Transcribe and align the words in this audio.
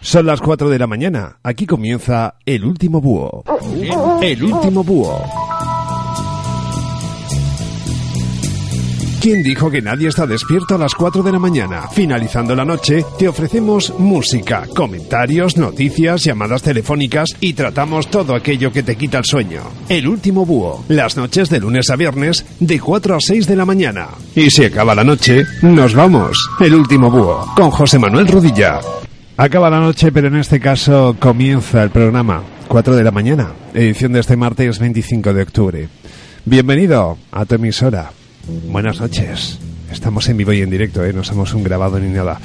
Son 0.00 0.26
las 0.26 0.40
4 0.40 0.68
de 0.68 0.78
la 0.78 0.86
mañana. 0.86 1.38
Aquí 1.42 1.66
comienza 1.66 2.34
El 2.44 2.64
último 2.64 3.00
búho. 3.00 3.42
El 4.22 4.44
último 4.44 4.84
búho. 4.84 5.53
¿Quién 9.24 9.42
dijo 9.42 9.70
que 9.70 9.80
nadie 9.80 10.08
está 10.08 10.26
despierto 10.26 10.74
a 10.74 10.78
las 10.78 10.94
4 10.94 11.22
de 11.22 11.32
la 11.32 11.38
mañana? 11.38 11.88
Finalizando 11.88 12.54
la 12.54 12.62
noche, 12.62 13.06
te 13.18 13.26
ofrecemos 13.26 13.94
música, 13.98 14.66
comentarios, 14.76 15.56
noticias, 15.56 16.24
llamadas 16.24 16.60
telefónicas 16.60 17.30
y 17.40 17.54
tratamos 17.54 18.10
todo 18.10 18.36
aquello 18.36 18.70
que 18.70 18.82
te 18.82 18.96
quita 18.96 19.16
el 19.16 19.24
sueño. 19.24 19.62
El 19.88 20.08
último 20.08 20.44
búho, 20.44 20.84
las 20.88 21.16
noches 21.16 21.48
de 21.48 21.58
lunes 21.58 21.88
a 21.88 21.96
viernes, 21.96 22.44
de 22.60 22.78
4 22.78 23.14
a 23.14 23.18
6 23.18 23.46
de 23.46 23.56
la 23.56 23.64
mañana. 23.64 24.08
Y 24.36 24.50
si 24.50 24.66
acaba 24.66 24.94
la 24.94 25.04
noche, 25.04 25.46
nos 25.62 25.94
vamos. 25.94 26.50
El 26.60 26.74
último 26.74 27.10
búho, 27.10 27.50
con 27.56 27.70
José 27.70 27.98
Manuel 27.98 28.28
Rodilla. 28.28 28.80
Acaba 29.38 29.70
la 29.70 29.80
noche, 29.80 30.12
pero 30.12 30.28
en 30.28 30.36
este 30.36 30.60
caso 30.60 31.16
comienza 31.18 31.82
el 31.82 31.88
programa. 31.88 32.42
4 32.68 32.94
de 32.94 33.04
la 33.04 33.10
mañana, 33.10 33.54
edición 33.72 34.12
de 34.12 34.20
este 34.20 34.36
martes 34.36 34.78
25 34.78 35.32
de 35.32 35.42
octubre. 35.42 35.88
Bienvenido 36.44 37.16
a 37.32 37.46
tu. 37.46 37.56
Buenas 38.68 39.00
noches. 39.00 39.58
Estamos 39.90 40.28
en 40.28 40.36
vivo 40.36 40.52
y 40.52 40.60
en 40.60 40.70
directo, 40.70 41.04
¿eh? 41.04 41.12
no 41.12 41.22
somos 41.22 41.54
un 41.54 41.62
grabado 41.62 41.98
ni 41.98 42.12
nada. 42.12 42.40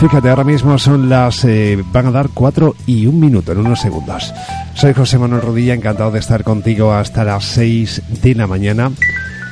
Fíjate, 0.00 0.30
ahora 0.30 0.44
mismo 0.44 0.78
son 0.78 1.08
las... 1.08 1.44
Eh, 1.44 1.82
van 1.92 2.06
a 2.06 2.10
dar 2.10 2.30
4 2.32 2.74
y 2.86 3.06
un 3.06 3.20
minuto, 3.20 3.52
en 3.52 3.58
unos 3.58 3.80
segundos. 3.80 4.32
Soy 4.74 4.94
José 4.94 5.18
Manuel 5.18 5.42
Rodilla, 5.42 5.74
encantado 5.74 6.10
de 6.10 6.18
estar 6.18 6.42
contigo 6.42 6.92
hasta 6.92 7.22
las 7.22 7.44
6 7.44 8.02
de 8.22 8.34
la 8.34 8.46
mañana, 8.46 8.90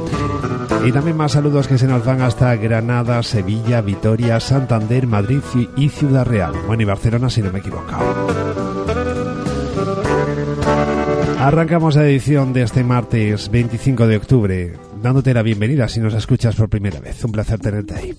y 0.83 0.91
también 0.91 1.15
más 1.15 1.33
saludos 1.33 1.67
que 1.67 1.77
se 1.77 1.87
nos 1.87 2.03
van 2.03 2.21
hasta 2.21 2.55
Granada, 2.55 3.21
Sevilla, 3.21 3.81
Vitoria, 3.81 4.39
Santander, 4.39 5.05
Madrid 5.05 5.41
y 5.77 5.89
Ciudad 5.89 6.25
Real, 6.25 6.53
bueno 6.65 6.81
y 6.81 6.85
Barcelona 6.85 7.29
si 7.29 7.43
no 7.43 7.51
me 7.51 7.59
equivoco. 7.59 7.93
Arrancamos 11.39 11.95
la 11.95 12.05
edición 12.05 12.51
de 12.51 12.63
este 12.63 12.83
martes 12.83 13.49
25 13.49 14.07
de 14.07 14.17
octubre 14.17 14.88
dándote 15.01 15.33
la 15.33 15.41
bienvenida 15.41 15.87
si 15.87 15.99
nos 15.99 16.13
escuchas 16.13 16.55
por 16.55 16.69
primera 16.69 16.99
vez. 16.99 17.23
Un 17.23 17.31
placer 17.31 17.59
tenerte 17.59 17.95
ahí. 17.95 18.17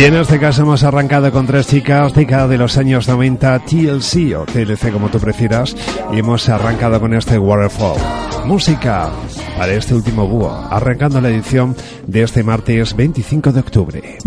Y 0.00 0.04
en 0.04 0.16
este 0.16 0.40
caso 0.40 0.62
hemos 0.62 0.82
arrancado 0.82 1.30
con 1.30 1.46
tres 1.46 1.66
chicas, 1.66 2.14
chica 2.14 2.48
de 2.48 2.56
los 2.56 2.78
años 2.78 3.06
90, 3.06 3.58
TLC 3.58 4.34
o 4.34 4.46
TLC 4.46 4.90
como 4.90 5.10
tú 5.10 5.20
prefieras, 5.20 5.76
y 6.10 6.20
hemos 6.20 6.48
arrancado 6.48 6.98
con 6.98 7.12
este 7.12 7.38
Waterfall. 7.38 8.00
Música 8.46 9.10
para 9.58 9.74
este 9.74 9.94
último 9.94 10.26
búho, 10.26 10.50
arrancando 10.70 11.20
la 11.20 11.28
edición 11.28 11.76
de 12.06 12.22
este 12.22 12.42
martes 12.42 12.96
25 12.96 13.52
de 13.52 13.60
octubre. 13.60 14.18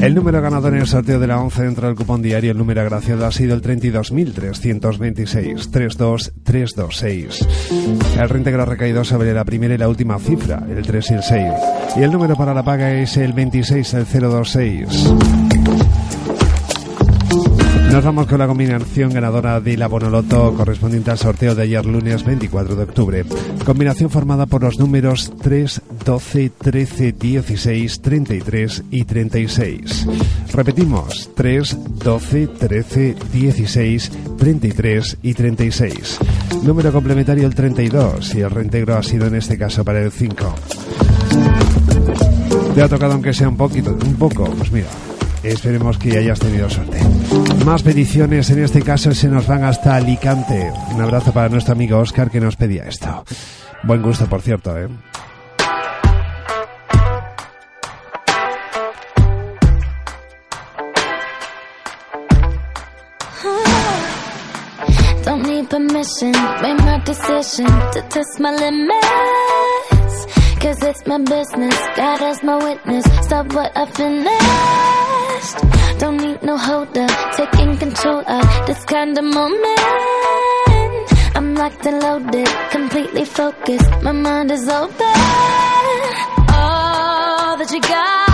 El 0.02 0.14
número 0.14 0.42
ganador 0.42 0.74
en 0.74 0.81
el 0.81 0.88
sorteo 0.88 1.20
de 1.20 1.28
la 1.28 1.42
11 1.42 1.64
dentro 1.64 1.88
del 1.88 1.96
cupón 1.96 2.22
diario, 2.22 2.52
el 2.52 2.58
número 2.58 2.81
agraciado 2.81 3.26
ha 3.26 3.31
sido 3.31 3.56
el 3.56 3.62
32.326, 3.62 5.72
32326. 5.72 7.48
El 8.20 8.30
reintegro 8.30 8.64
ha 8.64 8.66
recaído 8.66 9.04
sobre 9.04 9.34
la 9.34 9.46
primera 9.46 9.76
y 9.76 9.78
la 9.78 9.88
última 9.88 10.20
cifra, 10.20 10.64
el 10.70 10.86
3 10.86 11.12
y 11.12 11.14
el 11.14 11.24
6. 11.24 11.44
Y 11.98 12.04
el 12.04 12.12
número 12.12 12.36
para 12.36 12.54
la 12.54 12.64
paga 12.64 12.94
es 12.94 13.18
el 13.18 13.34
26, 13.34 13.94
el 13.94 14.06
026. 14.06 15.14
Nos 17.91 18.06
vamos 18.06 18.27
con 18.27 18.38
la 18.38 18.47
combinación 18.47 19.12
ganadora 19.12 19.59
de 19.59 19.75
la 19.75 19.88
Bonoloto 19.88 20.53
correspondiente 20.53 21.09
al 21.09 21.18
sorteo 21.18 21.56
de 21.56 21.63
ayer 21.63 21.86
lunes 21.86 22.24
24 22.24 22.75
de 22.75 22.83
octubre. 22.83 23.25
Combinación 23.65 24.12
formada 24.12 24.45
por 24.45 24.62
los 24.62 24.78
números 24.78 25.33
3, 25.42 25.81
12, 26.06 26.52
13, 26.52 27.11
16, 27.14 28.02
33 28.02 28.83
y 28.92 29.04
36. 29.06 30.07
Repetimos, 30.54 31.31
3, 31.35 31.78
12, 32.04 32.47
13, 32.47 33.16
16, 33.33 34.11
33 34.37 35.18
y 35.23 35.33
36. 35.33 36.19
Número 36.64 36.92
complementario 36.92 37.47
el 37.47 37.56
32 37.56 38.35
y 38.35 38.42
el 38.42 38.52
reintegro 38.52 38.97
ha 38.97 39.04
sido 39.04 39.25
en 39.25 39.35
este 39.35 39.57
caso 39.57 39.83
para 39.83 40.02
el 40.02 40.11
5. 40.11 40.56
Te 42.75 42.81
ha 42.83 42.87
tocado 42.87 43.14
aunque 43.14 43.33
sea 43.33 43.49
un 43.49 43.57
poquito, 43.57 43.92
un 43.92 44.16
poco, 44.16 44.45
pues 44.45 44.71
mira, 44.71 44.87
esperemos 45.44 45.97
que 45.97 46.18
hayas 46.18 46.40
tenido 46.40 46.69
suerte. 46.69 46.99
Más 47.66 47.83
peticiones, 47.83 48.49
en 48.49 48.63
este 48.63 48.81
caso 48.81 49.13
se 49.13 49.28
nos 49.28 49.45
van 49.45 49.63
hasta 49.63 49.95
Alicante. 49.95 50.71
Un 50.94 51.01
abrazo 51.01 51.31
para 51.31 51.49
nuestro 51.49 51.73
amigo 51.73 51.99
Oscar 51.99 52.31
que 52.31 52.39
nos 52.39 52.56
pedía 52.56 52.85
esto. 52.85 53.23
Buen 53.83 54.01
gusto, 54.01 54.25
por 54.28 54.42
cierto, 54.42 54.78
¿eh? 54.78 54.87
Don't 75.99 76.18
need 76.18 76.41
no 76.41 76.57
holder, 76.57 77.07
taking 77.35 77.77
control 77.77 78.23
of 78.25 78.45
this 78.68 78.83
kind 78.85 79.18
of 79.18 79.25
moment. 79.25 79.79
I'm 81.35 81.56
locked 81.56 81.85
and 81.85 82.01
loaded, 82.01 82.47
completely 82.71 83.25
focused. 83.25 83.91
My 84.01 84.13
mind 84.13 84.49
is 84.49 84.68
open. 84.69 85.18
All 86.56 87.57
that 87.57 87.69
you 87.73 87.81
got, 87.81 88.29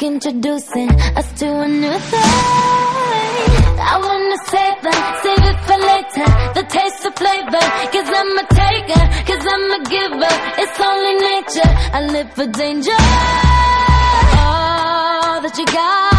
like 0.00 0.12
introducing 0.12 0.90
us 1.16 1.32
to 1.38 1.46
a 1.46 1.68
new 1.68 1.98
thing. 2.10 2.30
I 3.82 3.96
wanna 4.06 4.38
save 4.52 4.82
them, 4.86 5.00
save 5.22 5.44
it 5.50 5.58
for 5.66 5.78
later. 5.90 6.28
The 6.54 6.64
taste 6.68 7.04
of 7.06 7.14
flavor, 7.14 7.64
cause 7.92 8.08
I'm 8.20 8.38
a 8.38 8.46
taker, 8.60 9.04
cause 9.28 9.44
I'm 9.52 9.70
a 9.72 9.80
giver. 9.94 10.34
It's 10.62 10.80
only 10.80 11.14
nature, 11.30 11.72
I 11.92 12.00
live 12.12 12.32
for 12.32 12.46
danger. 12.46 13.00
All 14.40 15.40
that 15.42 15.58
you 15.58 15.66
got, 15.66 16.09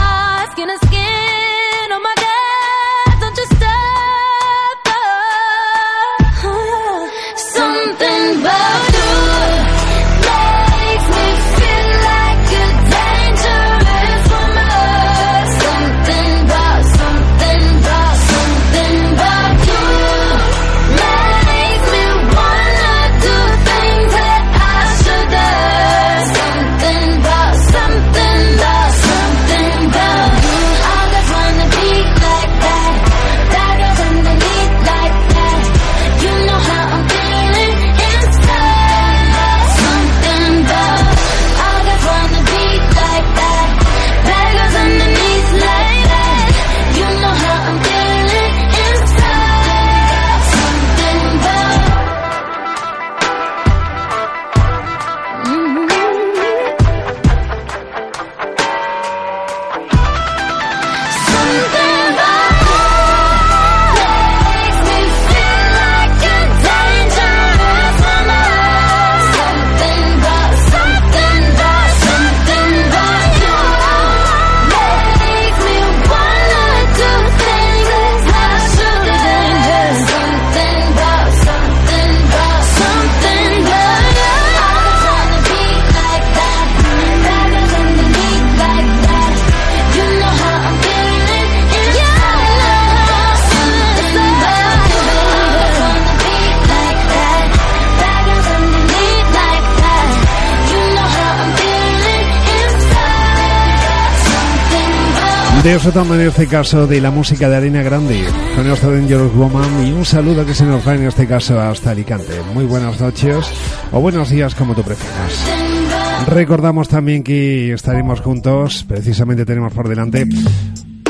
Disfrutando 105.83 106.13
en 106.13 106.27
este 106.27 106.45
caso 106.45 106.85
de 106.85 107.01
la 107.01 107.09
música 107.09 107.49
de 107.49 107.55
Arena 107.55 107.81
Grande, 107.81 108.23
con 108.55 108.67
nuestro 108.67 108.91
Dangerous 108.91 109.33
Woman 109.33 109.87
y 109.87 109.91
un 109.91 110.05
saludo 110.05 110.45
que 110.45 110.53
se 110.53 110.63
nos 110.63 110.87
va 110.87 110.93
en 110.93 111.05
este 111.05 111.25
caso 111.25 111.59
hasta 111.59 111.89
Alicante. 111.89 112.39
Muy 112.53 112.65
buenas 112.65 113.01
noches 113.01 113.47
o 113.91 113.99
buenos 113.99 114.29
días 114.29 114.53
como 114.53 114.75
tú 114.75 114.83
prefieras. 114.83 116.27
Recordamos 116.27 116.87
también 116.87 117.23
que 117.23 117.73
estaremos 117.73 118.21
juntos, 118.21 118.85
precisamente 118.87 119.43
tenemos 119.43 119.73
por 119.73 119.89
delante 119.89 120.27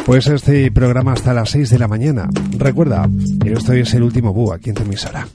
pues 0.06 0.28
este 0.28 0.72
programa 0.72 1.12
hasta 1.12 1.34
las 1.34 1.50
6 1.50 1.70
de 1.70 1.78
la 1.78 1.90
mañana. 1.90 2.30
Recuerda, 2.58 3.10
esto 3.44 3.74
es 3.74 3.94
el 3.94 4.04
último 4.04 4.32
búho 4.32 4.54
aquí 4.54 4.70
en 4.70 4.76
tu 4.78 4.84
emisora. 4.84 5.28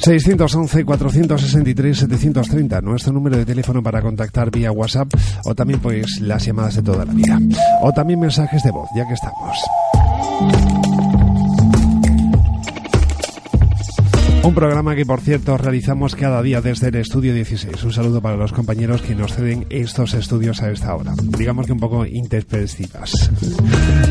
611-463-730, 0.00 2.82
nuestro 2.82 3.12
número 3.12 3.36
de 3.36 3.44
teléfono 3.44 3.82
para 3.82 4.00
contactar 4.00 4.50
vía 4.50 4.72
WhatsApp 4.72 5.12
o 5.44 5.54
también 5.54 5.80
pues 5.80 6.20
las 6.20 6.44
llamadas 6.44 6.76
de 6.76 6.82
toda 6.82 7.04
la 7.04 7.12
vida. 7.12 7.38
O 7.82 7.92
también 7.92 8.20
mensajes 8.20 8.62
de 8.62 8.70
voz, 8.70 8.88
ya 8.96 9.06
que 9.06 9.12
estamos. 9.14 10.77
Un 14.42 14.54
programa 14.54 14.94
que, 14.94 15.04
por 15.04 15.20
cierto, 15.20 15.58
realizamos 15.58 16.14
cada 16.14 16.40
día 16.42 16.60
desde 16.60 16.88
el 16.88 16.94
estudio 16.96 17.34
16. 17.34 17.82
Un 17.84 17.92
saludo 17.92 18.22
para 18.22 18.36
los 18.36 18.52
compañeros 18.52 19.02
que 19.02 19.14
nos 19.14 19.34
ceden 19.34 19.66
estos 19.68 20.14
estudios 20.14 20.62
a 20.62 20.70
esta 20.70 20.94
hora. 20.94 21.12
Digamos 21.22 21.66
que 21.66 21.72
un 21.72 21.80
poco 21.80 22.06
intempestivas. 22.06 23.30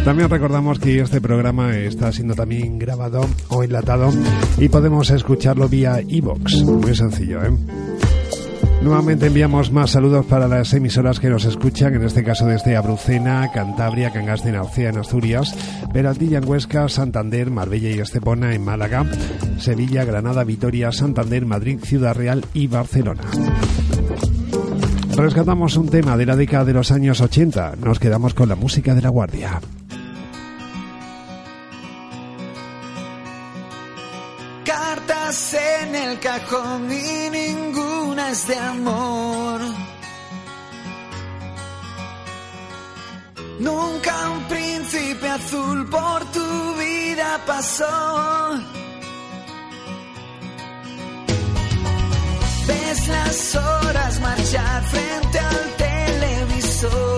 También 0.06 0.30
recordamos 0.30 0.80
que 0.80 1.00
este 1.00 1.22
programa 1.22 1.76
está 1.78 2.12
siendo 2.12 2.36
también 2.36 2.78
grabado 2.78 3.26
o 3.50 3.64
enlatado 3.64 4.12
y 4.58 4.70
podemos 4.70 5.10
escucharlo 5.10 5.68
vía 5.70 6.02
iBox. 6.08 6.64
Muy 6.64 6.96
sencillo, 6.96 7.44
¿eh? 7.44 7.52
Nuevamente 8.82 9.28
enviamos 9.28 9.72
más 9.72 9.92
saludos 9.92 10.26
para 10.26 10.48
las 10.48 10.74
emisoras 10.74 11.20
que 11.20 11.30
nos 11.30 11.46
escuchan, 11.46 11.96
en 11.96 12.04
este 12.04 12.24
caso 12.24 12.46
desde 12.46 12.78
Abrucena, 12.78 13.52
Cantabria, 13.52 14.12
Cangas 14.12 14.44
de 14.44 14.52
Narcea 14.52 14.90
en 14.90 14.98
Asturias, 14.98 15.54
Peraltilla 15.92 16.38
en 16.38 16.48
Huesca, 16.48 16.88
Santander, 16.88 17.50
Marbella 17.50 17.90
y 17.90 18.00
Estepona 18.00 18.54
en 18.54 18.64
Málaga, 18.64 19.06
Sevilla, 19.60 20.06
Granada, 20.06 20.44
Vitoria, 20.44 20.92
Santander, 20.92 21.46
Madrid, 21.46 21.80
Ciudad 21.84 22.16
Real 22.16 22.46
y 22.54 22.68
Barcelona. 22.68 23.24
Rescatamos 25.18 25.76
un 25.78 25.90
tema 25.90 26.16
de 26.16 26.28
la 26.28 26.36
década 26.36 26.64
de 26.66 26.74
los 26.74 26.92
años 26.92 27.20
80, 27.22 27.78
nos 27.84 28.00
quedamos 28.00 28.36
con 28.36 28.48
la 28.48 28.56
música 28.56 28.94
de 28.94 29.02
la 29.02 29.10
Guardia. 29.10 29.60
Cartas 34.64 35.56
en 35.56 35.96
el 35.96 36.20
cajón 36.20 36.92
y 36.92 37.30
de 38.28 38.58
amor. 38.58 39.62
Nunca 43.58 44.30
un 44.32 44.44
príncipe 44.50 45.30
azul 45.30 45.90
por 45.90 46.26
tu 46.34 46.76
vida 46.76 47.40
pasó. 47.46 48.60
Ves 52.68 53.08
las 53.08 53.56
horas 53.56 54.20
marchar 54.20 54.84
frente 54.84 55.40
al 55.40 55.76
televisor. 55.78 57.17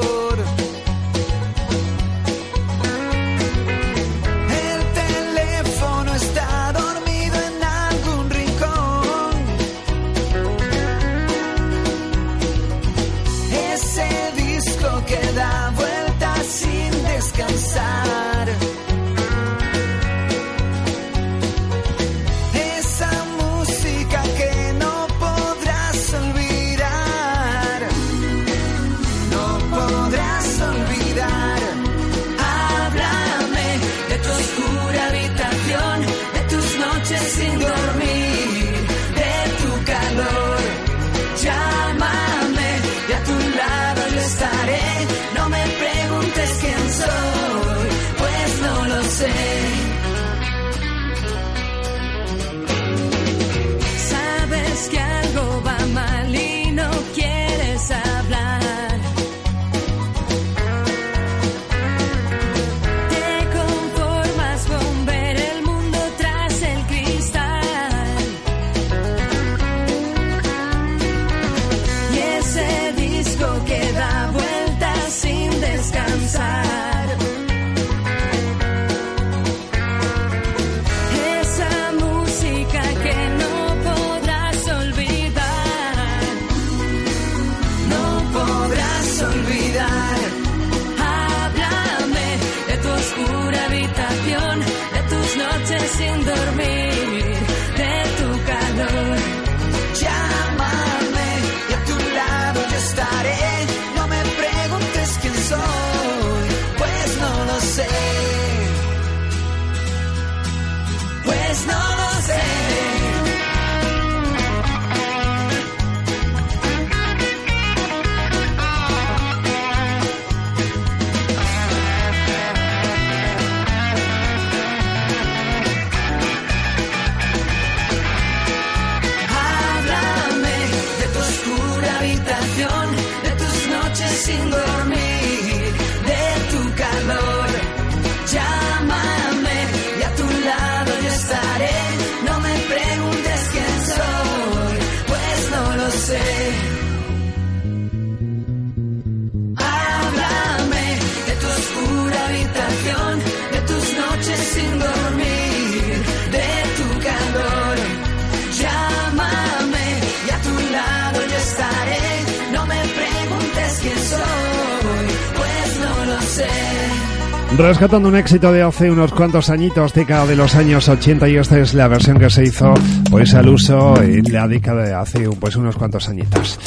Rescatando 167.80 168.10
un 168.10 168.18
éxito 168.18 168.52
de 168.52 168.62
hace 168.62 168.92
unos 168.92 169.14
cuantos 169.14 169.50
añitos, 169.50 169.94
década 169.94 170.26
de 170.26 170.36
los 170.36 170.54
años 170.54 170.90
80, 170.90 171.30
y 171.30 171.38
esta 171.38 171.60
es 171.60 171.74
la 171.74 171.88
versión 171.88 172.20
que 172.20 172.30
se 172.30 172.44
hizo 172.44 172.74
pues 173.10 173.34
al 173.34 173.48
uso 173.48 173.96
en 174.02 174.34
la 174.34 174.50
década 174.50 174.84
de 174.84 174.94
hace 174.94 175.30
pues 175.40 175.56
unos 175.56 175.78
cuantos 175.78 176.10
añitos. 176.10 176.60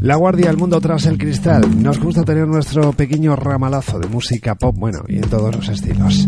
La 0.00 0.16
Guardia, 0.16 0.50
el 0.50 0.56
mundo 0.56 0.80
tras 0.80 1.06
el 1.06 1.18
cristal. 1.18 1.80
Nos 1.80 2.00
gusta 2.00 2.24
tener 2.24 2.48
nuestro 2.48 2.92
pequeño 2.92 3.36
ramalazo 3.36 4.00
de 4.00 4.08
música 4.08 4.56
pop, 4.56 4.74
bueno, 4.76 5.04
y 5.06 5.18
en 5.18 5.30
todos 5.30 5.54
los 5.54 5.68
estilos. 5.68 6.26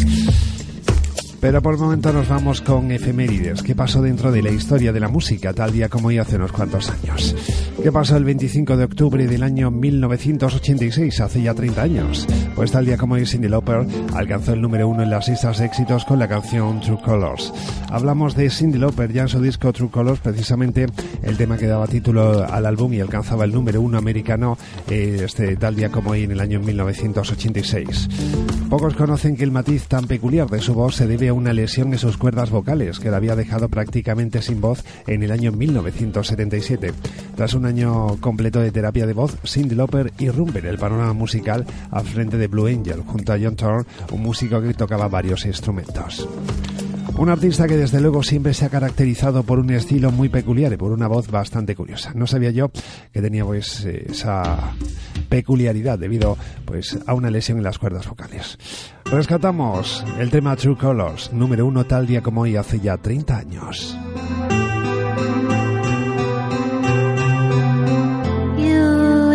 Pero 1.42 1.60
por 1.60 1.74
el 1.74 1.80
momento 1.80 2.14
nos 2.14 2.30
vamos 2.30 2.62
con 2.62 2.92
efemérides. 2.92 3.64
¿Qué 3.64 3.74
pasó 3.74 4.00
dentro 4.00 4.32
de 4.32 4.44
la 4.44 4.52
historia 4.52 4.94
de 4.94 5.00
la 5.00 5.08
música 5.08 5.54
tal 5.54 5.72
día 5.72 5.90
como 5.90 6.10
hoy 6.10 6.20
hace 6.20 6.36
unos 6.36 6.52
cuantos 6.52 6.92
años? 6.92 7.36
¿Qué 7.82 7.92
pasó 7.92 8.16
el 8.16 8.26
25 8.26 8.78
de 8.78 8.84
octubre 8.84 9.26
del 9.26 9.42
año 9.42 9.72
1986, 9.72 11.20
hace 11.20 11.42
ya 11.42 11.56
30 11.56 11.82
años? 11.82 12.28
Pues 12.62 12.72
tal 12.72 12.86
día 12.86 12.96
como 12.96 13.16
hoy 13.16 13.26
Cindy 13.26 13.48
Lauper 13.48 13.88
alcanzó 14.14 14.54
el 14.54 14.62
número 14.62 14.88
uno 14.88 15.02
en 15.02 15.10
las 15.10 15.28
listas 15.28 15.58
de 15.58 15.66
éxitos 15.66 16.06
con 16.06 16.20
la 16.20 16.28
canción 16.28 16.80
True 16.80 17.00
Colors. 17.04 17.52
Hablamos 17.90 18.36
de 18.36 18.52
Cindy 18.52 18.78
Lauper 18.78 19.12
ya 19.12 19.24
en 19.24 19.30
su 19.30 19.42
disco 19.42 19.74
True 19.74 19.90
Colors, 19.90 20.20
precisamente 20.20 20.86
el 21.24 21.38
tema 21.38 21.58
que 21.58 21.66
daba 21.66 21.88
título 21.88 22.44
al 22.44 22.68
álbum 22.68 22.94
y 22.94 23.00
alcanzaba 23.00 23.46
el 23.46 23.52
número 23.52 23.82
uno 23.82 23.98
americano 23.98 24.60
eh, 24.88 25.24
este 25.26 25.56
tal 25.56 25.76
día 25.76 25.90
como 25.90 26.12
hoy 26.12 26.26
en 26.26 26.34
el 26.34 26.40
año 26.40 26.60
1986. 26.60 28.61
Pocos 28.72 28.96
conocen 28.96 29.36
que 29.36 29.44
el 29.44 29.52
matiz 29.52 29.90
tan 29.90 30.08
peculiar 30.08 30.50
de 30.50 30.62
su 30.62 30.74
voz 30.74 30.96
se 30.96 31.06
debe 31.06 31.28
a 31.28 31.34
una 31.34 31.52
lesión 31.52 31.92
en 31.92 32.00
sus 32.00 32.16
cuerdas 32.16 32.52
vocales 32.52 33.00
que 33.00 33.12
la 33.12 33.18
había 33.18 33.36
dejado 33.36 33.68
prácticamente 33.68 34.42
sin 34.42 34.62
voz 34.62 34.86
en 35.08 35.24
el 35.24 35.34
año 35.34 35.52
1977. 35.52 36.94
Tras 37.36 37.54
un 37.54 37.66
año 37.66 38.16
completo 38.22 38.62
de 38.62 38.72
terapia 38.72 39.06
de 39.06 39.12
voz, 39.12 39.36
Cindy 39.46 39.76
Lauper 39.76 40.14
irrumpe 40.20 40.60
en 40.60 40.68
el 40.68 40.78
panorama 40.78 41.12
musical 41.12 41.66
al 41.92 42.06
frente 42.06 42.38
de 42.38 42.48
Blue 42.48 42.68
Angel 42.68 43.02
junto 43.02 43.34
a 43.34 43.38
John 43.38 43.58
Thorne, 43.58 43.86
un 44.14 44.22
músico 44.22 44.62
que 44.62 44.74
tocaba 44.74 45.10
varios 45.10 45.46
instrumentos. 45.46 46.26
Un 47.22 47.30
artista 47.30 47.68
que 47.68 47.78
desde 47.78 48.02
luego 48.02 48.24
siempre 48.24 48.52
se 48.52 48.66
ha 48.66 48.70
caracterizado 48.70 49.44
por 49.44 49.60
un 49.60 49.70
estilo 49.70 50.12
muy 50.12 50.28
peculiar 50.28 50.74
y 50.74 50.78
por 50.78 50.92
una 50.92 51.06
voz 51.08 51.30
bastante 51.30 51.76
curiosa. 51.76 52.14
No 52.16 52.26
sabía 52.26 52.50
yo 52.50 52.72
que 53.14 53.22
tenía 53.22 53.46
pues 53.46 53.86
esa 53.86 54.74
peculiaridad 55.30 56.00
debido 56.00 56.36
pues 56.66 56.98
a 57.06 57.14
una 57.14 57.30
lesión 57.30 57.60
en 57.60 57.64
las 57.64 57.78
cuerdas 57.78 58.08
vocales. 58.08 58.58
Rescatamos 59.06 60.04
el 60.18 60.32
tema 60.32 60.56
True 60.56 60.76
Colors, 60.76 61.32
número 61.32 61.68
uno 61.68 61.86
tal 61.86 62.08
día 62.08 62.24
como 62.24 62.42
hoy 62.42 62.56
hace 62.56 62.80
ya 62.80 62.98
30 62.98 63.38
años. 63.38 63.96
You 68.58 69.32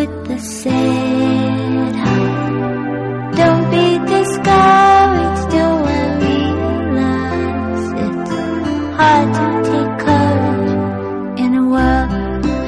to 9.37 9.46
take 9.70 9.94
courage 10.05 11.40
in 11.42 11.50
a 11.55 11.64
world 11.72 12.11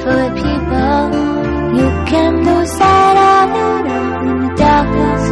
full 0.01 0.19
of 0.27 0.33
people. 0.43 1.03
You 1.77 1.87
can 2.09 2.31
lose 2.47 2.71
sight 2.79 3.17
of 3.33 3.49
it 3.65 3.85
all 3.93 4.37
the 4.41 4.49
darkness 4.63 5.23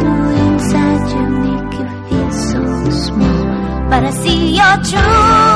inside 0.44 1.04
you 1.14 1.24
make 1.44 1.72
you 1.78 1.88
feel 2.08 2.30
so 2.50 2.60
small. 2.90 3.44
But 3.90 4.04
I 4.04 4.10
see 4.22 4.56
your 4.56 4.76
true 4.90 5.47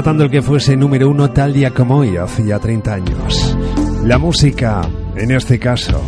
Rescatando 0.00 0.24
el 0.24 0.30
que 0.30 0.40
fuese 0.40 0.78
número 0.78 1.10
uno 1.10 1.30
tal 1.30 1.52
día 1.52 1.72
como 1.72 1.98
hoy, 1.98 2.16
hace 2.16 2.42
ya 2.42 2.58
30 2.58 2.94
años. 2.94 3.54
La 4.02 4.16
música, 4.16 4.80
en 5.14 5.30
este 5.30 5.58
caso, 5.58 6.00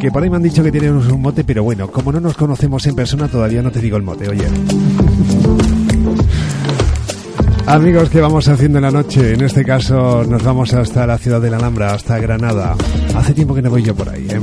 Que 0.00 0.10
por 0.10 0.22
ahí 0.22 0.30
me 0.30 0.36
han 0.36 0.42
dicho 0.42 0.62
que 0.62 0.72
tienen 0.72 0.96
un 0.96 1.22
mote, 1.22 1.44
pero 1.44 1.62
bueno, 1.62 1.90
como 1.90 2.12
no 2.12 2.20
nos 2.20 2.36
conocemos 2.36 2.86
en 2.86 2.94
persona, 2.94 3.28
todavía 3.28 3.62
no 3.62 3.70
te 3.70 3.80
digo 3.80 3.96
el 3.96 4.02
mote, 4.02 4.28
oye. 4.28 4.46
Amigos, 7.66 8.10
¿qué 8.10 8.20
vamos 8.20 8.48
haciendo 8.48 8.78
en 8.78 8.82
la 8.82 8.90
noche? 8.90 9.34
En 9.34 9.42
este 9.42 9.64
caso 9.64 10.24
nos 10.24 10.42
vamos 10.42 10.72
hasta 10.74 11.06
la 11.06 11.18
ciudad 11.18 11.40
de 11.40 11.50
la 11.50 11.56
Alhambra, 11.56 11.94
hasta 11.94 12.18
Granada. 12.18 12.76
Hace 13.14 13.34
tiempo 13.34 13.54
que 13.54 13.62
no 13.62 13.70
voy 13.70 13.82
yo 13.82 13.94
por 13.94 14.08
ahí, 14.08 14.26
¿eh? 14.30 14.40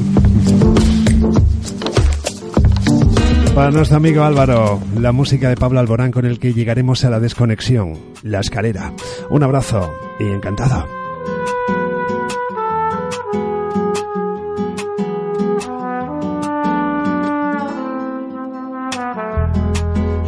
Para 3.55 3.69
nuestro 3.69 3.97
amigo 3.97 4.23
Álvaro, 4.23 4.81
la 4.99 5.11
música 5.11 5.47
de 5.47 5.55
Pablo 5.55 5.79
Alborán 5.79 6.11
con 6.11 6.25
el 6.25 6.39
que 6.39 6.53
llegaremos 6.53 7.05
a 7.05 7.11
la 7.11 7.19
desconexión, 7.19 7.99
la 8.23 8.39
escalera. 8.39 8.91
Un 9.29 9.43
abrazo 9.43 9.93
y 10.19 10.23
encantado. 10.23 10.87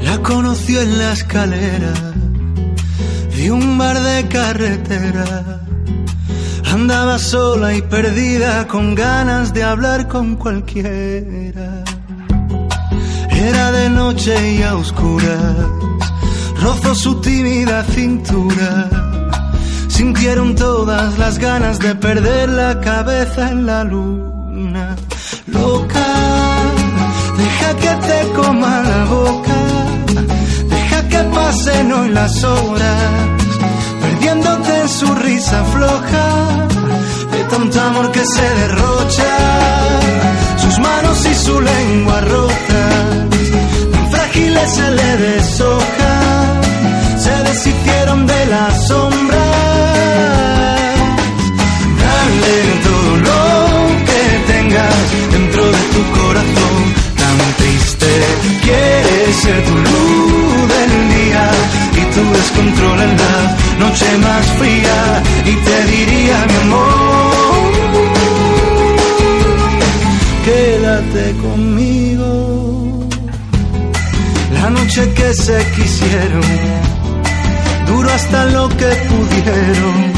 La 0.03 0.19
conoció 0.21 0.81
en 0.83 0.97
la 0.99 1.13
escalera 1.13 1.93
de 3.35 3.51
un 3.51 3.75
bar 3.79 3.99
de 4.01 4.27
carretera. 4.27 5.61
Andaba 6.71 7.17
sola 7.17 7.73
y 7.73 7.81
perdida 7.81 8.67
con 8.67 8.93
ganas 8.93 9.51
de 9.51 9.63
hablar 9.63 10.07
con 10.07 10.35
cualquiera. 10.35 11.44
Era 13.35 13.71
de 13.71 13.89
noche 13.89 14.53
y 14.53 14.63
a 14.63 14.75
oscuras, 14.75 15.55
rozó 16.61 16.95
su 16.95 17.21
tímida 17.21 17.83
cintura. 17.83 18.89
Sintieron 19.87 20.55
todas 20.55 21.17
las 21.17 21.37
ganas 21.37 21.79
de 21.79 21.95
perder 21.95 22.49
la 22.49 22.79
cabeza 22.81 23.49
en 23.51 23.65
la 23.65 23.83
luna. 23.83 24.95
Loca, 25.47 26.07
deja 27.37 27.75
que 27.75 28.07
te 28.07 28.33
coma 28.33 28.81
la 28.81 29.05
boca, 29.05 29.57
deja 30.69 31.07
que 31.07 31.19
pasen 31.35 31.93
hoy 31.93 32.09
las 32.09 32.43
horas, 32.43 33.11
perdiéndote 34.01 34.81
en 34.81 34.89
su 34.89 35.15
risa 35.15 35.63
floja, 35.65 36.67
de 37.31 37.43
tanto 37.45 37.81
amor 37.81 38.11
que 38.11 38.25
se 38.25 38.41
derrocha, 38.41 39.37
sus 40.57 40.79
manos 40.79 41.25
y 41.25 41.35
su 41.35 41.61
lengua 41.61 42.21
rota, 42.21 43.24
se 44.67 44.91
le 44.91 45.17
deshoja, 45.17 46.15
se 47.17 47.35
deshicieron 47.49 48.25
de 48.25 48.45
la 48.47 48.71
sombra. 48.87 49.45
Dale 52.03 52.57
todo 52.87 53.11
lo 53.27 53.41
que 54.09 54.53
tengas 54.53 54.95
dentro 55.31 55.63
de 55.65 55.81
tu 55.93 56.01
corazón 56.19 56.79
tan 57.21 57.37
triste. 57.57 58.09
Quieres 58.63 59.35
ser 59.43 59.63
tu 59.65 59.75
luz 59.75 60.67
del 60.73 60.93
día 61.15 61.45
y 61.99 62.03
tu 62.15 62.23
descontrol 62.37 62.97
la 62.97 63.37
noche 63.85 64.17
más 64.17 64.45
fría. 64.59 64.97
Y 65.45 65.53
te 65.65 65.77
diría, 65.91 66.37
mi 66.49 66.57
amor, 66.65 67.71
quédate 70.45 71.35
conmigo. 71.43 72.14
Que 74.95 75.33
se 75.33 75.57
quisieron, 75.75 76.41
duro 77.85 78.09
hasta 78.09 78.45
lo 78.45 78.69
que 78.69 78.85
pudieron. 79.09 80.13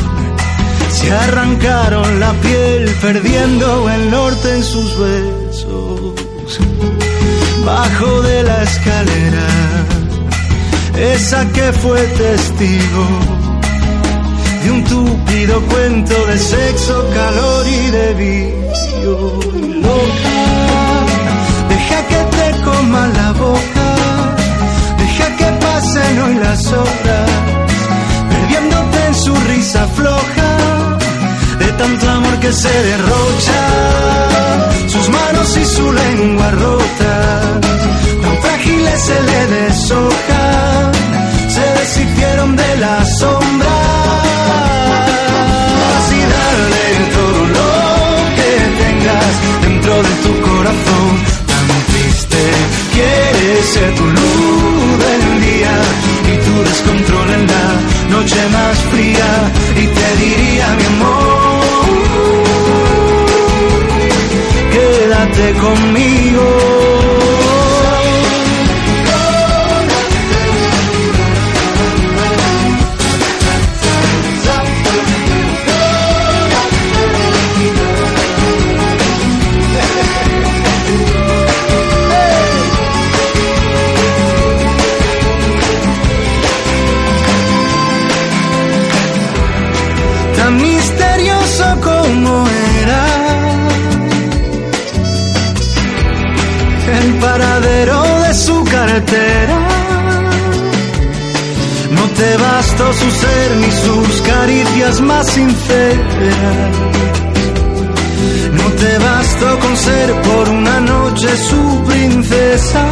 Se 0.92 1.12
arrancaron 1.12 2.20
la 2.20 2.32
piel 2.34 2.88
perdiendo 3.02 3.90
el 3.90 4.12
norte 4.12 4.54
en 4.54 4.64
sus 4.64 5.00
besos. 5.00 6.14
Bajo 7.66 8.22
de 8.22 8.44
la 8.44 8.62
escalera, 8.62 9.48
esa 10.96 11.44
que 11.54 11.74
fue 11.74 12.00
testigo 12.00 13.06
de 14.64 14.72
un 14.72 14.84
túpido 14.84 15.60
cuento 15.62 16.14
de 16.28 16.38
sexo, 16.38 17.10
calor 17.16 17.66
y 17.68 17.90
de 17.90 18.14
vicio. 18.14 19.40
Loca, 19.82 20.38
deja 21.68 22.08
que 22.10 22.22
te 22.38 22.64
coma 22.64 23.08
la 23.08 23.32
boca, 23.32 23.77
hoy 25.80 26.36
las 26.36 26.74
horas, 26.74 27.30
perdiéndote 28.32 29.06
en 29.06 29.16
su 29.16 29.36
risa 29.36 29.88
floja 29.96 30.50
de 31.60 31.72
tanto 31.74 32.10
amor 32.10 32.40
que 32.40 32.52
se 32.52 32.84
derrocha, 32.90 33.62
sus 34.88 35.10
manos 35.10 35.56
y 35.56 35.66
su 35.66 35.92
lengua 35.92 36.50
rota, 36.52 37.42
tan 38.24 38.38
frágiles 38.42 39.02
se 39.02 39.22
le 39.22 39.48
deshoja, 39.56 40.92
se 41.48 41.66
deshicieron 41.80 42.56
de 42.56 42.78
la 42.78 43.06
sombra. 43.06 43.78
Y 46.10 46.22
darle 46.38 46.88
todo 47.18 47.40
lo 47.58 47.72
que 48.38 48.52
tengas 48.82 49.34
dentro 49.62 49.94
de 50.02 50.14
tu 50.24 50.42
corazón, 50.42 51.12
tan 51.46 51.68
triste, 51.92 52.42
quieres 52.94 53.66
ser 53.74 53.96
tu 53.96 54.06
luz 54.06 54.77
en 57.34 57.48
la 57.48 58.18
noche 58.18 58.42
más 58.52 58.78
fría 58.92 59.52
y 59.76 59.88
te 59.88 60.08
diría 60.24 60.68
mi 60.78 60.86
amor 60.86 61.58
quédate 64.72 65.54
conmigo 65.54 66.77
No 98.98 99.04
te 102.16 102.38
bastó 102.38 102.94
su 102.94 103.12
ser 103.12 103.56
ni 103.58 103.72
sus 103.72 104.22
caricias 104.24 105.02
más 105.02 105.28
sinceras. 105.28 106.78
No 108.54 108.64
te 108.72 108.98
bastó 108.98 109.60
con 109.60 109.78
ser 109.78 110.14
por 110.22 110.50
una 110.50 110.80
noche 110.80 111.28
su 111.38 111.84
princesa. 111.84 112.86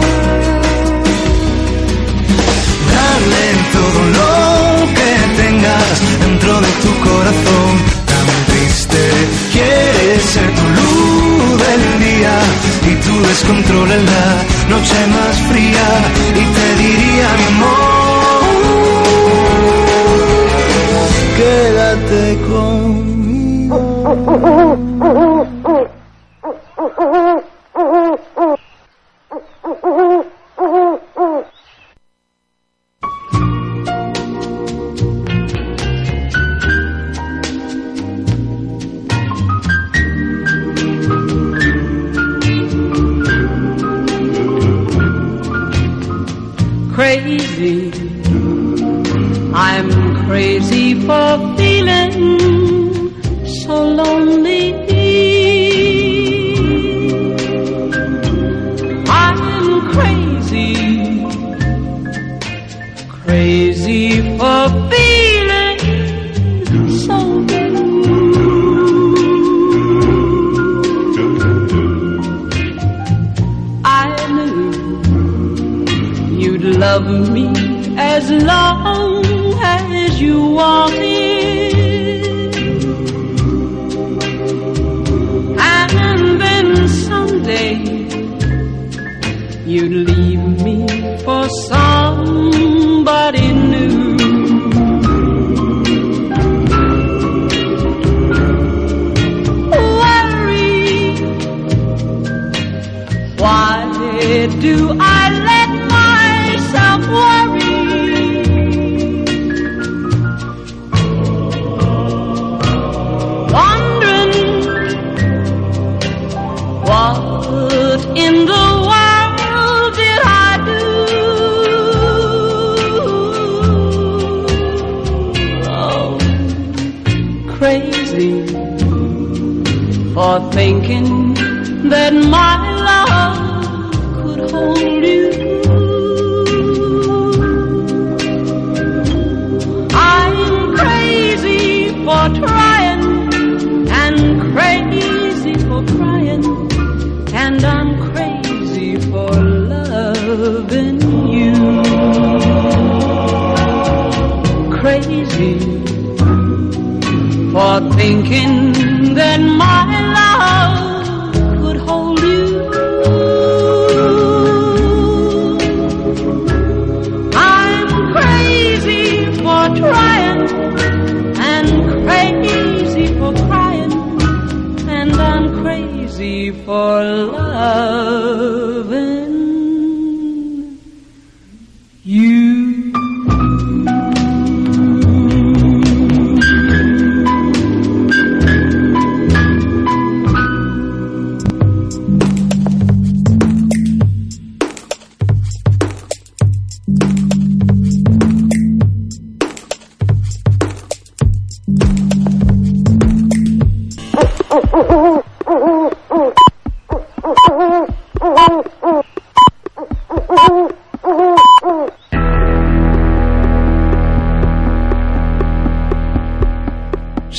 Dale 2.94 3.46
todo 3.74 4.02
lo 4.18 4.94
que 4.94 5.42
tengas 5.42 6.02
dentro 6.22 6.62
de 6.62 6.72
tu 6.84 7.00
corazón 7.00 7.72
tan 8.06 8.28
triste. 8.46 9.02
Quieres 9.54 10.22
ser 10.24 10.50
tu 10.54 10.66
luz 10.70 11.58
del 11.66 12.00
día 12.00 12.40
y 12.92 12.96
tu 12.96 13.22
descontrol 13.28 13.92
en 13.92 14.06
la 14.06 14.44
noche 14.70 15.08
más 15.08 15.36
fría. 15.50 15.88
Y 16.42 16.44
te 16.56 16.68
diría 16.84 17.28
mi 17.40 17.46
amor, 17.54 18.44
quédate 21.38 22.22
conmigo. 22.50 23.80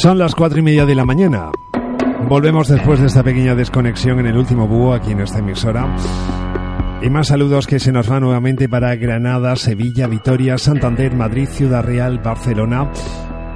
Son 0.07 0.19
las 0.19 0.37
cuatro 0.37 0.61
y 0.61 0.63
media 0.63 0.87
de 0.87 0.95
la 0.95 1.05
mañana. 1.05 1.51
Volvemos 2.29 2.69
después 2.69 3.01
de 3.01 3.07
esta 3.07 3.25
pequeña 3.25 3.57
desconexión 3.57 4.21
en 4.21 4.27
el 4.27 4.37
último 4.37 4.69
búho 4.69 4.95
aquí 4.95 5.11
en 5.11 5.19
esta 5.19 5.41
emisora. 5.41 5.97
Y 7.03 7.11
más 7.11 7.27
saludos 7.27 7.67
que 7.67 7.81
se 7.81 7.91
nos 7.91 8.07
van 8.07 8.23
nuevamente 8.23 8.69
para 8.69 8.95
Granada, 8.95 9.57
Sevilla, 9.57 10.07
Vitoria, 10.07 10.59
Santander, 10.59 11.13
Madrid, 11.13 11.49
Ciudad 11.49 11.83
Real, 11.83 12.21
Barcelona, 12.21 12.89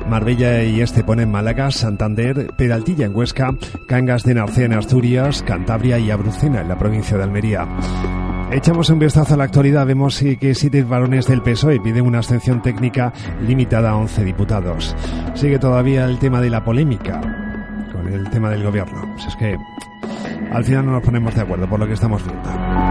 Marbella 0.09 0.65
y 0.65 0.81
Estepona 0.81 1.23
en 1.23 1.31
Málaga, 1.31 1.71
Santander, 1.71 2.49
Peraltilla 2.57 3.07
en 3.07 3.15
Huesca, 3.15 3.55
Cangas 3.87 4.25
de 4.25 4.35
Narcea 4.35 4.65
en 4.65 4.73
Asturias, 4.73 5.45
Cantabria 5.47 6.01
y 6.01 6.11
Abrucena 6.11 6.63
en 6.63 6.69
la 6.69 6.77
provincia 6.77 7.17
de 7.17 7.23
Almería. 7.23 7.69
Echamos 8.53 8.91
un 8.91 8.99
vistazo 8.99 9.35
a 9.35 9.37
la 9.37 9.45
actualidad, 9.45 9.87
vemos 9.87 10.21
que 10.41 10.55
siete 10.57 10.83
varones 10.83 11.27
del 11.29 11.41
PSOE 11.41 11.79
piden 11.81 12.05
una 12.05 12.19
abstención 12.19 12.61
técnica 12.61 13.13
limitada 13.47 13.91
a 13.91 13.97
11 13.97 14.25
diputados. 14.25 14.97
Sigue 15.35 15.61
todavía 15.61 16.05
el 16.05 16.19
tema 16.19 16.41
de 16.41 16.51
la 16.51 16.65
polémica 16.65 17.21
con 17.93 18.09
el 18.13 18.29
tema 18.31 18.51
del 18.51 18.65
gobierno. 18.65 19.09
Pues 19.13 19.27
es 19.27 19.37
que 19.37 19.57
al 20.51 20.65
final 20.65 20.87
no 20.87 20.93
nos 20.93 21.03
ponemos 21.05 21.33
de 21.33 21.43
acuerdo 21.43 21.69
por 21.69 21.79
lo 21.79 21.87
que 21.87 21.93
estamos 21.93 22.25
viendo. 22.25 22.90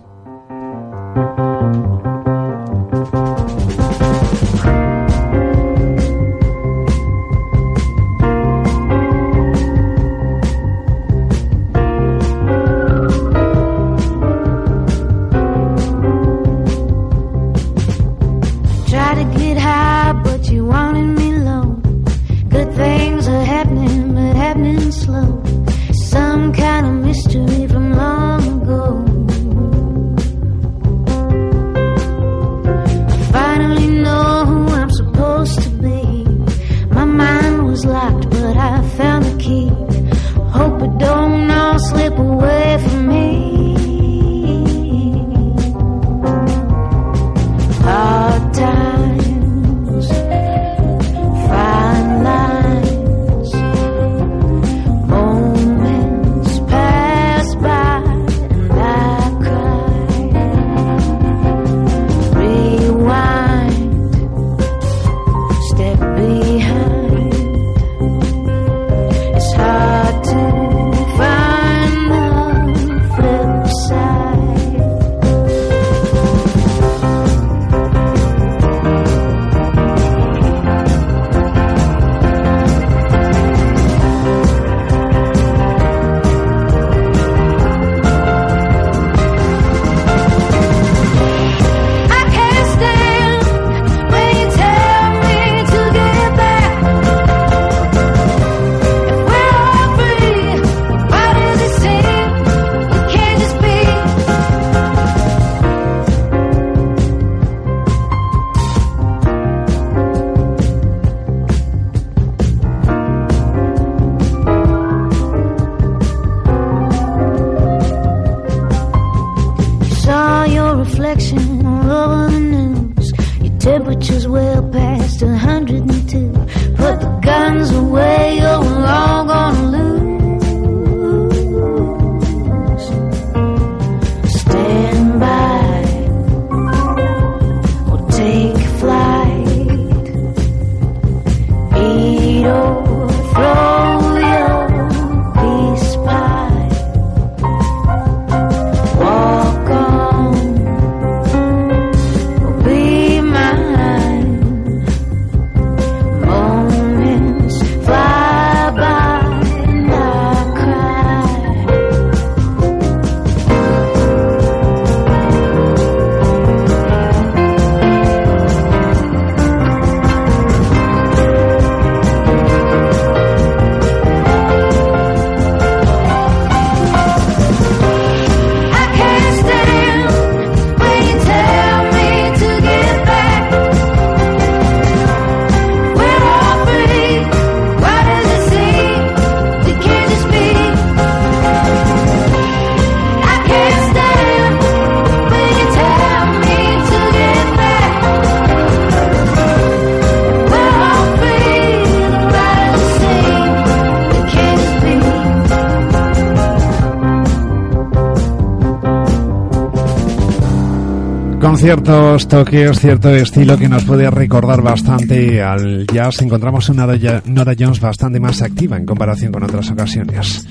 Ciertos 211.67 212.29
toques, 212.29 212.79
cierto 212.79 213.09
estilo 213.09 213.57
que 213.57 213.67
nos 213.67 213.83
puede 213.83 214.09
recordar 214.09 214.61
bastante 214.61 215.41
al 215.41 215.85
jazz, 215.85 216.21
encontramos 216.21 216.69
una 216.69 216.87
Nora 217.25 217.53
Jones 217.59 217.81
bastante 217.81 218.21
más 218.21 218.41
activa 218.41 218.77
en 218.77 218.85
comparación 218.85 219.33
con 219.33 219.43
otras 219.43 219.69
ocasiones. 219.69 220.47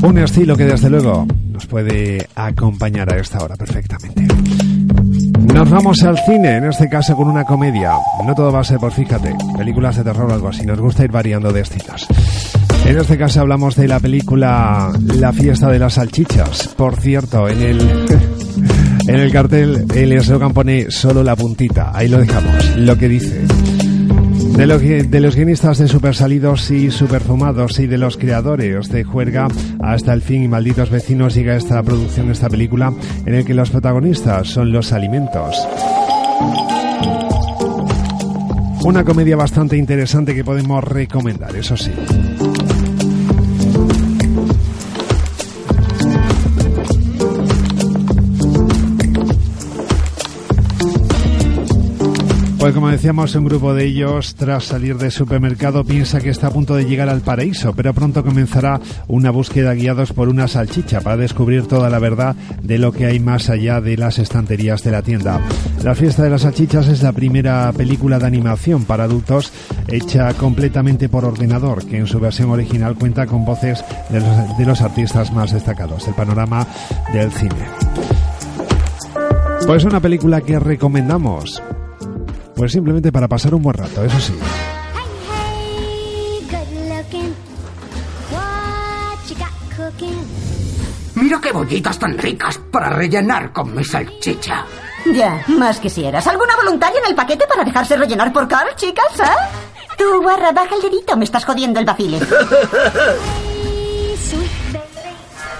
Un 0.00 0.16
estilo 0.16 0.56
que 0.56 0.64
desde 0.64 0.88
luego 0.88 1.26
nos 1.50 1.66
puede 1.66 2.26
acompañar 2.34 3.12
a 3.12 3.18
esta 3.18 3.44
hora 3.44 3.56
perfectamente. 3.56 4.26
Nos 5.52 5.68
vamos 5.68 6.02
al 6.02 6.16
cine, 6.24 6.56
en 6.56 6.64
este 6.64 6.88
caso 6.88 7.14
con 7.14 7.28
una 7.28 7.44
comedia. 7.44 7.92
No 8.24 8.34
todo 8.34 8.50
va 8.50 8.60
a 8.60 8.64
ser 8.64 8.78
por 8.78 8.92
fíjate, 8.92 9.34
películas 9.54 9.96
de 9.96 10.04
terror 10.04 10.30
o 10.30 10.34
algo 10.34 10.48
así. 10.48 10.64
Nos 10.64 10.80
gusta 10.80 11.04
ir 11.04 11.12
variando 11.12 11.52
de 11.52 11.60
estilos. 11.60 12.08
En 12.88 12.96
este 12.98 13.18
caso 13.18 13.40
hablamos 13.42 13.76
de 13.76 13.86
la 13.86 14.00
película 14.00 14.90
La 15.18 15.32
fiesta 15.32 15.68
de 15.70 15.78
las 15.78 15.94
salchichas. 15.94 16.68
Por 16.68 16.96
cierto, 17.00 17.48
en 17.48 17.60
el 17.62 17.80
en 19.08 19.14
el 19.14 19.30
cartel 19.32 19.84
el 19.94 20.12
eslogan 20.12 20.52
pone 20.52 20.90
solo 20.90 21.22
la 21.22 21.36
puntita. 21.36 21.92
Ahí 21.94 22.08
lo 22.08 22.18
dejamos. 22.18 22.76
Lo 22.76 22.96
que 22.96 23.08
dice. 23.08 23.42
De, 24.56 24.66
lo 24.66 24.80
que- 24.80 25.04
de 25.04 25.20
los 25.20 25.36
guionistas 25.36 25.78
de 25.78 25.86
Super 25.86 26.14
Salidos 26.16 26.70
y 26.70 26.90
Super 26.90 27.20
Fumados 27.20 27.78
y 27.78 27.86
de 27.86 27.98
los 27.98 28.16
creadores 28.16 28.88
de 28.88 29.04
Juerga 29.04 29.48
hasta 29.80 30.12
el 30.12 30.22
fin 30.22 30.42
y 30.44 30.48
Malditos 30.48 30.90
Vecinos 30.90 31.34
llega 31.34 31.56
esta 31.56 31.80
producción, 31.82 32.30
esta 32.30 32.48
película, 32.48 32.92
en 33.24 33.34
el 33.34 33.44
que 33.44 33.54
los 33.54 33.70
protagonistas 33.70 34.48
son 34.48 34.72
los 34.72 34.92
alimentos. 34.92 35.54
Una 38.84 39.04
comedia 39.04 39.36
bastante 39.36 39.76
interesante 39.76 40.34
que 40.34 40.42
podemos 40.44 40.82
recomendar, 40.82 41.54
eso 41.54 41.76
sí. 41.76 41.92
Pues 52.68 52.74
como 52.74 52.90
decíamos, 52.90 53.34
un 53.34 53.46
grupo 53.46 53.72
de 53.72 53.86
ellos, 53.86 54.34
tras 54.34 54.64
salir 54.64 54.98
del 54.98 55.10
supermercado, 55.10 55.84
piensa 55.84 56.20
que 56.20 56.28
está 56.28 56.48
a 56.48 56.50
punto 56.50 56.74
de 56.74 56.84
llegar 56.84 57.08
al 57.08 57.22
paraíso, 57.22 57.72
pero 57.72 57.94
pronto 57.94 58.22
comenzará 58.22 58.78
una 59.06 59.30
búsqueda 59.30 59.72
guiados 59.72 60.12
por 60.12 60.28
una 60.28 60.48
salchicha 60.48 61.00
para 61.00 61.16
descubrir 61.16 61.66
toda 61.66 61.88
la 61.88 61.98
verdad 61.98 62.36
de 62.62 62.76
lo 62.76 62.92
que 62.92 63.06
hay 63.06 63.20
más 63.20 63.48
allá 63.48 63.80
de 63.80 63.96
las 63.96 64.18
estanterías 64.18 64.84
de 64.84 64.90
la 64.90 65.00
tienda. 65.00 65.40
La 65.82 65.94
fiesta 65.94 66.22
de 66.22 66.28
las 66.28 66.42
salchichas 66.42 66.88
es 66.88 67.02
la 67.02 67.12
primera 67.12 67.72
película 67.72 68.18
de 68.18 68.26
animación 68.26 68.84
para 68.84 69.04
adultos 69.04 69.50
hecha 69.88 70.34
completamente 70.34 71.08
por 71.08 71.24
ordenador, 71.24 71.86
que 71.86 71.96
en 71.96 72.06
su 72.06 72.20
versión 72.20 72.50
original 72.50 72.96
cuenta 72.96 73.24
con 73.24 73.46
voces 73.46 73.82
de 74.10 74.20
los, 74.20 74.58
de 74.58 74.66
los 74.66 74.82
artistas 74.82 75.32
más 75.32 75.54
destacados 75.54 76.04
del 76.04 76.14
panorama 76.14 76.66
del 77.14 77.32
cine. 77.32 77.64
Pues 79.66 79.84
una 79.84 80.00
película 80.00 80.42
que 80.42 80.58
recomendamos. 80.58 81.62
Pues 82.58 82.72
simplemente 82.72 83.12
para 83.12 83.28
pasar 83.28 83.54
un 83.54 83.62
buen 83.62 83.76
rato, 83.76 84.04
eso 84.04 84.18
sí. 84.18 84.34
Mira 91.14 91.40
qué 91.40 91.52
bollitas 91.52 92.00
tan 92.00 92.18
ricas 92.18 92.58
para 92.72 92.90
rellenar 92.90 93.52
con 93.52 93.72
mi 93.76 93.84
salchicha. 93.84 94.64
Ya, 95.14 95.44
más 95.46 95.78
quisieras. 95.78 96.26
¿Alguna 96.26 96.56
voluntaria 96.56 96.98
en 96.98 97.06
el 97.10 97.14
paquete 97.14 97.46
para 97.46 97.62
dejarse 97.62 97.96
rellenar 97.96 98.32
por 98.32 98.48
Carl, 98.48 98.74
chicas, 98.74 99.20
eh? 99.20 99.94
Tú, 99.96 100.20
guarra, 100.20 100.50
baja 100.50 100.74
el 100.74 100.82
dedito. 100.82 101.16
Me 101.16 101.26
estás 101.26 101.44
jodiendo 101.44 101.78
el 101.78 101.86
baby. 101.86 102.18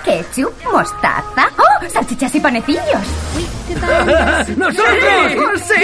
Ketchup, 0.05 0.53
mostaza. 0.73 1.49
¡Oh! 1.59 1.89
Salchichas 1.89 2.35
y 2.35 2.41
panecillos. 2.41 3.58
¡Nosotros! 4.57 5.61
¡Sí! 5.63 5.75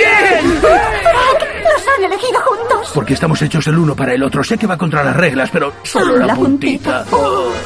Los 0.62 1.89
han 1.99 2.05
elegido 2.05 2.41
juntos. 2.41 2.91
Porque 2.95 3.14
estamos 3.14 3.41
hechos 3.43 3.66
el 3.66 3.78
uno 3.78 3.95
para 3.95 4.12
el 4.14 4.22
otro. 4.22 4.43
Sé 4.45 4.57
que 4.59 4.66
va 4.66 4.76
contra 4.76 5.03
las 5.05 5.16
reglas, 5.16 5.51
pero 5.53 5.72
solo 5.82 6.16
la, 6.16 6.26
La 6.26 6.35
puntita. 6.35 7.05
puntita. 7.05 7.59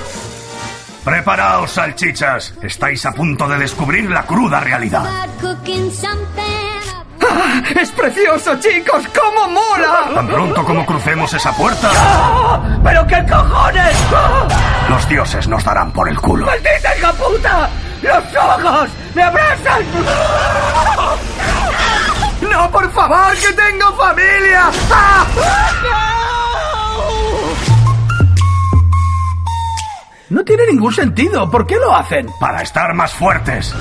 Preparaos, 1.04 1.70
salchichas. 1.70 2.54
Estáis 2.62 3.04
a 3.06 3.12
punto 3.12 3.48
de 3.48 3.58
descubrir 3.58 4.10
la 4.10 4.24
cruda 4.24 4.60
realidad. 4.60 5.04
¡Ah! 5.06 5.26
¡Es 7.78 7.90
precioso, 7.90 8.58
chicos! 8.60 9.04
¿Cómo 9.20 9.48
mola? 9.48 10.10
Tan 10.14 10.28
pronto 10.28 10.64
como 10.64 10.86
crucemos 10.86 11.32
esa 11.34 11.52
puerta, 11.52 11.90
¡Ah! 11.94 12.78
¡Pero 12.82 13.06
qué 13.06 13.24
cojones! 13.30 13.96
¡Ah! 14.14 14.48
los 14.88 15.08
dioses 15.08 15.46
nos 15.48 15.62
darán 15.64 15.92
por 15.92 16.08
el 16.08 16.18
culo. 16.20 16.46
¡Maldita 16.46 16.96
hija 16.96 17.12
puta! 17.12 17.68
¡Los 18.02 18.24
ojos! 18.36 18.90
¡Me 19.14 19.22
abrazan! 19.22 19.82
¡No, 22.40 22.70
por 22.70 22.90
favor, 22.92 23.34
que 23.36 23.52
tengo 23.52 23.92
familia! 23.96 24.70
¡Ah! 24.90 25.26
No 30.30 30.44
tiene 30.44 30.66
ningún 30.66 30.92
sentido. 30.92 31.50
¿Por 31.50 31.66
qué 31.66 31.76
lo 31.76 31.94
hacen? 31.94 32.26
Para 32.38 32.60
estar 32.62 32.92
más 32.94 33.12
fuertes. 33.12 33.74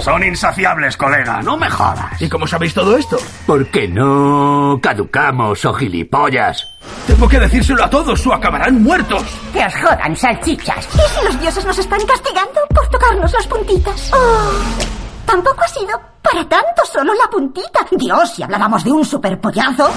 Son 0.00 0.22
insaciables, 0.24 0.96
colega. 0.96 1.40
No 1.42 1.56
me 1.56 1.70
jodas. 1.70 2.20
¿Y 2.20 2.28
cómo 2.28 2.46
sabéis 2.46 2.74
todo 2.74 2.96
esto? 2.96 3.16
Porque 3.46 3.88
no 3.88 4.78
caducamos, 4.82 5.64
o 5.64 5.72
gilipollas. 5.74 6.68
Tengo 7.06 7.28
que 7.28 7.38
decírselo 7.38 7.84
a 7.84 7.90
todos 7.90 8.26
o 8.26 8.32
acabarán 8.34 8.82
muertos. 8.82 9.22
Que 9.52 9.64
os 9.64 9.74
jodan, 9.74 10.16
salchichas. 10.16 10.88
¿Y 10.94 11.18
si 11.18 11.24
los 11.24 11.40
dioses 11.40 11.64
nos 11.64 11.78
están 11.78 12.00
castigando 12.06 12.60
por 12.74 12.86
tocarnos 12.88 13.32
las 13.32 13.46
puntitas? 13.46 14.10
Oh, 14.12 14.52
tampoco 15.26 15.62
ha 15.62 15.68
sido 15.68 16.00
para 16.22 16.48
tanto 16.48 16.84
solo 16.92 17.12
la 17.14 17.30
puntita. 17.30 17.86
Dios, 17.92 18.34
si 18.34 18.42
hablábamos 18.42 18.82
de 18.84 18.92
un 18.92 19.04
superpollazo. 19.04 19.90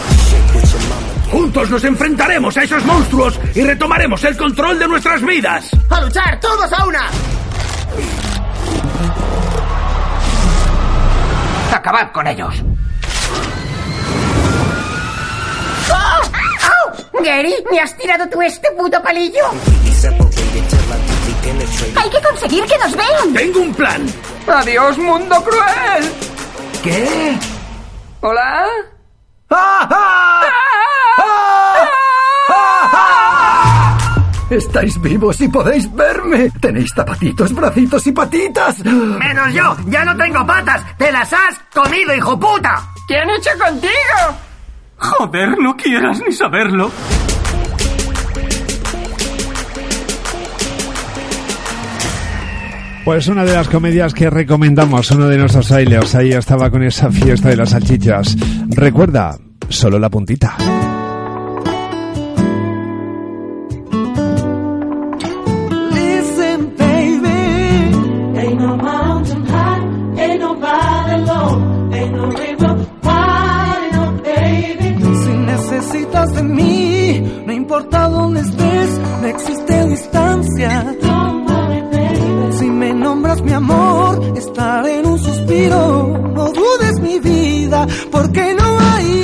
Juntos 1.31 1.69
nos 1.69 1.83
enfrentaremos 1.83 2.55
a 2.57 2.63
esos 2.63 2.85
monstruos 2.85 3.39
y 3.53 3.61
retomaremos 3.63 4.23
el 4.23 4.37
control 4.37 4.79
de 4.79 4.87
nuestras 4.87 5.21
vidas. 5.21 5.71
¡A 5.89 6.01
luchar, 6.01 6.39
todos 6.39 6.71
a 6.71 6.85
una! 6.85 7.01
Acabad 11.77 12.11
con 12.11 12.25
ellos. 12.25 12.55
Gary, 17.23 17.53
¿me 17.69 17.79
has 17.79 17.95
tirado 17.95 18.27
tú 18.29 18.41
este 18.41 18.71
puto 18.71 18.99
palillo? 19.03 19.43
Hay 21.95 22.09
que 22.09 22.21
conseguir 22.21 22.65
que 22.65 22.77
nos 22.79 22.95
vean. 22.95 23.33
Tengo 23.33 23.59
un 23.59 23.75
plan. 23.75 24.07
¡Adiós, 24.47 24.97
mundo 24.97 25.35
cruel! 25.43 26.11
¿Qué? 26.81 27.37
¿Hola? 28.21 28.65
¡Ah, 29.51 29.87
ah! 29.91 30.41
¡Ah! 30.43 30.96
Estáis 34.49 35.01
vivos 35.01 35.41
y 35.41 35.47
podéis 35.49 35.93
verme. 35.93 36.49
Tenéis 36.61 36.91
zapatitos, 36.95 37.53
bracitos 37.53 38.07
y 38.07 38.11
patitas. 38.13 38.83
¡Menos 38.85 39.53
yo! 39.53 39.75
¡Ya 39.87 40.05
no 40.05 40.15
tengo 40.15 40.45
patas! 40.45 40.85
¡Te 40.97 41.11
las 41.11 41.31
has 41.33 41.59
comido, 41.73 42.15
hijo 42.15 42.39
puta! 42.39 42.87
¿Qué 43.07 43.17
han 43.17 43.29
hecho 43.29 43.49
contigo? 43.59 43.91
Joder, 44.97 45.57
no 45.59 45.75
quieras 45.75 46.21
ni 46.25 46.31
saberlo. 46.31 46.91
Pues 53.03 53.27
una 53.29 53.45
de 53.45 53.53
las 53.53 53.69
comedias 53.69 54.13
que 54.13 54.29
recomendamos, 54.29 55.11
uno 55.11 55.29
de 55.29 55.37
nuestros 55.37 55.67
trailers, 55.67 56.13
ahí 56.15 56.33
estaba 56.33 56.69
con 56.69 56.83
esa 56.83 57.09
fiesta 57.09 57.47
de 57.49 57.55
las 57.55 57.69
salchichas. 57.69 58.35
Recuerda, 58.67 59.37
solo 59.69 59.97
la 59.97 60.09
puntita. 60.09 60.57
Si 82.59 82.65
me 82.65 82.93
nombras 82.93 83.41
mi 83.41 83.53
amor, 83.53 84.33
estaré 84.35 84.99
en 84.99 85.05
un 85.05 85.19
suspiro. 85.19 86.07
No 86.35 86.51
dudes 86.51 86.99
mi 87.01 87.19
vida, 87.19 87.87
porque 88.11 88.55
no 88.59 88.79
hay. 88.79 89.23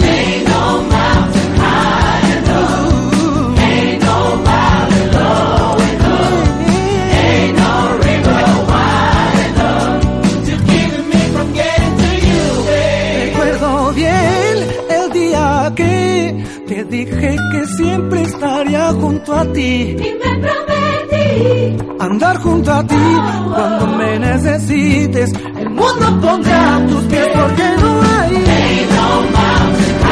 Recuerdo 13.26 13.94
bien 13.94 14.56
el 14.90 15.12
día 15.12 15.74
que 15.76 16.46
te 16.68 16.84
dije 16.86 17.36
que 17.52 17.66
siempre 17.78 18.22
estaría 18.22 18.94
junto 18.94 19.34
a 19.34 19.46
ti. 19.54 19.98
Y 19.98 20.14
me 20.22 20.63
andar 22.04 22.38
junto 22.38 22.72
a 22.72 22.86
ti 22.86 22.96
cuando 23.54 23.88
me 23.88 24.20
necesites. 24.20 25.34
El 25.58 25.70
mundo 25.70 26.20
pondrá 26.22 26.86
tus 26.88 27.04
pies 27.06 27.28
porque 27.34 27.64
no 27.82 28.02
hay. 28.02 28.34
No 28.96 29.22
mountain 29.32 30.04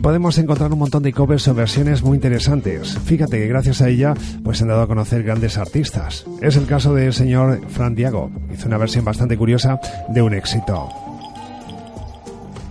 Y 0.00 0.02
podemos 0.02 0.38
encontrar 0.38 0.72
un 0.72 0.78
montón 0.78 1.02
de 1.02 1.12
covers 1.12 1.46
o 1.48 1.52
versiones 1.52 2.02
muy 2.02 2.14
interesantes. 2.14 2.96
Fíjate 3.04 3.38
que 3.38 3.46
gracias 3.46 3.82
a 3.82 3.88
ella 3.90 4.14
pues 4.42 4.56
se 4.56 4.64
han 4.64 4.68
dado 4.68 4.80
a 4.80 4.86
conocer 4.86 5.22
grandes 5.22 5.58
artistas. 5.58 6.24
Es 6.40 6.56
el 6.56 6.66
caso 6.66 6.94
del 6.94 7.12
señor 7.12 7.60
Fran 7.68 7.94
Diago. 7.94 8.30
Hizo 8.50 8.66
una 8.66 8.78
versión 8.78 9.04
bastante 9.04 9.36
curiosa 9.36 9.78
de 10.08 10.22
un 10.22 10.32
éxito. 10.32 10.88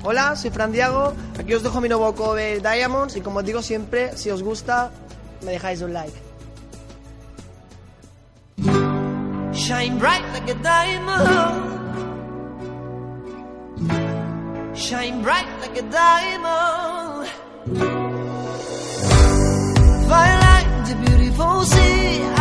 Hola, 0.01 0.35
soy 0.35 0.49
Fran 0.49 0.71
Diago. 0.71 1.13
Aquí 1.39 1.53
os 1.53 1.61
dejo 1.61 1.79
mi 1.79 1.87
nuevo 1.87 2.15
cover 2.15 2.63
Diamonds 2.63 3.15
y 3.15 3.21
como 3.21 3.37
os 3.37 3.45
digo 3.45 3.61
siempre, 3.61 4.17
si 4.17 4.31
os 4.31 4.41
gusta, 4.41 4.89
me 5.45 5.51
dejáis 5.51 5.83
un 5.83 5.93
like. 5.93 6.17
Shine 9.53 9.99
bright 9.99 10.23
like 10.33 10.49
a 10.49 10.55
diamond. 10.63 11.77
Shine 14.75 15.21
bright 15.21 15.45
like 15.61 15.77
a 15.77 15.83
diamond. 15.91 17.08
The 20.89 20.95
beautiful 20.95 21.63
sea. 21.65 22.38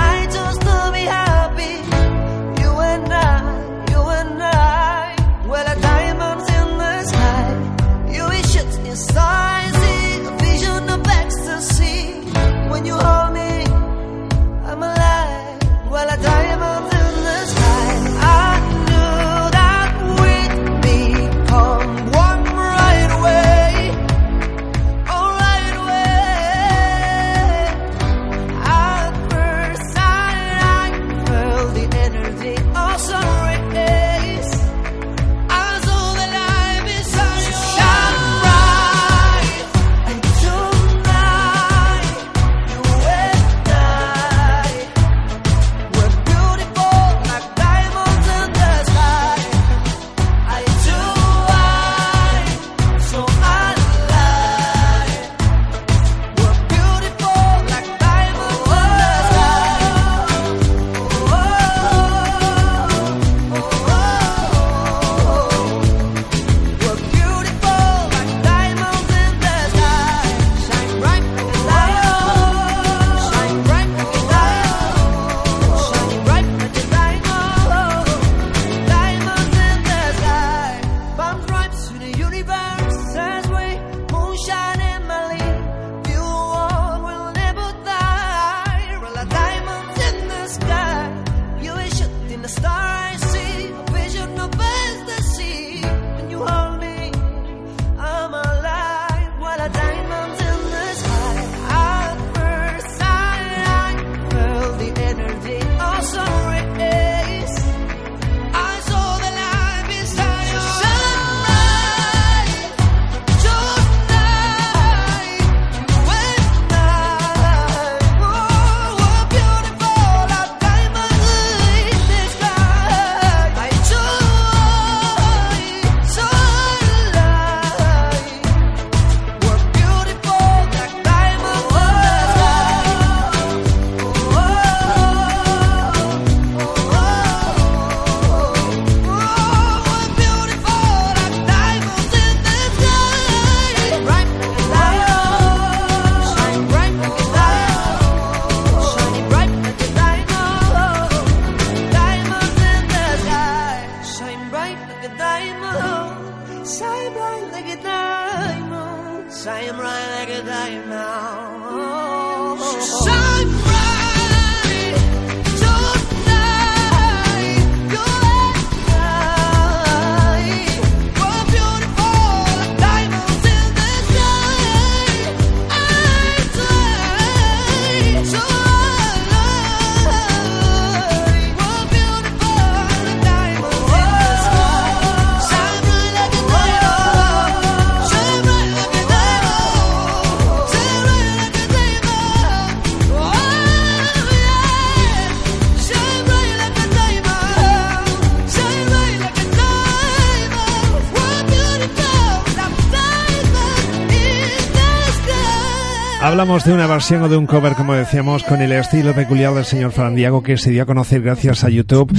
Hablamos 206.39 206.64
de 206.64 206.72
una 206.72 206.86
versión 206.86 207.20
o 207.22 207.28
de 207.28 207.36
un 207.36 207.47
cover, 207.47 207.74
como 207.74 207.95
decíamos, 207.95 208.45
con 208.45 208.61
el 208.61 208.70
estilo 208.70 209.12
peculiar 209.12 209.53
del 209.55 209.64
señor 209.64 209.91
Fran 209.91 210.14
Diego 210.14 210.41
que 210.41 210.57
se 210.57 210.70
dio 210.70 210.84
a 210.84 210.86
conocer 210.86 211.20
gracias 211.20 211.64
a 211.64 211.68
YouTube. 211.68 212.16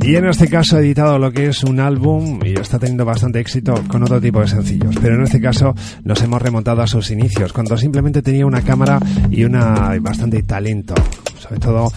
Y 0.00 0.14
en 0.14 0.28
este 0.28 0.46
caso 0.46 0.76
ha 0.76 0.78
editado 0.78 1.18
lo 1.18 1.32
que 1.32 1.48
es 1.48 1.64
un 1.64 1.80
álbum 1.80 2.38
y 2.44 2.52
está 2.52 2.78
teniendo 2.78 3.04
bastante 3.04 3.40
éxito 3.40 3.74
con 3.88 4.04
otro 4.04 4.20
tipo 4.20 4.40
de 4.40 4.46
sencillos. 4.46 4.94
Pero 5.02 5.16
en 5.16 5.24
este 5.24 5.40
caso 5.40 5.74
nos 6.04 6.22
hemos 6.22 6.40
remontado 6.40 6.82
a 6.82 6.86
sus 6.86 7.10
inicios, 7.10 7.52
cuando 7.52 7.76
simplemente 7.76 8.22
tenía 8.22 8.46
una 8.46 8.62
cámara 8.62 9.00
y 9.28 9.42
una 9.42 9.98
bastante 10.00 10.44
talento. 10.44 10.94
Sobre 11.36 11.58
todo 11.58 11.92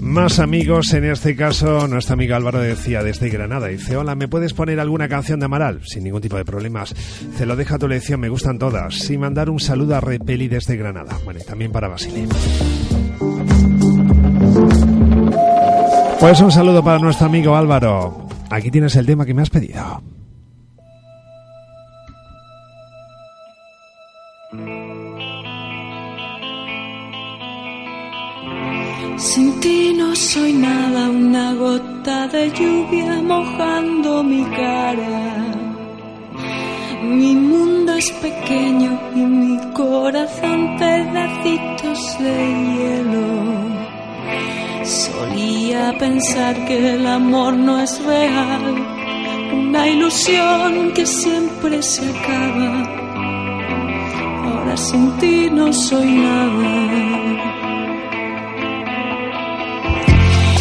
Más 0.00 0.38
amigos, 0.38 0.94
en 0.94 1.04
este 1.04 1.36
caso, 1.36 1.86
nuestro 1.86 2.14
amigo 2.14 2.34
Álvaro 2.34 2.60
decía 2.60 3.02
desde 3.02 3.28
Granada, 3.28 3.66
dice, 3.66 3.94
hola, 3.94 4.14
¿me 4.14 4.26
puedes 4.26 4.54
poner 4.54 4.80
alguna 4.80 5.06
canción 5.06 5.38
de 5.38 5.44
Amaral? 5.44 5.82
Sin 5.84 6.04
ningún 6.04 6.22
tipo 6.22 6.38
de 6.38 6.46
problemas. 6.46 6.94
Se 7.36 7.44
lo 7.44 7.56
deja 7.56 7.74
a 7.74 7.78
tu 7.78 7.84
elección, 7.84 8.20
me 8.20 8.30
gustan 8.30 8.58
todas. 8.58 8.94
Sin 8.94 9.20
mandar 9.20 9.50
un 9.50 9.60
saludo 9.60 9.96
a 9.96 10.00
Repeli 10.00 10.48
desde 10.48 10.76
Granada. 10.76 11.18
Bueno, 11.24 11.40
y 11.42 11.44
también 11.44 11.72
para 11.72 11.88
Basile. 11.88 12.26
Pues 16.24 16.40
un 16.40 16.50
saludo 16.50 16.82
para 16.82 16.98
nuestro 16.98 17.26
amigo 17.26 17.54
Álvaro. 17.54 18.26
Aquí 18.48 18.70
tienes 18.70 18.96
el 18.96 19.04
tema 19.04 19.26
que 19.26 19.34
me 19.34 19.42
has 19.42 19.50
pedido. 19.50 20.02
Sin 29.18 29.60
ti 29.60 29.94
no 29.98 30.16
soy 30.16 30.54
nada, 30.54 31.10
una 31.10 31.52
gota 31.56 32.26
de 32.28 32.50
lluvia 32.52 33.20
mojando 33.20 34.24
mi 34.24 34.44
cara. 34.44 35.44
Mi 37.02 37.36
mundo 37.36 37.92
es 37.96 38.10
pequeño 38.12 38.98
y 39.14 39.18
mi 39.18 39.72
corazón 39.74 40.74
pedacitos 40.78 42.18
de 42.18 42.34
hielo. 42.72 43.93
Solía 44.84 45.96
pensar 45.98 46.66
que 46.66 46.94
el 46.94 47.06
amor 47.06 47.54
no 47.54 47.80
es 47.80 48.04
real, 48.04 48.74
una 49.52 49.88
ilusión 49.88 50.92
que 50.92 51.06
siempre 51.06 51.82
se 51.82 52.02
acaba. 52.10 52.82
Ahora 54.44 54.76
sin 54.76 55.10
ti 55.16 55.48
no 55.50 55.72
soy 55.72 56.12
nada. 56.12 56.72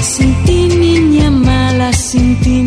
Sin 0.01 0.33
ti 0.45 0.67
niña 0.69 1.29
mala, 1.29 1.91
sin 1.91 2.39
ti 2.39 2.61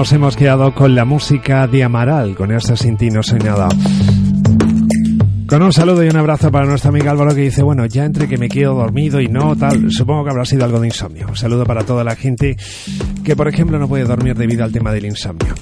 nos 0.00 0.12
hemos 0.14 0.34
quedado 0.34 0.74
con 0.74 0.94
la 0.94 1.04
música 1.04 1.66
de 1.66 1.84
Amaral, 1.84 2.34
con 2.34 2.50
este 2.52 2.74
Sin 2.74 2.96
ti 2.96 3.10
no 3.10 3.22
soy 3.22 3.38
nada. 3.40 3.68
Con 5.46 5.62
un 5.62 5.74
saludo 5.74 6.02
y 6.02 6.08
un 6.08 6.16
abrazo 6.16 6.50
para 6.50 6.64
nuestra 6.64 6.88
amiga 6.88 7.10
Álvaro 7.10 7.34
que 7.34 7.42
dice, 7.42 7.62
bueno, 7.62 7.84
ya 7.84 8.06
entre 8.06 8.26
que 8.26 8.38
me 8.38 8.48
quedo 8.48 8.72
dormido 8.72 9.20
y 9.20 9.28
no, 9.28 9.54
tal, 9.56 9.92
supongo 9.92 10.24
que 10.24 10.30
habrá 10.30 10.46
sido 10.46 10.64
algo 10.64 10.80
de 10.80 10.86
insomnio. 10.86 11.26
Un 11.28 11.36
saludo 11.36 11.66
para 11.66 11.84
toda 11.84 12.02
la 12.02 12.16
gente 12.16 12.56
que, 13.22 13.36
por 13.36 13.46
ejemplo, 13.46 13.78
no 13.78 13.88
puede 13.88 14.04
dormir 14.04 14.34
debido 14.36 14.64
al 14.64 14.72
tema 14.72 14.90
del 14.90 15.04
insomnio. 15.04 15.52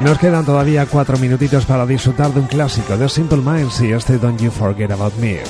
Nos 0.00 0.18
quedan 0.18 0.44
todavía 0.44 0.84
cuatro 0.84 1.16
minutitos 1.16 1.64
para 1.64 1.86
disfrutar 1.86 2.34
de 2.34 2.40
un 2.40 2.46
clásico 2.46 2.98
de 2.98 3.08
Simple 3.08 3.38
Minds 3.38 3.80
y 3.80 3.92
este 3.92 4.18
Don't 4.18 4.38
You 4.38 4.50
Forget 4.50 4.90
About 4.90 5.16
Me. 5.16 5.40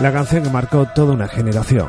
La 0.00 0.12
canción 0.12 0.42
que 0.42 0.50
marcó 0.50 0.86
toda 0.86 1.14
una 1.14 1.28
generación. 1.28 1.88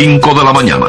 5 0.00 0.32
de 0.32 0.44
la 0.44 0.52
mañana. 0.52 0.86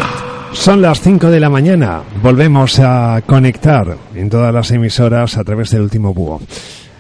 Son 0.54 0.84
las 0.84 1.02
5 1.02 1.32
de 1.32 1.40
la 1.40 1.50
mañana. 1.50 2.04
Volvemos 2.22 2.80
a 2.80 3.24
conectar 3.26 3.98
en 4.14 4.30
todas 4.30 4.54
las 4.54 4.70
emisoras 4.70 5.36
a 5.36 5.44
través 5.44 5.72
del 5.72 5.82
último 5.82 6.14
búho. 6.14 6.40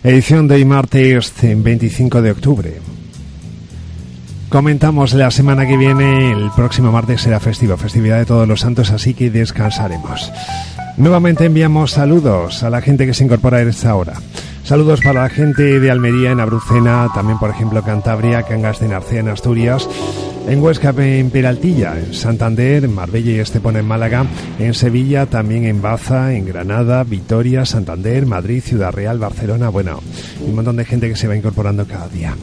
Edición 0.03 0.47
de 0.47 0.65
martes 0.65 1.31
25 1.39 2.23
de 2.23 2.31
octubre. 2.31 2.73
Comentamos 4.49 5.13
la 5.13 5.29
semana 5.29 5.67
que 5.67 5.77
viene, 5.77 6.31
el 6.31 6.49
próximo 6.55 6.91
martes 6.91 7.21
será 7.21 7.39
festivo, 7.39 7.77
festividad 7.77 8.17
de 8.17 8.25
todos 8.25 8.47
los 8.47 8.61
santos, 8.61 8.89
así 8.89 9.13
que 9.13 9.29
descansaremos. 9.29 10.31
Nuevamente 10.97 11.45
enviamos 11.45 11.91
saludos 11.91 12.63
a 12.63 12.71
la 12.71 12.81
gente 12.81 13.05
que 13.05 13.13
se 13.13 13.25
incorpora 13.25 13.57
a 13.57 13.61
esta 13.61 13.93
hora. 13.93 14.13
Saludos 14.63 15.01
para 15.01 15.21
la 15.21 15.29
gente 15.29 15.79
de 15.79 15.91
Almería, 15.91 16.31
en 16.31 16.39
Abrucena, 16.39 17.07
también 17.13 17.37
por 17.37 17.51
ejemplo 17.51 17.83
Cantabria, 17.83 18.41
Cangas 18.41 18.79
de 18.79 18.87
Narcea, 18.87 19.19
en 19.19 19.29
Asturias 19.29 19.87
en 20.47 20.61
Huesca, 20.61 20.93
en 20.97 21.29
Peraltilla, 21.29 21.99
en 21.99 22.13
Santander, 22.13 22.85
en 22.85 22.93
Marbella 22.93 23.31
y 23.31 23.39
Estepona 23.39 23.79
en 23.79 23.85
Málaga, 23.85 24.25
en 24.57 24.73
Sevilla, 24.73 25.25
también 25.25 25.65
en 25.65 25.81
Baza, 25.81 26.33
en 26.33 26.45
Granada, 26.45 27.03
Vitoria, 27.03 27.65
Santander, 27.65 28.25
Madrid, 28.25 28.63
Ciudad 28.63 28.91
Real, 28.91 29.19
Barcelona, 29.19 29.67
bueno, 29.69 29.99
un 30.45 30.55
montón 30.55 30.77
de 30.77 30.85
gente 30.85 31.09
que 31.09 31.15
se 31.15 31.27
va 31.27 31.35
incorporando 31.35 31.85
cada 31.85 32.07
día. 32.07 32.35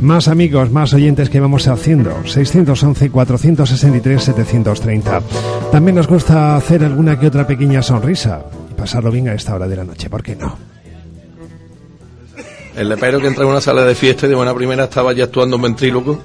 Más 0.00 0.26
amigos, 0.26 0.72
más 0.72 0.92
oyentes 0.94 1.30
que 1.30 1.38
vamos 1.38 1.68
haciendo. 1.68 2.10
611-463-730. 2.24 5.22
También 5.70 5.94
nos 5.94 6.08
gusta 6.08 6.56
hacer 6.56 6.84
alguna 6.84 7.20
que 7.20 7.28
otra 7.28 7.46
pequeña 7.46 7.82
sonrisa 7.82 8.46
y 8.68 8.74
pasarlo 8.74 9.12
bien 9.12 9.28
a 9.28 9.34
esta 9.34 9.54
hora 9.54 9.68
de 9.68 9.76
la 9.76 9.84
noche, 9.84 10.10
¿por 10.10 10.24
qué 10.24 10.34
no? 10.34 10.71
El 12.76 12.88
lepero 12.88 13.20
que 13.20 13.26
entra 13.26 13.44
en 13.44 13.50
una 13.50 13.60
sala 13.60 13.84
de 13.84 13.94
fiesta 13.94 14.26
y 14.26 14.30
de 14.30 14.34
buena 14.34 14.54
primera 14.54 14.84
estaba 14.84 15.12
ya 15.12 15.24
actuando 15.24 15.56
un 15.56 15.62
ventríloco 15.62 16.18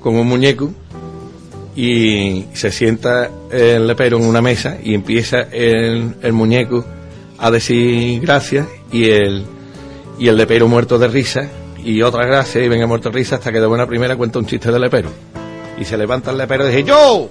con 0.00 0.16
un 0.16 0.26
muñeco 0.26 0.70
y 1.76 2.46
se 2.54 2.72
sienta 2.72 3.30
el 3.50 3.86
lepero 3.86 4.18
en 4.18 4.24
una 4.24 4.42
mesa 4.42 4.78
y 4.82 4.94
empieza 4.94 5.42
el, 5.52 6.16
el 6.22 6.32
muñeco 6.32 6.84
a 7.38 7.50
decir 7.50 8.20
gracias 8.20 8.66
y 8.90 9.10
el, 9.10 9.44
y 10.18 10.28
el 10.28 10.36
lepero 10.36 10.66
muerto 10.66 10.98
de 10.98 11.08
risa 11.08 11.48
y 11.82 12.02
otra 12.02 12.26
gracia 12.26 12.62
y 12.62 12.68
venga 12.68 12.86
muerto 12.86 13.10
de 13.10 13.16
risa 13.16 13.36
hasta 13.36 13.52
que 13.52 13.60
de 13.60 13.66
buena 13.66 13.86
primera 13.86 14.16
cuenta 14.16 14.38
un 14.38 14.46
chiste 14.46 14.70
de 14.70 14.78
lepero. 14.78 15.10
Y 15.78 15.84
se 15.84 15.96
levanta 15.96 16.30
el 16.32 16.38
lepero 16.38 16.64
y 16.64 16.70
dice, 16.72 16.84
¡Yo! 16.84 17.30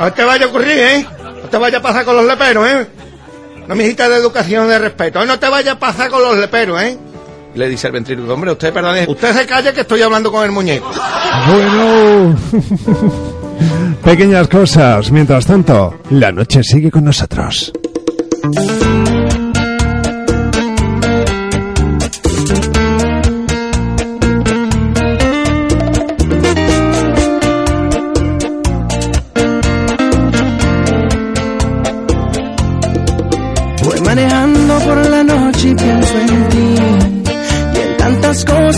No 0.00 0.12
te 0.12 0.24
vaya 0.24 0.46
a 0.46 0.48
ocurrir, 0.48 0.78
¿eh? 0.78 1.06
No 1.42 1.48
te 1.48 1.56
vaya 1.58 1.78
a 1.78 1.82
pasar 1.82 2.04
con 2.04 2.16
los 2.16 2.24
leperos, 2.24 2.68
¿eh? 2.68 2.86
No 3.68 3.74
me 3.74 3.84
dijiste 3.84 4.08
de 4.08 4.16
educación 4.16 4.68
de 4.68 4.78
respeto. 4.78 5.24
No 5.24 5.38
te 5.38 5.48
vaya 5.48 5.72
a 5.72 5.78
pasar 5.78 6.10
con 6.10 6.22
los 6.22 6.36
leperos, 6.36 6.80
¿eh? 6.82 6.98
Y 7.54 7.58
le 7.58 7.68
dice 7.68 7.88
el 7.88 7.92
ventríloco, 7.92 8.32
hombre, 8.32 8.52
usted 8.52 8.72
perdone, 8.72 9.04
usted 9.06 9.34
se 9.34 9.46
calla 9.46 9.72
que 9.72 9.82
estoy 9.82 10.00
hablando 10.02 10.32
con 10.32 10.44
el 10.44 10.50
muñeco. 10.50 10.90
Bueno, 11.48 12.36
pequeñas 14.04 14.48
cosas. 14.48 15.10
Mientras 15.10 15.46
tanto, 15.46 15.94
la 16.10 16.32
noche 16.32 16.62
sigue 16.62 16.90
con 16.90 17.04
nosotros. 17.04 17.72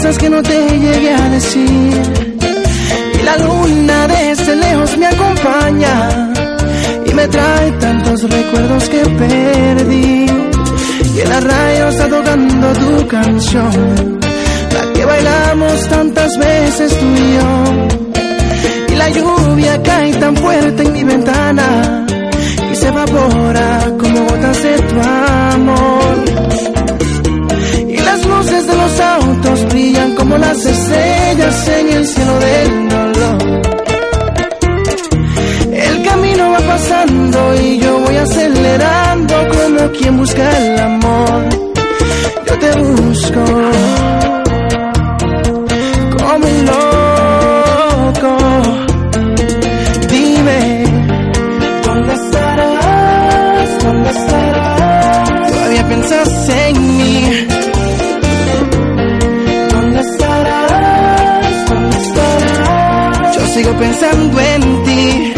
Cosas 0.05 0.18
que 0.18 0.28
no 0.28 0.42
te 0.42 0.78
llegué 0.78 1.14
a 1.14 1.30
decir. 1.30 2.02
Y 3.18 3.22
la 3.22 3.38
luna 3.38 4.07
desde 4.07 4.55
lejos 4.57 4.98
me 4.98 5.07
acompaña 5.07 6.32
y 7.07 7.14
me 7.14 7.26
trae 7.28 7.72
tantos 7.72 8.22
recuerdos 8.22 8.88
que 8.90 8.98
perdí. 8.98 10.26
Y 11.16 11.20
en 11.20 11.28
la 11.30 11.40
radio 11.40 11.88
está 11.88 12.09
tocando 12.09 12.72
tu 12.74 13.07
canción. 13.07 14.20
la 14.74 14.92
que 14.92 15.05
bailamos 15.07 15.88
tantas 15.88 16.38
veces 16.38 16.98
tú 16.98 17.07
y 17.07 17.34
yo. 17.38 18.92
Y 18.92 18.96
la 18.96 19.09
lluvia 19.09 19.82
cae 19.82 20.12
tan 20.16 20.36
fuerte 20.36 20.82
en 20.82 20.92
mi 20.92 21.05
ventana 21.05 22.07
y 22.70 22.76
se 22.76 22.88
evapora 22.88 23.90
como 23.98 24.20
gotas 24.26 24.62
de 24.62 24.74
tu 24.82 25.00
amor. 25.00 26.24
Y 27.88 27.96
las 27.96 28.26
luces 28.26 28.66
de 28.66 28.76
los 28.76 29.00
autos 29.00 29.24
brillan 29.75 30.14
como 30.14 30.39
las 30.39 30.64
estrellas 30.64 31.68
en 31.68 31.89
el 31.97 32.07
cielo 32.07 32.39
del 32.39 32.89
dolor. 32.89 33.62
El 35.72 36.03
camino 36.09 36.51
va 36.53 36.61
pasando 36.61 37.39
y 37.57 37.79
yo 37.81 37.99
voy 37.99 38.16
acelerando 38.16 39.35
como 39.49 39.91
quien 39.99 40.16
busca 40.16 40.45
el 40.59 40.79
amor. 40.79 41.49
Yo 42.47 42.59
te 42.59 42.70
busco 42.83 43.45
sigo 63.55 63.72
pensando 63.74 64.40
en 64.40 64.62
ti. 64.84 65.32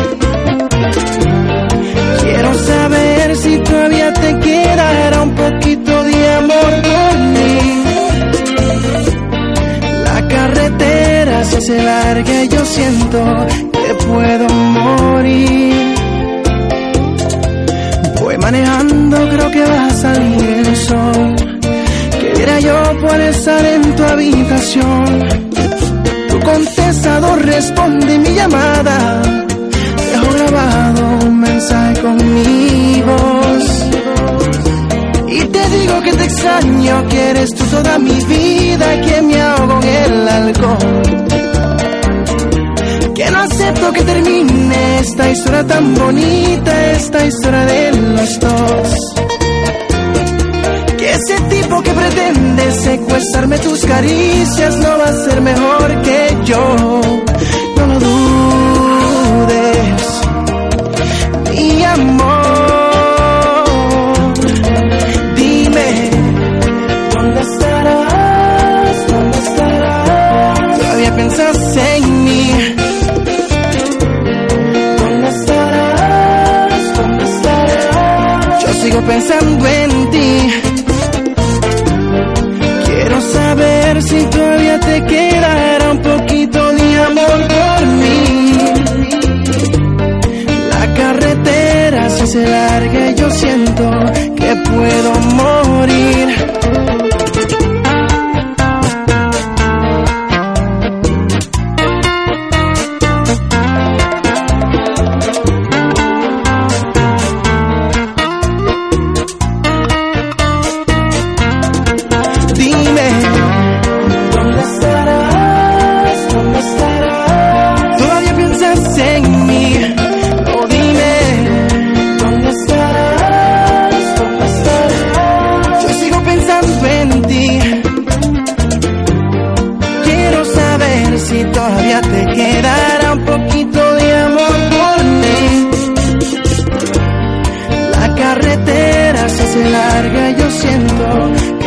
Quiero 2.22 2.54
saber 2.54 3.36
si 3.36 3.58
todavía 3.58 4.12
te 4.14 4.38
quedará 4.40 5.22
un 5.22 5.34
poquito 5.34 5.92
de 6.04 6.32
amor 6.42 6.72
por 6.88 7.14
mí. 7.34 7.82
La 10.04 10.28
carretera 10.28 11.44
se 11.44 11.56
hace 11.58 11.82
larga 11.82 12.44
y 12.44 12.48
yo 12.48 12.64
siento 12.64 13.18
que 13.72 13.94
puedo 14.06 14.46
morir. 14.48 15.94
Voy 18.22 18.38
manejando, 18.38 19.28
creo 19.28 19.50
que 19.50 19.62
va 19.72 19.86
a 19.86 19.90
salir 19.90 20.66
el 20.66 20.76
sol. 20.76 21.36
Quisiera 22.18 22.60
yo 22.60 22.76
poder 23.02 23.20
estar 23.20 23.64
en 23.66 23.82
tu 23.94 24.02
habitación. 24.04 25.45
Contestador 26.46 27.44
responde 27.44 28.18
mi 28.18 28.28
llamada. 28.36 29.20
Dejo 29.20 30.32
grabado 30.32 31.26
un 31.26 31.40
mensaje 31.40 32.00
con 32.00 32.16
mi 32.34 33.02
voz. 33.02 33.64
Y 35.28 35.40
te 35.40 35.68
digo 35.70 36.00
que 36.02 36.12
te 36.12 36.24
extraño, 36.24 37.08
que 37.08 37.30
eres 37.30 37.50
tú 37.50 37.64
toda 37.64 37.98
mi 37.98 38.24
vida, 38.26 39.00
que 39.00 39.22
me 39.22 39.42
ahogo 39.42 39.80
en 39.82 39.88
el 39.88 40.28
alcohol. 40.28 41.02
Que 43.12 43.30
no 43.32 43.38
acepto 43.40 43.92
que 43.92 44.02
termine 44.02 45.00
esta 45.00 45.28
historia 45.28 45.66
tan 45.66 45.94
bonita, 45.96 46.92
esta 46.92 47.26
historia 47.26 47.64
de 47.66 47.92
los 47.92 48.38
dos. 48.38 49.15
Que 51.86 51.92
ese 51.92 51.92
tipo 51.92 51.92
que 51.92 51.92
pretende 51.92 52.72
secuestrarme 52.72 53.58
tus 53.58 53.84
caricias 53.84 54.76
no 54.76 54.98
va 54.98 55.04
a 55.04 55.12
ser 55.12 55.40
mejor 55.40 56.02
que 56.02 56.36
yo. 56.44 56.76
No 57.76 57.86
lo 57.86 58.00
dudes, 58.00 60.02
mi 61.52 61.84
amor. 61.84 62.34
Dime, 65.36 66.10
¿dónde 67.14 67.40
estarás? 67.40 69.06
¿Dónde 69.08 69.38
estarás? 69.38 70.78
Todavía 70.78 71.14
piensas 71.16 71.76
en 71.76 72.24
mí. 72.24 72.50
¿Dónde 74.98 75.28
estarás? 75.28 76.94
¿Dónde 76.96 77.24
estarás? 77.24 78.64
Yo 78.64 78.72
sigo 78.74 79.00
pensando 79.02 79.66
en 79.66 80.10
ti. 80.10 80.52
Se 92.36 93.10
y 93.10 93.14
yo 93.14 93.30
siento 93.30 93.90
que 94.36 94.56
puedo 94.56 95.12
morir. 95.36 95.55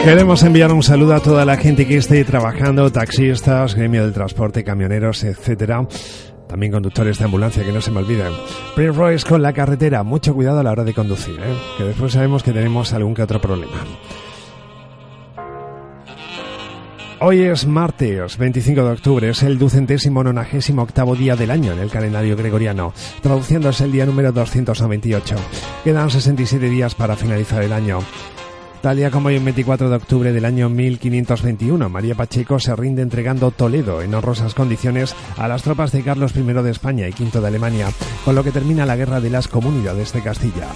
Queremos 0.10 0.42
enviar 0.42 0.74
un 0.74 0.82
saludo 0.82 1.14
a 1.14 1.20
toda 1.20 1.46
la 1.46 1.56
gente 1.56 1.86
que 1.86 1.96
esté 1.96 2.26
trabajando, 2.26 2.92
taxistas, 2.92 3.76
gremio 3.76 4.02
del 4.02 4.12
transporte, 4.12 4.64
camioneros, 4.64 5.24
etcétera. 5.24 5.88
También 6.48 6.72
conductores 6.72 7.20
de 7.20 7.26
ambulancia, 7.26 7.64
que 7.64 7.72
no 7.72 7.80
se 7.80 7.92
me 7.92 8.00
olviden. 8.00 8.34
Prince 8.74 8.98
Royce 8.98 9.30
con 9.30 9.44
la 9.44 9.54
carretera, 9.54 10.02
mucho 10.02 10.34
cuidado 10.34 10.62
a 10.62 10.64
la 10.64 10.72
hora 10.72 10.84
de 10.84 10.96
conducir, 10.96 11.36
¿eh? 11.36 11.56
que 11.78 11.84
después 11.84 12.14
sabemos 12.14 12.42
que 12.42 12.52
tenemos 12.52 12.92
algún 12.92 13.14
que 13.14 13.22
otro 13.22 13.40
problema. 13.40 13.86
Hoy 17.20 17.42
es 17.42 17.68
martes 17.68 18.36
25 18.40 18.84
de 18.84 18.92
octubre, 18.92 19.30
es 19.30 19.44
el 19.44 19.60
ducentésimo 19.60 20.24
nonagésimo 20.24 20.82
octavo 20.82 21.16
día 21.16 21.36
del 21.36 21.52
año 21.52 21.74
en 21.74 21.80
el 21.80 21.92
calendario 21.92 22.36
gregoriano, 22.36 22.94
traduciendo 23.22 23.70
es 23.70 23.80
el 23.82 23.92
día 23.92 24.08
número 24.08 24.32
298. 24.32 25.36
Quedan 25.84 26.10
67 26.10 26.68
días 26.68 26.96
para 26.96 27.16
finalizar 27.16 27.62
el 27.62 27.74
año. 27.74 28.00
Tal 28.82 28.96
día 28.96 29.12
como 29.12 29.28
hoy, 29.28 29.36
el 29.36 29.44
24 29.44 29.90
de 29.90 29.96
octubre 29.98 30.32
del 30.32 30.46
año 30.46 30.70
1521, 30.70 31.90
María 31.90 32.16
Pacheco 32.16 32.60
se 32.60 32.74
rinde 32.78 33.02
entregando 33.02 33.52
Toledo 33.52 34.02
en 34.02 34.14
honrosas 34.14 34.54
condiciones 34.54 35.14
a 35.36 35.50
las 35.50 35.64
tropas 35.64 35.92
de 35.92 36.02
Carlos 36.02 36.34
I 36.34 36.44
de 36.44 36.72
España 36.72 37.06
y 37.10 37.12
V 37.12 37.42
de 37.42 37.48
Alemania, 37.48 37.90
con 38.24 38.36
lo 38.36 38.44
que 38.44 38.54
termina 38.54 38.86
la 38.86 38.96
guerra 38.96 39.20
de 39.20 39.32
las 39.32 39.50
comunidades 39.50 40.14
de 40.14 40.22
Castilla. 40.22 40.68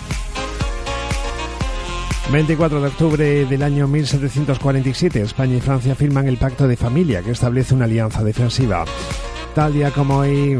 24 2.30 2.82
de 2.82 2.88
octubre 2.88 3.46
del 3.46 3.64
año 3.64 3.88
1747, 3.88 5.22
España 5.22 5.56
y 5.56 5.62
Francia 5.62 5.96
firman 5.96 6.28
el 6.28 6.38
Pacto 6.38 6.68
de 6.68 6.76
Familia, 6.76 7.22
que 7.22 7.32
establece 7.32 7.74
una 7.74 7.86
alianza 7.86 8.22
defensiva. 8.22 8.84
Tal 9.56 9.72
día 9.72 9.92
como 9.92 10.18
hoy, 10.18 10.60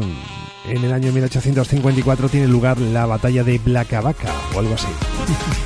en 0.66 0.84
el 0.84 0.92
año 0.94 1.12
1854, 1.12 2.30
tiene 2.30 2.48
lugar 2.48 2.80
la 2.80 3.04
batalla 3.04 3.44
de 3.44 3.58
Blacabaca, 3.58 4.32
o 4.54 4.60
algo 4.60 4.74
así. 4.74 4.88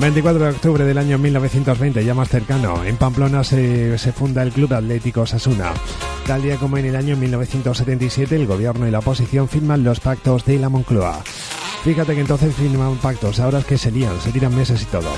24 0.00 0.44
de 0.44 0.50
octubre 0.50 0.84
del 0.84 0.96
año 0.96 1.18
1920, 1.18 2.04
ya 2.04 2.14
más 2.14 2.28
cercano, 2.28 2.84
en 2.84 2.96
Pamplona 2.96 3.42
se, 3.42 3.98
se, 3.98 4.12
funda 4.12 4.42
el 4.42 4.52
Club 4.52 4.72
Atlético 4.72 5.26
Sasuna. 5.26 5.72
Tal 6.24 6.42
día 6.42 6.56
como 6.56 6.78
en 6.78 6.86
el 6.86 6.94
año 6.94 7.16
1977, 7.16 8.36
el 8.36 8.46
gobierno 8.46 8.86
y 8.86 8.92
la 8.92 9.00
oposición 9.00 9.48
firman 9.48 9.82
los 9.82 9.98
pactos 9.98 10.44
de 10.44 10.58
la 10.58 10.68
Moncloa. 10.68 11.20
Fíjate 11.82 12.14
que 12.14 12.20
entonces 12.20 12.54
firman 12.54 12.96
pactos, 12.98 13.40
ahora 13.40 13.58
es 13.58 13.64
que 13.64 13.76
se 13.76 13.90
lían, 13.90 14.20
se 14.20 14.30
tiran 14.30 14.54
meses 14.54 14.82
y 14.82 14.86
todo. 14.86 15.10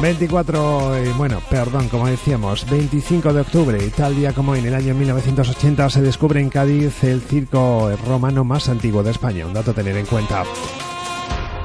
24, 0.00 0.96
eh, 0.96 1.12
bueno, 1.18 1.42
perdón, 1.50 1.88
como 1.88 2.06
decíamos, 2.06 2.68
25 2.70 3.34
de 3.34 3.40
octubre, 3.42 3.78
tal 3.94 4.16
día 4.16 4.32
como 4.32 4.56
en 4.56 4.64
el 4.64 4.74
año 4.74 4.94
1980 4.94 5.90
se 5.90 6.00
descubre 6.00 6.40
en 6.40 6.48
Cádiz 6.48 7.04
el 7.04 7.20
circo 7.20 7.90
romano 8.06 8.44
más 8.44 8.70
antiguo 8.70 9.02
de 9.02 9.10
España, 9.10 9.46
un 9.46 9.52
dato 9.52 9.72
a 9.72 9.74
tener 9.74 9.96
en 9.96 10.06
cuenta. 10.06 10.44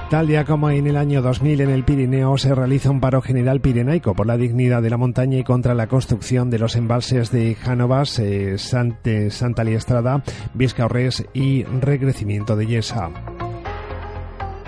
Tal 0.10 0.26
día 0.26 0.46
como 0.46 0.70
en 0.70 0.88
el 0.88 0.96
año 0.96 1.22
2000 1.22 1.60
en 1.60 1.70
el 1.70 1.84
Pirineo 1.84 2.38
se 2.38 2.56
realiza 2.56 2.90
un 2.90 3.02
paro 3.02 3.22
general 3.22 3.60
pirenaico 3.60 4.16
por 4.16 4.26
la 4.26 4.38
dignidad 4.38 4.82
de 4.82 4.90
la 4.90 4.96
montaña 4.96 5.38
y 5.38 5.44
contra 5.44 5.74
la 5.74 5.88
construcción 5.88 6.50
de 6.50 6.60
los 6.60 6.78
embalses 6.78 7.30
de 7.30 7.56
Jánovas, 7.56 8.18
eh, 8.20 8.58
Sante, 8.58 9.30
Santa 9.32 9.66
Liestrada, 9.66 10.24
Vizcaorres 10.54 11.26
y 11.34 11.64
recrecimiento 11.66 12.56
de 12.56 12.68
Yesa. 12.68 13.10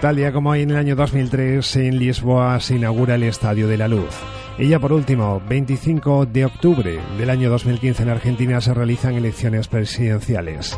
Tal 0.02 0.18
día 0.18 0.34
como 0.34 0.56
en 0.56 0.72
el 0.72 0.78
año 0.78 0.98
2003 0.98 1.76
en 1.78 2.00
Lisboa 2.00 2.60
se 2.60 2.76
inaugura 2.76 3.16
el 3.16 3.24
Estadio 3.24 3.70
de 3.70 3.78
la 3.78 3.88
Luz. 3.88 4.16
Y 4.58 4.68
ya 4.68 4.80
por 4.80 4.92
último, 4.92 5.42
25 5.48 6.26
de 6.26 6.46
octubre 6.46 7.00
del 7.18 7.30
año 7.30 7.50
2015 7.50 8.04
en 8.04 8.10
Argentina 8.10 8.60
se 8.60 8.74
realizan 8.74 9.14
elecciones 9.16 9.70
presidenciales. 9.70 10.78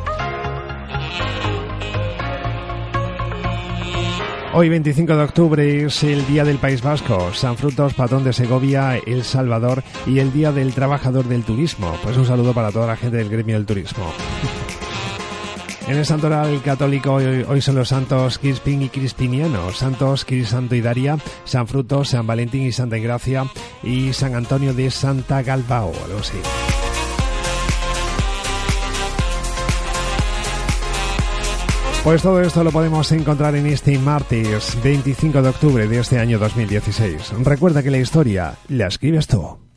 Hoy 4.54 4.68
25 4.68 5.16
de 5.16 5.24
octubre 5.24 5.86
es 5.86 6.04
el 6.04 6.28
Día 6.28 6.44
del 6.44 6.58
País 6.58 6.82
Vasco, 6.82 7.34
San 7.34 7.56
Frutos, 7.56 7.94
Patrón 7.94 8.26
de 8.26 8.34
Segovia, 8.34 8.98
El 8.98 9.24
Salvador 9.24 9.82
y 10.06 10.20
el 10.20 10.34
Día 10.34 10.52
del 10.52 10.74
Trabajador 10.74 11.24
del 11.26 11.44
Turismo. 11.44 11.96
Pues 12.04 12.18
un 12.18 12.26
saludo 12.26 12.54
para 12.54 12.70
toda 12.70 12.88
la 12.88 12.98
gente 12.98 13.16
del 13.16 13.30
gremio 13.30 13.56
del 13.56 13.66
turismo. 13.66 14.12
En 15.88 15.98
el 15.98 16.06
santoral 16.06 16.62
católico 16.62 17.14
hoy, 17.14 17.44
hoy 17.46 17.60
son 17.60 17.76
los 17.76 17.90
santos 17.90 18.38
Crispin 18.38 18.84
y 18.84 18.90
Crispiniano, 18.90 19.72
santos 19.72 20.24
Crisanto 20.24 20.76
y 20.76 20.80
Daria, 20.80 21.18
San 21.44 21.68
Frutos, 21.68 22.10
San 22.10 22.26
Valentín 22.26 22.62
y 22.62 22.72
Santa 22.72 22.98
Gracia 22.98 23.46
y 23.84 24.14
San 24.14 24.36
Antonio 24.36 24.74
de 24.74 24.90
Santa 24.90 25.42
Galbao, 25.42 25.92
algo 26.06 26.20
así. 26.20 26.38
Pues 32.04 32.24
todo 32.24 32.42
esto 32.42 32.64
lo 32.64 32.72
podemos 32.72 33.12
encontrar 33.12 33.56
en 33.56 33.68
este 33.68 33.96
martes 34.00 34.76
25 34.84 35.40
de 35.44 35.50
octubre 35.50 35.88
de 35.88 36.00
este 36.00 36.18
año 36.18 36.40
2016. 36.40 37.34
Recuerda 37.44 37.84
que 37.84 37.92
la 37.92 38.00
historia 38.00 38.56
la 38.70 38.88
escribes 38.88 39.28
tú. 39.28 39.71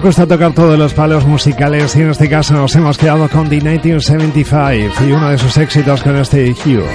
Nos 0.00 0.16
gusta 0.16 0.26
tocar 0.26 0.54
todos 0.54 0.78
los 0.78 0.94
palos 0.94 1.26
musicales 1.26 1.94
y 1.94 2.00
en 2.00 2.08
este 2.08 2.26
caso 2.26 2.54
nos 2.54 2.74
hemos 2.74 2.96
quedado 2.96 3.28
con 3.28 3.50
The 3.50 3.56
1975 3.56 5.04
y 5.04 5.12
uno 5.12 5.28
de 5.28 5.36
sus 5.36 5.58
éxitos 5.58 6.02
con 6.02 6.16
este 6.16 6.52
Hugh. 6.52 6.86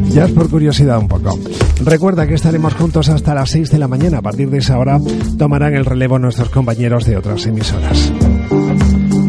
Ya 0.09 0.25
es 0.25 0.31
por 0.31 0.47
curiosidad 0.47 0.99
un 0.99 1.07
poco. 1.07 1.39
Recuerda 1.83 2.27
que 2.27 2.35
estaremos 2.35 2.75
juntos 2.75 3.09
hasta 3.09 3.33
las 3.33 3.49
6 3.49 3.71
de 3.71 3.79
la 3.79 3.87
mañana. 3.87 4.19
A 4.19 4.21
partir 4.21 4.51
de 4.51 4.59
esa 4.59 4.77
hora 4.77 4.99
tomarán 5.39 5.73
el 5.73 5.83
relevo 5.83 6.19
nuestros 6.19 6.49
compañeros 6.49 7.05
de 7.05 7.17
otras 7.17 7.43
emisoras. 7.47 8.11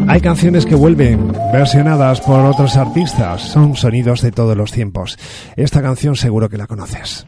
Hay 0.07 0.21
canciones 0.21 0.65
que 0.65 0.75
vuelven 0.75 1.33
versionadas 1.51 2.21
por 2.21 2.39
otros 2.45 2.77
artistas, 2.77 3.41
son 3.41 3.75
sonidos 3.75 4.21
de 4.21 4.31
todos 4.31 4.55
los 4.55 4.71
tiempos. 4.71 5.17
Esta 5.55 5.81
canción 5.81 6.15
seguro 6.15 6.49
que 6.49 6.57
la 6.57 6.65
conoces. 6.65 7.27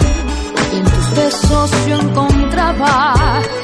Besos 1.15 1.71
yo 1.87 1.99
encontraba 1.99 3.13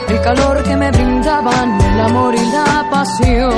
el 0.10 0.22
calor 0.22 0.64
que 0.64 0.76
me 0.76 0.92
brindaban 0.92 1.82
el 1.82 2.00
amor 2.02 2.36
y 2.36 2.52
la 2.52 2.88
pasión. 2.92 3.52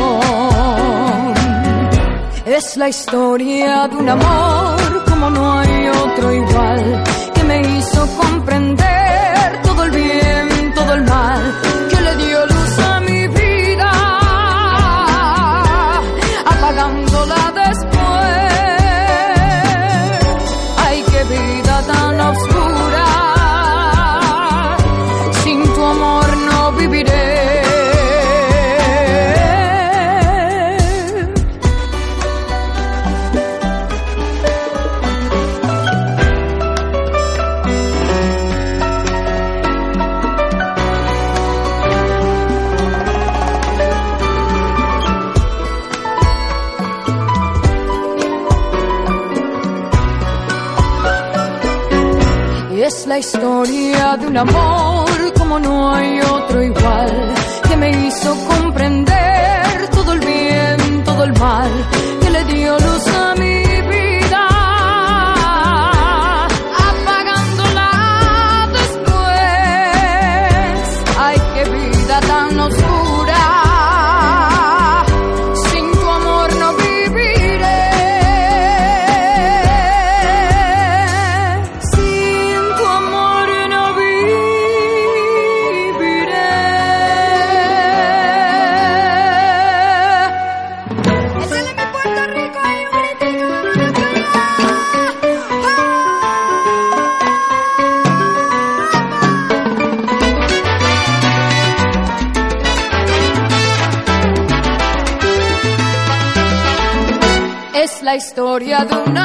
Es 2.46 2.78
la 2.78 2.90
historia 2.90 3.88
de 3.88 3.96
un 3.96 4.10
amor 4.10 5.06
como 5.08 5.30
no 5.30 5.60
hay 5.60 5.88
otro 5.88 6.34
igual, 6.34 7.04
que 7.34 7.44
me 7.44 7.62
hizo 7.62 8.08
comprender 8.18 9.62
todo 9.64 9.84
el 9.86 9.92
bien, 9.92 10.74
todo 10.76 10.94
el 10.94 11.04
mal, 11.04 11.62
historia 53.20 54.16
de 54.16 54.28
un 54.28 54.38
amor 54.38 55.34
como 55.38 55.60
no 55.60 55.94
hay 55.94 56.22
otro 56.22 56.64
igual, 56.64 57.34
que 57.68 57.76
me 57.76 57.90
hizo 58.08 58.34
comprender 58.48 59.90
todo 59.92 60.14
el 60.14 60.20
bien, 60.20 61.04
todo 61.04 61.24
el 61.26 61.34
mal, 61.38 61.70
historia 108.20 108.84
de 108.84 108.98
un 108.98 109.18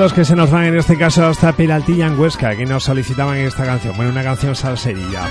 Saludos 0.00 0.16
que 0.16 0.24
se 0.24 0.34
nos 0.34 0.50
van 0.50 0.64
en 0.64 0.78
este 0.78 0.96
caso 0.96 1.26
hasta 1.26 1.52
Peraltilla 1.52 2.06
en 2.06 2.18
Huesca, 2.18 2.56
que 2.56 2.64
nos 2.64 2.84
solicitaban 2.84 3.36
esta 3.36 3.66
canción. 3.66 3.94
Bueno, 3.98 4.12
una 4.12 4.22
canción 4.22 4.56
salserilla. 4.56 5.28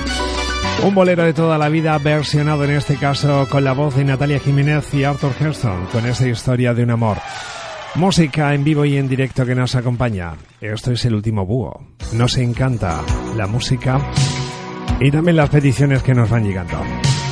Un 0.84 0.94
bolero 0.94 1.24
de 1.24 1.34
toda 1.34 1.58
la 1.58 1.70
vida 1.70 1.98
versionado 1.98 2.66
en 2.66 2.76
este 2.76 2.96
caso 2.96 3.48
con 3.50 3.64
la 3.64 3.74
voz 3.74 3.96
de 3.96 4.06
Natalia 4.06 4.38
Jiménez 4.38 4.94
y 4.94 5.06
Arthur 5.06 5.32
Heston, 5.40 5.88
con 5.88 6.06
esa 6.06 6.28
historia 6.28 6.76
de 6.76 6.84
un 6.84 6.92
amor. 6.92 7.18
Música 7.96 8.54
en 8.54 8.64
vivo 8.64 8.86
y 8.86 8.98
en 8.98 9.10
directo 9.10 9.44
que 9.44 9.56
nos 9.56 9.74
acompaña. 9.74 10.36
Esto 10.62 10.92
es 10.92 11.04
el 11.04 11.16
último 11.16 11.48
búho. 11.48 11.88
Nos 12.14 12.38
encanta 12.38 13.02
la 13.36 13.48
música 13.48 14.00
y 15.00 15.10
también 15.10 15.38
las 15.38 15.50
peticiones 15.50 16.04
que 16.04 16.14
nos 16.14 16.30
van 16.30 16.44
llegando. 16.44 16.80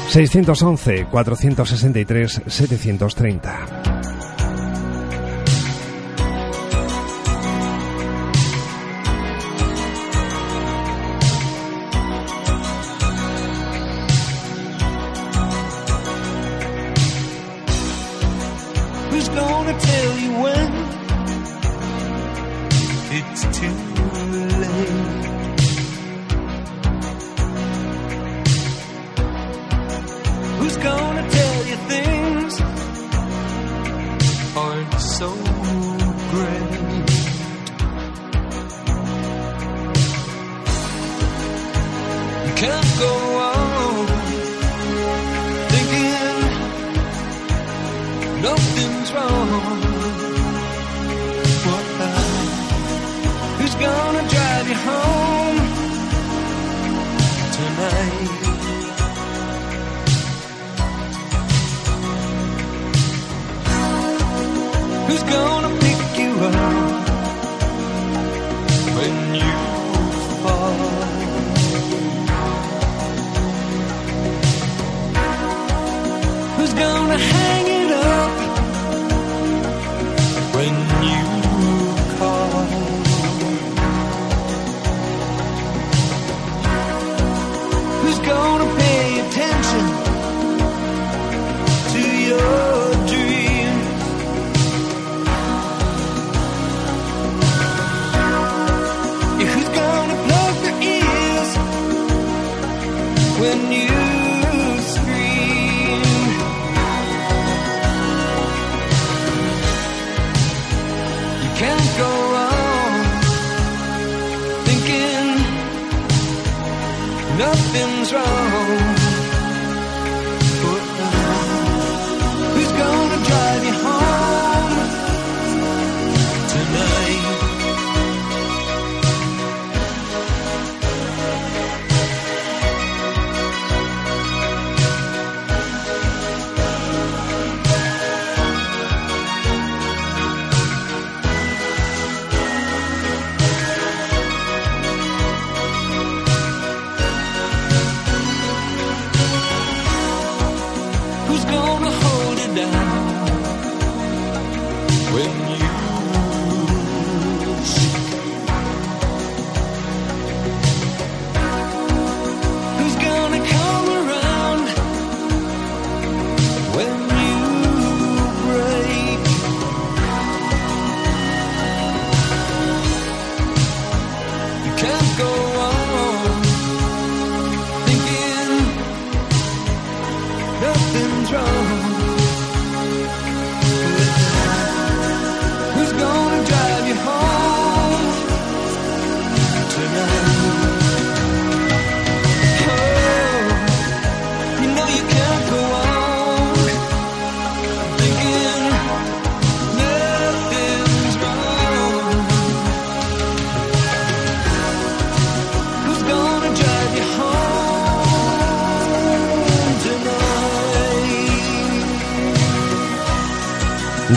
611 0.09 1.05
463 1.11 2.41
730. 2.47 3.86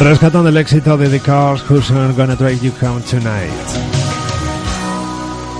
Rescatando 0.00 0.48
el 0.48 0.56
éxito 0.56 0.96
de 0.96 1.10
The 1.10 1.20
Cars 1.20 1.62
Who's 1.70 1.90
Gonna 1.90 2.34
Drive 2.34 2.60
You 2.62 2.72
Home 2.80 3.02
Tonight. 3.02 3.50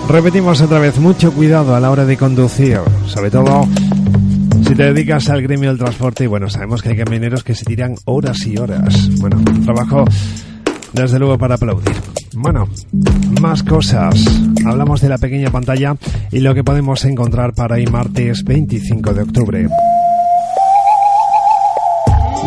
Repetimos 0.09 0.63
otra 0.63 0.79
vez, 0.79 0.99
mucho 0.99 1.31
cuidado 1.31 1.75
a 1.75 1.81
la 1.81 1.91
hora 1.91 2.07
de 2.07 2.17
conducir, 2.17 2.81
sobre 3.07 3.31
todo 3.31 3.69
si 4.67 4.75
te 4.75 4.93
dedicas 4.93 5.29
al 5.29 5.43
gremio 5.43 5.69
del 5.69 5.79
transporte 5.79 6.25
y 6.25 6.27
bueno, 6.27 6.49
sabemos 6.49 6.81
que 6.81 6.89
hay 6.89 6.97
camioneros 6.97 7.45
que 7.45 7.55
se 7.55 7.67
tiran 7.67 7.97
horas 8.07 8.47
y 8.47 8.57
horas. 8.57 9.11
Bueno, 9.19 9.43
trabajo 9.63 10.07
desde 10.95 11.19
luego 11.19 11.37
para 11.37 11.57
aplaudir. 11.57 11.95
Bueno, 12.35 12.67
más 13.43 13.63
cosas. 13.63 14.25
Hablamos 14.65 15.03
de 15.03 15.11
la 15.11 15.19
pequeña 15.19 15.51
pantalla 15.51 15.97
y 16.33 16.41
lo 16.41 16.55
que 16.55 16.65
podemos 16.65 17.05
encontrar 17.05 17.53
para 17.53 17.75
hoy 17.75 17.87
martes 17.87 18.43
25 18.45 19.13
de 19.13 19.23
octubre. 19.23 19.69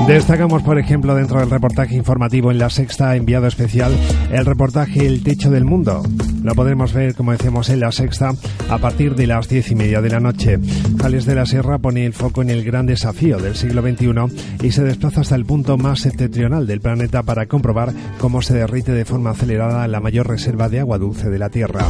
Destacamos, 0.08 0.64
por 0.64 0.78
ejemplo, 0.78 1.16
dentro 1.16 1.40
del 1.40 1.50
reportaje 1.50 1.96
informativo 1.96 2.52
en 2.52 2.58
la 2.58 2.70
sexta 2.70 3.16
enviado 3.16 3.48
especial, 3.48 3.98
el 4.32 4.46
reportaje 4.46 5.06
El 5.08 5.24
Techo 5.24 5.50
del 5.50 5.64
Mundo. 5.64 6.04
Lo 6.44 6.56
podremos 6.56 6.92
ver, 6.92 7.16
como 7.16 7.32
decíamos, 7.32 7.70
en 7.70 7.80
la 7.80 7.92
sexta 7.94 8.34
a 8.70 8.78
partir 8.80 9.16
de 9.16 9.28
las 9.28 9.48
diez 9.48 9.72
y 9.72 9.76
media 9.76 10.02
de 10.02 10.10
la 10.10 10.20
noche. 10.20 10.60
Jales 11.00 11.26
de 11.26 11.36
la 11.36 11.46
Sierra 11.46 11.78
pone 11.78 12.06
el 12.06 12.12
foco 12.12 12.42
en 12.42 12.50
el 12.50 12.66
gran 12.66 12.86
desafío 12.86 13.38
del 13.38 13.56
siglo 13.56 13.82
XXI 13.82 14.66
y 14.68 14.72
se 14.72 14.84
desplaza 14.84 15.22
hasta 15.22 15.36
el 15.36 15.46
punto 15.46 15.78
más 15.78 16.02
septentrional 16.02 16.68
del 16.68 16.82
planeta 16.82 17.24
para 17.24 17.46
comprobar 17.46 17.94
cómo 18.20 18.42
se 18.42 18.56
derrite 18.56 18.92
de 18.92 19.06
forma 19.06 19.30
acelerada 19.30 19.88
la 19.88 20.02
mayor 20.02 20.28
reserva 20.28 20.68
de 20.68 20.82
agua 20.82 20.98
dulce 20.98 21.30
de 21.30 21.40
la 21.40 21.50
Tierra. 21.50 21.86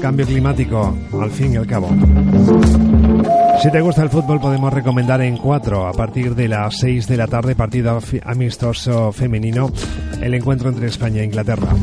Cambio 0.00 0.26
climático, 0.26 0.96
al 1.20 1.30
fin 1.32 1.54
y 1.54 1.56
al 1.56 1.66
cabo. 1.66 1.90
Si 3.66 3.72
te 3.72 3.80
gusta 3.80 4.04
el 4.04 4.10
fútbol 4.10 4.38
podemos 4.38 4.72
recomendar 4.72 5.20
en 5.22 5.36
4 5.36 5.88
a 5.88 5.92
partir 5.92 6.36
de 6.36 6.46
las 6.46 6.78
6 6.78 7.08
de 7.08 7.16
la 7.16 7.26
tarde 7.26 7.56
partido 7.56 7.98
amistoso 8.22 9.10
femenino 9.10 9.72
el 10.22 10.34
encuentro 10.34 10.68
entre 10.68 10.86
España 10.86 11.22
e 11.22 11.24
Inglaterra. 11.24 11.74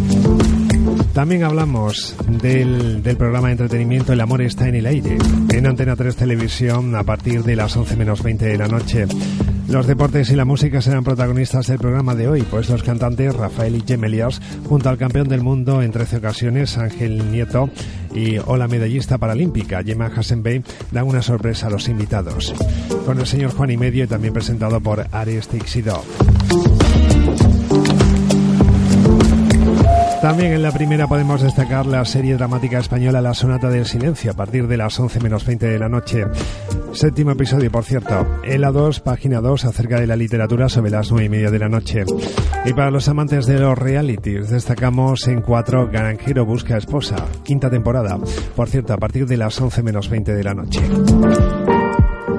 También 1.11 1.43
hablamos 1.43 2.15
del, 2.25 3.03
del 3.03 3.17
programa 3.17 3.47
de 3.47 3.55
entretenimiento 3.55 4.13
El 4.13 4.21
amor 4.21 4.41
está 4.43 4.69
en 4.69 4.75
el 4.75 4.85
aire 4.85 5.17
en 5.49 5.67
Antena 5.67 5.97
3 5.97 6.15
Televisión 6.15 6.95
a 6.95 7.03
partir 7.03 7.43
de 7.43 7.57
las 7.57 7.75
11 7.75 7.97
menos 7.97 8.23
20 8.23 8.45
de 8.45 8.57
la 8.57 8.69
noche. 8.69 9.05
Los 9.73 9.87
deportes 9.87 10.29
y 10.29 10.35
la 10.35 10.45
música 10.45 10.83
serán 10.83 11.03
protagonistas 11.03 11.65
del 11.65 11.79
programa 11.79 12.13
de 12.13 12.27
hoy, 12.27 12.43
pues 12.43 12.69
los 12.69 12.83
cantantes 12.83 13.35
Rafael 13.35 13.75
y 13.75 13.81
Gemelios, 13.81 14.39
junto 14.69 14.87
al 14.87 14.99
campeón 14.99 15.27
del 15.27 15.41
mundo 15.41 15.81
en 15.81 15.91
13 15.91 16.17
ocasiones, 16.17 16.77
Ángel 16.77 17.31
Nieto, 17.31 17.71
y 18.13 18.37
o 18.37 18.55
medallista 18.67 19.17
paralímpica, 19.17 19.81
Gemma 19.81 20.11
Hasenbey, 20.15 20.61
dan 20.91 21.07
una 21.07 21.23
sorpresa 21.23 21.65
a 21.65 21.69
los 21.71 21.89
invitados. 21.89 22.53
Con 23.03 23.19
el 23.19 23.25
señor 23.25 23.51
Juan 23.55 23.71
y 23.71 23.77
Medio 23.77 24.03
y 24.03 24.07
también 24.07 24.35
presentado 24.35 24.79
por 24.79 25.07
Ares 25.11 25.47
Tixidov. 25.47 26.03
También 30.23 30.53
en 30.53 30.61
la 30.61 30.71
primera 30.71 31.05
podemos 31.05 31.41
destacar 31.41 31.85
la 31.85 32.05
serie 32.05 32.35
dramática 32.35 32.79
española 32.79 33.19
La 33.19 33.33
Sonata 33.33 33.69
del 33.69 33.85
Silencio 33.85 34.31
a 34.31 34.33
partir 34.33 34.67
de 34.67 34.77
las 34.77 34.97
11 34.97 35.19
menos 35.19 35.45
20 35.45 35.67
de 35.67 35.77
la 35.77 35.89
noche. 35.89 36.23
Séptimo 36.93 37.31
episodio, 37.31 37.69
por 37.69 37.83
cierto. 37.83 38.25
En 38.45 38.61
la 38.61 38.71
2, 38.71 39.01
página 39.01 39.41
2, 39.41 39.65
acerca 39.65 39.99
de 39.99 40.07
la 40.07 40.15
literatura 40.15 40.69
sobre 40.69 40.91
las 40.91 41.11
9 41.11 41.25
y 41.25 41.29
media 41.29 41.51
de 41.51 41.59
la 41.59 41.67
noche. 41.67 42.05
Y 42.63 42.71
para 42.71 42.89
los 42.89 43.09
amantes 43.09 43.47
de 43.47 43.59
los 43.59 43.77
realities, 43.77 44.49
destacamos 44.49 45.27
en 45.27 45.41
4 45.41 45.89
Granjero 45.89 46.45
busca 46.45 46.77
esposa, 46.77 47.17
quinta 47.43 47.69
temporada. 47.69 48.17
Por 48.55 48.69
cierto, 48.69 48.93
a 48.93 48.97
partir 48.97 49.25
de 49.25 49.35
las 49.35 49.59
11 49.59 49.83
menos 49.83 50.09
20 50.09 50.33
de 50.33 50.43
la 50.45 50.53
noche. 50.53 50.79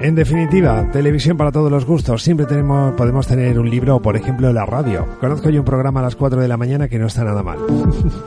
En 0.05 0.15
definitiva, 0.15 0.87
televisión 0.93 1.39
para 1.39 1.51
todos 1.51 1.71
los 1.71 1.87
gustos. 1.87 2.23
Siempre 2.23 2.45
tenemos, 2.45 2.93
podemos 2.93 3.27
tener 3.27 3.59
un 3.59 3.71
libro 3.71 3.97
o, 3.97 4.03
por 4.03 4.19
ejemplo, 4.19 4.53
la 4.53 4.67
radio. 4.67 5.09
Conozco 5.19 5.49
yo 5.49 5.61
un 5.61 5.65
programa 5.65 6.01
a 6.01 6.03
las 6.03 6.15
4 6.15 6.43
de 6.43 6.47
la 6.47 6.59
mañana 6.59 6.89
que 6.89 6.99
no 6.99 7.07
está 7.07 7.25
nada 7.25 7.43
mal. 7.43 7.57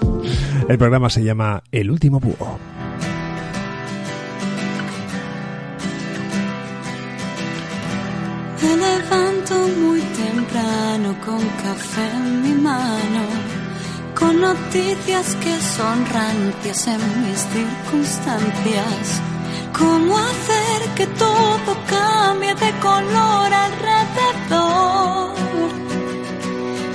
El 0.70 0.80
programa 0.80 1.12
se 1.12 1.24
llama 1.24 1.62
El 1.72 1.92
último 1.92 2.20
búho. 2.20 2.58
Me 8.64 8.76
levanto 8.76 9.54
muy 9.80 10.02
temprano 10.02 11.16
con 11.24 11.48
café 11.62 12.10
en 12.12 12.42
mi 12.42 12.54
mano, 12.60 13.22
con 14.20 14.42
noticias 14.42 15.36
que 15.36 15.62
son 15.62 16.04
rancias 16.12 16.88
en 16.88 17.24
mis 17.24 17.38
circunstancias. 17.38 19.37
¿Cómo 19.74 20.18
hacer 20.18 20.90
que 20.96 21.08
todo 21.08 21.78
cambie 21.88 22.54
de 22.56 22.72
color 22.80 23.54
alrededor? 23.54 25.34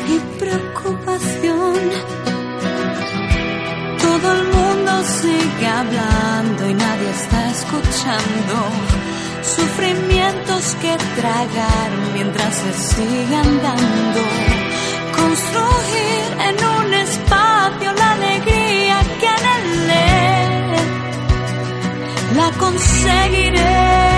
Mi 0.09 0.19
preocupación. 0.39 1.81
Todo 4.01 4.33
el 4.33 4.45
mundo 4.57 4.93
sigue 5.05 5.67
hablando 5.67 6.71
y 6.71 6.75
nadie 6.75 7.11
está 7.11 7.51
escuchando 7.51 8.55
sufrimientos 9.43 10.77
que 10.81 10.97
tragar 11.21 11.91
mientras 12.15 12.55
se 12.55 12.73
sigue 12.95 13.37
andando. 13.37 14.21
Construir 15.17 16.25
en 16.49 16.57
un 16.65 16.95
espacio 16.95 17.42
la 22.35 22.51
conseguiré. 22.59 24.12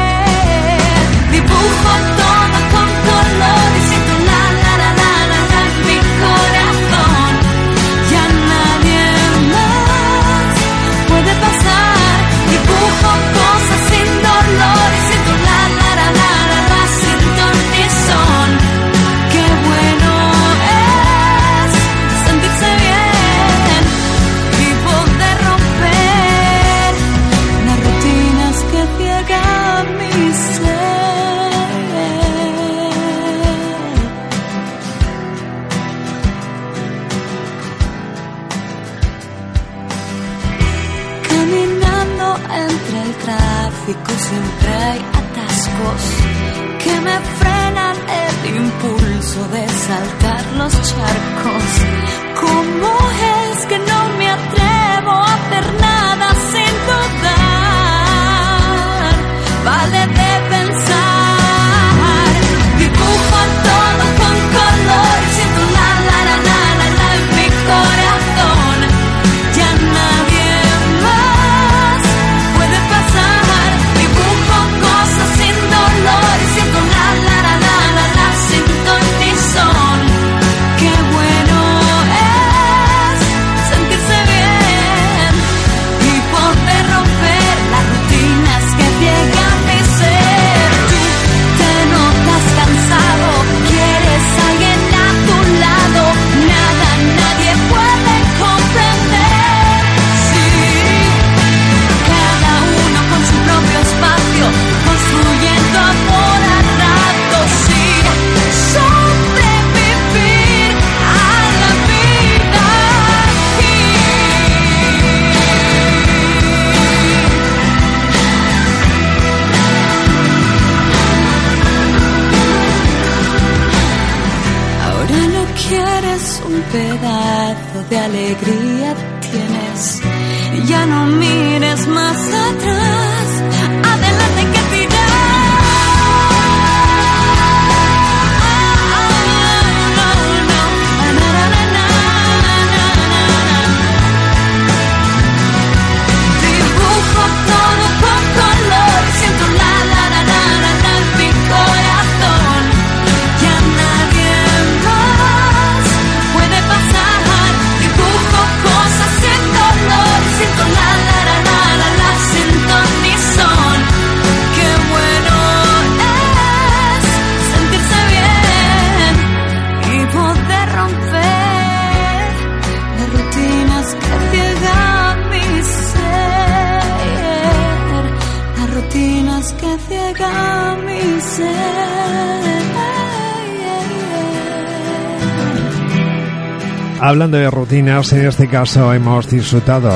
Hablando 187.14 187.38
de 187.38 187.48
rutinas, 187.48 188.12
en 188.12 188.26
este 188.26 188.48
caso 188.48 188.92
hemos 188.92 189.30
disfrutado 189.30 189.92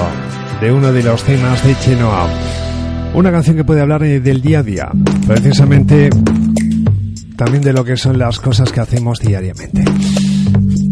de 0.61 0.71
uno 0.71 0.93
de 0.93 1.03
los 1.03 1.25
temas 1.25 1.67
de 1.67 1.77
Chenoa. 1.81 2.29
Una 3.13 3.33
canción 3.33 3.57
que 3.57 3.65
puede 3.65 3.81
hablar 3.81 4.05
eh, 4.05 4.21
del 4.21 4.41
día 4.41 4.61
a 4.61 4.63
día, 4.63 4.89
precisamente 5.27 6.11
también 7.37 7.65
de 7.65 7.73
lo 7.73 7.85
que 7.85 7.97
son 7.97 8.21
las 8.21 8.39
cosas 8.39 8.71
que 8.71 8.79
hacemos 8.79 9.19
diariamente. 9.19 9.83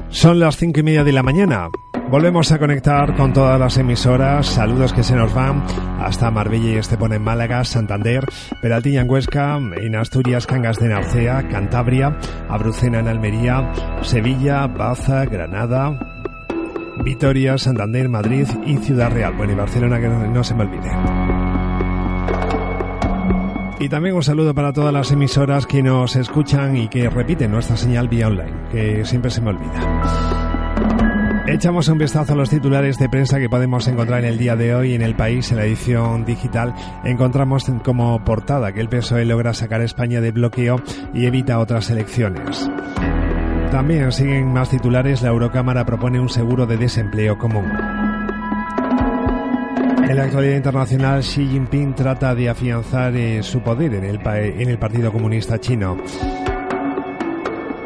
Son 0.09 0.39
las 0.39 0.57
cinco 0.57 0.81
y 0.81 0.83
media 0.83 1.05
de 1.05 1.13
la 1.13 1.23
mañana. 1.23 1.69
Volvemos 2.09 2.51
a 2.51 2.59
conectar 2.59 3.15
con 3.15 3.31
todas 3.31 3.59
las 3.59 3.77
emisoras. 3.77 4.47
Saludos 4.47 4.91
que 4.91 5.03
se 5.03 5.15
nos 5.15 5.33
van 5.33 5.63
hasta 5.99 6.29
Marbella 6.31 6.71
y 6.71 6.77
Estepona 6.77 7.15
en 7.15 7.23
Málaga, 7.23 7.63
Santander, 7.63 8.25
Peraltilla 8.61 9.01
en 9.01 9.09
Huesca, 9.09 9.57
en 9.57 9.95
Asturias, 9.95 10.45
Cangas 10.45 10.77
de 10.77 10.89
Narcea, 10.89 11.47
Cantabria, 11.47 12.17
Abrucena 12.49 12.99
en 12.99 13.07
Almería, 13.07 13.71
Sevilla, 14.01 14.67
Baza, 14.67 15.25
Granada, 15.25 16.04
Vitoria, 17.05 17.55
Santander, 17.59 18.09
Madrid 18.09 18.47
y 18.65 18.77
Ciudad 18.77 19.11
Real. 19.11 19.35
Bueno, 19.37 19.53
y 19.53 19.55
Barcelona 19.55 20.01
que 20.01 20.07
no, 20.07 20.43
se 20.43 20.55
me 20.55 20.63
olvide. 20.63 20.89
Y 23.79 23.87
también 23.89 24.15
un 24.15 24.23
saludo 24.23 24.55
para 24.55 24.73
todas 24.73 24.91
las 24.91 25.11
emisoras 25.11 25.67
que 25.67 25.83
nos 25.83 26.15
escuchan 26.15 26.75
y 26.75 26.87
que 26.87 27.07
repiten 27.07 27.51
nuestra 27.51 27.77
señal 27.77 28.07
vía 28.07 28.27
online, 28.27 28.69
que 28.71 29.05
siempre 29.05 29.29
se 29.29 29.41
me 29.41 29.51
olvida. 29.51 30.55
Echamos 31.45 31.87
un 31.89 31.99
vistazo 31.99 32.33
a 32.33 32.35
los 32.35 32.49
titulares 32.49 32.97
de 32.97 33.07
prensa 33.07 33.37
que 33.37 33.49
podemos 33.49 33.87
encontrar 33.87 34.23
en 34.23 34.29
el 34.31 34.39
día 34.39 34.55
de 34.55 34.73
hoy 34.73 34.95
en 34.95 35.03
el 35.03 35.15
país, 35.15 35.51
en 35.51 35.57
la 35.57 35.65
edición 35.65 36.25
digital. 36.25 36.73
Encontramos 37.03 37.71
como 37.83 38.25
portada 38.25 38.73
que 38.73 38.81
el 38.81 38.89
PSOE 38.89 39.25
logra 39.25 39.53
sacar 39.53 39.81
a 39.81 39.83
España 39.83 40.21
de 40.21 40.31
bloqueo 40.31 40.81
y 41.13 41.27
evita 41.27 41.59
otras 41.59 41.91
elecciones. 41.91 42.67
También 43.71 44.11
siguen 44.11 44.53
más 44.53 44.69
titulares. 44.69 45.21
La 45.21 45.29
Eurocámara 45.29 45.85
propone 45.85 46.19
un 46.19 46.29
seguro 46.29 46.65
de 46.65 46.77
desempleo 46.77 47.37
común. 47.37 47.71
En 50.07 50.15
la 50.17 50.23
actualidad 50.25 50.55
internacional, 50.55 51.21
Xi 51.21 51.47
Jinping 51.47 51.95
trata 51.95 52.35
de 52.35 52.47
afianzar 52.47 53.15
eh, 53.15 53.41
su 53.41 53.61
poder 53.61 53.95
en 53.95 54.03
el, 54.03 54.19
en 54.25 54.69
el 54.69 54.77
Partido 54.77 55.11
Comunista 55.11 55.59
Chino. 55.59 55.97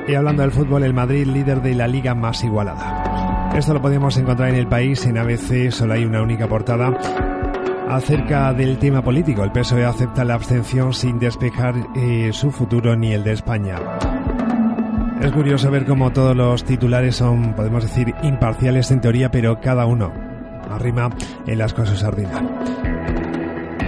Y 0.08 0.16
hablando 0.16 0.42
del 0.42 0.52
fútbol, 0.52 0.84
el 0.84 0.94
Madrid 0.94 1.26
líder 1.28 1.62
de 1.62 1.76
la 1.76 1.88
liga 1.88 2.14
más 2.16 2.44
igualada. 2.44 3.52
Esto 3.56 3.74
lo 3.74 3.82
podemos 3.82 4.18
encontrar 4.18 4.50
en 4.50 4.56
el 4.56 4.68
país, 4.68 5.06
en 5.06 5.18
ABC 5.18 5.72
solo 5.72 5.94
hay 5.94 6.06
una 6.06 6.22
única 6.22 6.48
portada. 6.48 6.98
Acerca 7.88 8.54
del 8.54 8.78
tema 8.78 9.02
político, 9.02 9.44
el 9.44 9.52
PSOE 9.52 9.86
acepta 9.86 10.24
la 10.24 10.36
abstención 10.36 10.94
sin 10.94 11.20
despejar 11.20 11.76
eh, 11.96 12.30
su 12.34 12.52
futuro 12.52 12.96
ni 12.96 13.14
el 13.14 13.24
de 13.24 13.34
España. 13.34 13.78
Es 15.22 15.32
curioso 15.34 15.70
ver 15.70 15.86
cómo 15.86 16.12
todos 16.14 16.36
los 16.36 16.64
titulares 16.64 17.18
son, 17.18 17.54
podemos 17.54 17.84
decir, 17.84 18.14
imparciales 18.24 18.90
en 18.92 19.02
teoría, 19.02 19.30
pero 19.30 19.60
cada 19.60 19.86
uno 19.86 20.14
arrima 20.70 21.10
en 21.46 21.58
las 21.58 21.74
cosas 21.74 22.00
sardina. 22.00 22.42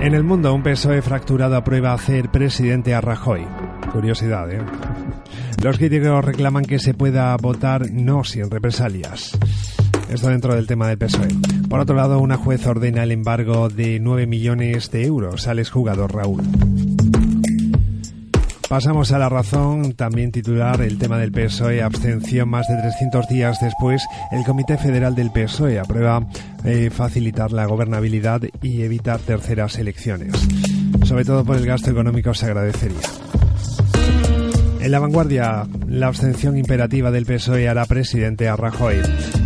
En 0.02 0.14
el 0.14 0.24
mundo, 0.24 0.54
un 0.54 0.64
PSOE 0.64 1.02
fracturado 1.02 1.56
aprueba 1.56 1.94
hacer 1.94 2.30
presidente 2.30 2.94
a 2.94 3.02
Rajoy. 3.02 3.46
Curiosidad, 3.94 4.52
¿eh? 4.52 4.60
Los 5.64 5.78
críticos 5.78 6.26
reclaman 6.26 6.66
que 6.66 6.80
se 6.80 6.94
pueda 6.94 7.38
votar 7.38 7.92
no 7.92 8.24
sin 8.24 8.50
represalias. 8.50 9.38
Esto 10.10 10.28
dentro 10.28 10.56
del 10.56 10.68
tema 10.68 10.88
del 10.88 10.98
PSOE. 10.98 11.30
Por 11.70 11.80
otro 11.80 11.96
lado, 11.96 12.20
una 12.20 12.36
juez 12.36 12.66
ordena 12.68 13.04
el 13.04 13.12
embargo 13.12 13.70
de 13.70 14.00
9 14.00 14.28
millones 14.28 14.92
de 14.92 15.06
euros 15.06 15.48
al 15.48 15.60
exjugador 15.60 16.14
Raúl. 16.14 16.42
Pasamos 18.72 19.12
a 19.12 19.20
la 19.20 19.28
razón, 19.28 19.96
también 19.96 20.32
titular 20.32 20.80
el 20.80 20.98
tema 20.98 21.18
del 21.18 21.34
PSOE, 21.34 21.82
abstención 21.82 22.48
más 22.48 22.70
de 22.70 22.78
300 22.78 23.28
días 23.28 23.60
después, 23.60 24.02
el 24.32 24.46
Comité 24.46 24.78
Federal 24.78 25.14
del 25.14 25.30
PSOE 25.30 25.78
aprueba 25.78 26.26
eh, 26.64 26.90
facilitar 26.90 27.52
la 27.52 27.66
gobernabilidad 27.66 28.44
y 28.62 28.84
evitar 28.84 29.20
terceras 29.20 29.78
elecciones. 29.78 30.32
Sobre 31.04 31.26
todo 31.26 31.44
por 31.44 31.58
el 31.58 31.66
gasto 31.66 31.92
económico 31.92 32.34
se 32.34 32.46
agradecería. 32.46 33.10
En 34.80 34.90
la 34.90 35.00
vanguardia, 35.00 35.68
la 35.90 36.08
abstención 36.08 36.56
imperativa 36.56 37.12
del 37.12 37.26
PSOE 37.26 37.68
hará 37.68 37.86
presidente 37.86 38.48
a 38.48 38.56
Rajoy. 38.56 39.02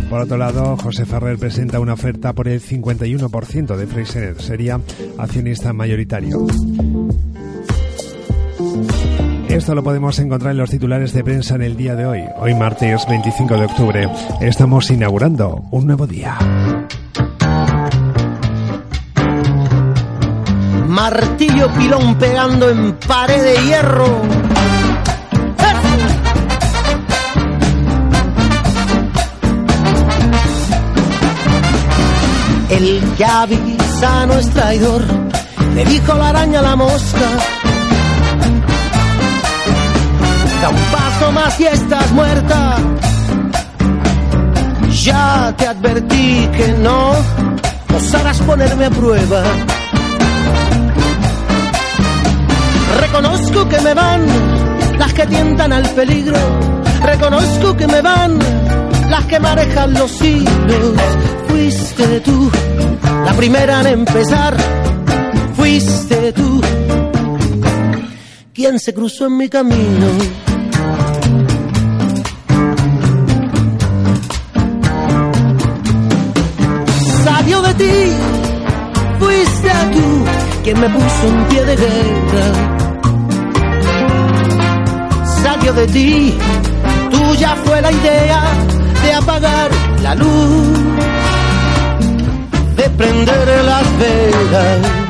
Por 0.08 0.20
otro 0.20 0.36
lado, 0.36 0.76
José 0.76 1.04
Ferrer 1.04 1.36
presenta 1.36 1.80
una 1.80 1.94
oferta 1.94 2.32
por 2.32 2.46
el 2.46 2.60
51% 2.62 3.76
de 3.76 3.86
Freixenet. 3.88 4.38
Sería 4.38 4.80
accionista 5.18 5.72
mayoritario. 5.72 6.46
Esto 9.56 9.74
lo 9.74 9.82
podemos 9.82 10.18
encontrar 10.18 10.50
en 10.50 10.58
los 10.58 10.68
titulares 10.68 11.14
de 11.14 11.24
prensa 11.24 11.54
en 11.54 11.62
el 11.62 11.78
día 11.78 11.96
de 11.96 12.04
hoy. 12.04 12.22
Hoy 12.36 12.54
martes 12.54 13.06
25 13.08 13.56
de 13.56 13.64
octubre. 13.64 14.08
Estamos 14.42 14.90
inaugurando 14.90 15.64
un 15.70 15.86
nuevo 15.86 16.06
día. 16.06 16.36
Martillo 20.86 21.72
pilón 21.72 22.18
pegando 22.18 22.68
en 22.68 22.96
pared 22.96 23.42
de 23.42 23.64
hierro. 23.64 24.22
El 32.68 33.00
que 33.16 33.24
es 34.38 34.50
traidor, 34.50 35.02
le 35.74 35.84
dijo 35.86 36.12
la 36.12 36.28
araña 36.28 36.58
a 36.58 36.62
la 36.62 36.76
mosca. 36.76 37.75
Da 40.66 40.70
un 40.70 40.84
paso 40.90 41.30
más 41.30 41.60
y 41.60 41.64
estás 41.64 42.10
muerta. 42.10 42.76
Ya 45.04 45.54
te 45.56 45.64
advertí 45.64 46.48
que 46.56 46.74
no 46.82 47.12
osarás 47.94 48.40
ponerme 48.40 48.86
a 48.86 48.90
prueba. 48.90 49.44
Reconozco 53.00 53.68
que 53.68 53.80
me 53.80 53.94
van 53.94 54.26
las 54.98 55.12
que 55.12 55.26
tientan 55.28 55.72
al 55.72 55.88
peligro. 55.90 56.36
Reconozco 57.00 57.76
que 57.76 57.86
me 57.86 58.02
van 58.02 58.36
las 59.08 59.24
que 59.26 59.38
manejan 59.38 59.94
los 59.94 60.20
hilos. 60.20 60.96
Fuiste 61.46 62.20
tú 62.22 62.50
la 63.24 63.32
primera 63.34 63.82
en 63.82 63.86
empezar. 64.00 64.56
Fuiste 65.54 66.32
tú 66.32 66.60
quien 68.52 68.80
se 68.80 68.92
cruzó 68.92 69.26
en 69.26 69.36
mi 69.36 69.48
camino. 69.48 70.45
Ti, 77.78 78.12
fuiste 79.18 79.70
tú 79.92 80.24
quien 80.64 80.80
me 80.80 80.88
puso 80.88 81.26
en 81.28 81.44
pie 81.48 81.64
de 81.64 81.76
guerra. 81.76 82.46
Salió 85.42 85.72
de 85.72 85.86
ti, 85.86 86.38
tuya 87.10 87.56
fue 87.64 87.80
la 87.80 87.92
idea 87.92 88.42
de 89.02 89.12
apagar 89.12 89.70
la 90.02 90.14
luz, 90.14 90.78
de 92.76 92.90
prender 92.90 93.64
las 93.64 93.98
velas. 93.98 95.06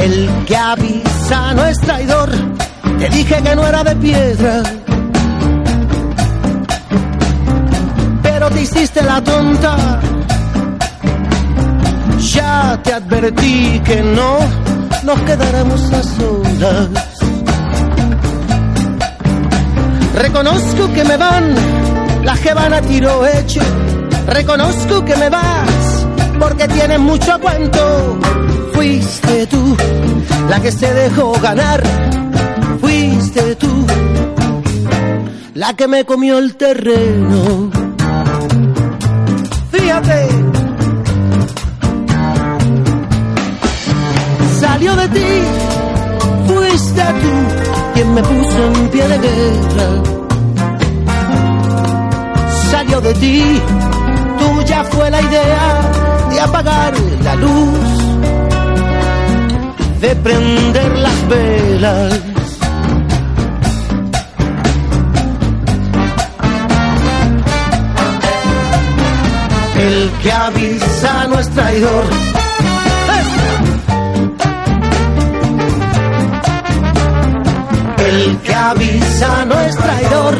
El 0.00 0.30
que 0.46 0.56
avisa 0.56 1.54
no 1.54 1.66
es 1.66 1.78
traidor, 1.80 2.30
te 2.98 3.08
dije 3.10 3.42
que 3.42 3.54
no 3.54 3.66
era 3.66 3.84
de 3.84 3.94
piedra. 3.96 4.62
Hiciste 8.78 9.02
la 9.02 9.20
tonta. 9.22 10.00
Ya 12.18 12.80
te 12.82 12.92
advertí 12.92 13.80
que 13.84 14.02
no 14.02 14.38
nos 15.02 15.20
quedáramos 15.22 15.92
a 15.92 16.02
solas. 16.02 16.88
Reconozco 20.14 20.92
que 20.92 21.04
me 21.04 21.16
van 21.16 21.54
las 22.24 22.38
que 22.40 22.54
van 22.54 22.72
a 22.72 22.80
tiro 22.80 23.26
hecho. 23.26 23.60
Reconozco 24.28 25.04
que 25.04 25.16
me 25.16 25.28
vas 25.28 26.06
porque 26.38 26.68
tienes 26.68 27.00
mucho 27.00 27.38
cuento. 27.40 28.18
Fuiste 28.74 29.46
tú 29.48 29.76
la 30.48 30.60
que 30.60 30.70
se 30.70 30.92
dejó 30.94 31.32
ganar. 31.40 31.82
Fuiste 32.80 33.56
tú 33.56 33.86
la 35.54 35.74
que 35.74 35.88
me 35.88 36.04
comió 36.04 36.38
el 36.38 36.54
terreno. 36.56 37.67
Salió 44.60 44.94
de 44.94 45.08
ti, 45.08 45.30
fuiste 46.46 47.02
tú 47.22 47.32
quien 47.94 48.14
me 48.14 48.22
puso 48.22 48.64
en 48.66 48.88
pie 48.90 49.08
de 49.08 49.18
guerra. 49.18 49.88
Salió 52.70 53.00
de 53.00 53.14
ti, 53.14 53.60
tuya 54.38 54.84
fue 54.84 55.10
la 55.10 55.22
idea 55.22 55.80
de 56.30 56.40
apagar 56.40 56.94
la 57.24 57.34
luz, 57.36 57.78
de 60.00 60.16
prender 60.16 60.98
las 60.98 61.28
velas. 61.28 62.27
El 69.78 70.10
que 70.22 70.32
avisa 70.32 71.26
no 71.28 71.38
es 71.38 71.50
traidor. 71.50 72.04
El 77.98 78.38
que 78.38 78.54
avisa 78.54 79.44
no 79.46 79.60
es 79.60 79.76
traidor. 79.76 80.34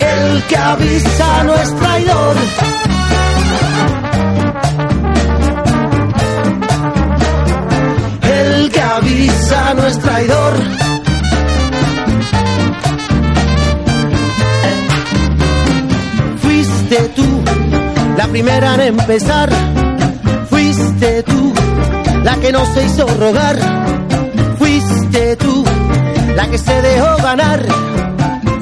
El 0.00 0.42
que 0.48 0.56
avisa 0.56 1.44
no 1.44 1.54
es 1.54 1.76
traidor. 1.76 2.36
El 8.22 8.70
que 8.72 8.80
avisa 8.80 9.74
no 9.74 9.86
es 9.86 9.98
traidor. 10.00 10.81
Primera 18.32 18.74
en 18.76 18.98
empezar. 18.98 19.50
Fuiste 20.48 21.22
tú 21.22 21.52
la 22.24 22.34
que 22.36 22.50
no 22.50 22.64
se 22.72 22.86
hizo 22.86 23.06
rogar. 23.06 23.58
Fuiste 24.58 25.36
tú 25.36 25.62
la 26.34 26.48
que 26.50 26.56
se 26.56 26.80
dejó 26.80 27.16
ganar. 27.22 27.62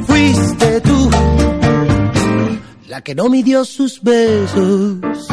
Fuiste 0.09 0.81
tú 0.81 1.09
la 2.89 3.01
que 3.03 3.15
no 3.15 3.29
midió 3.29 3.65
sus 3.65 4.03
besos. 4.03 5.30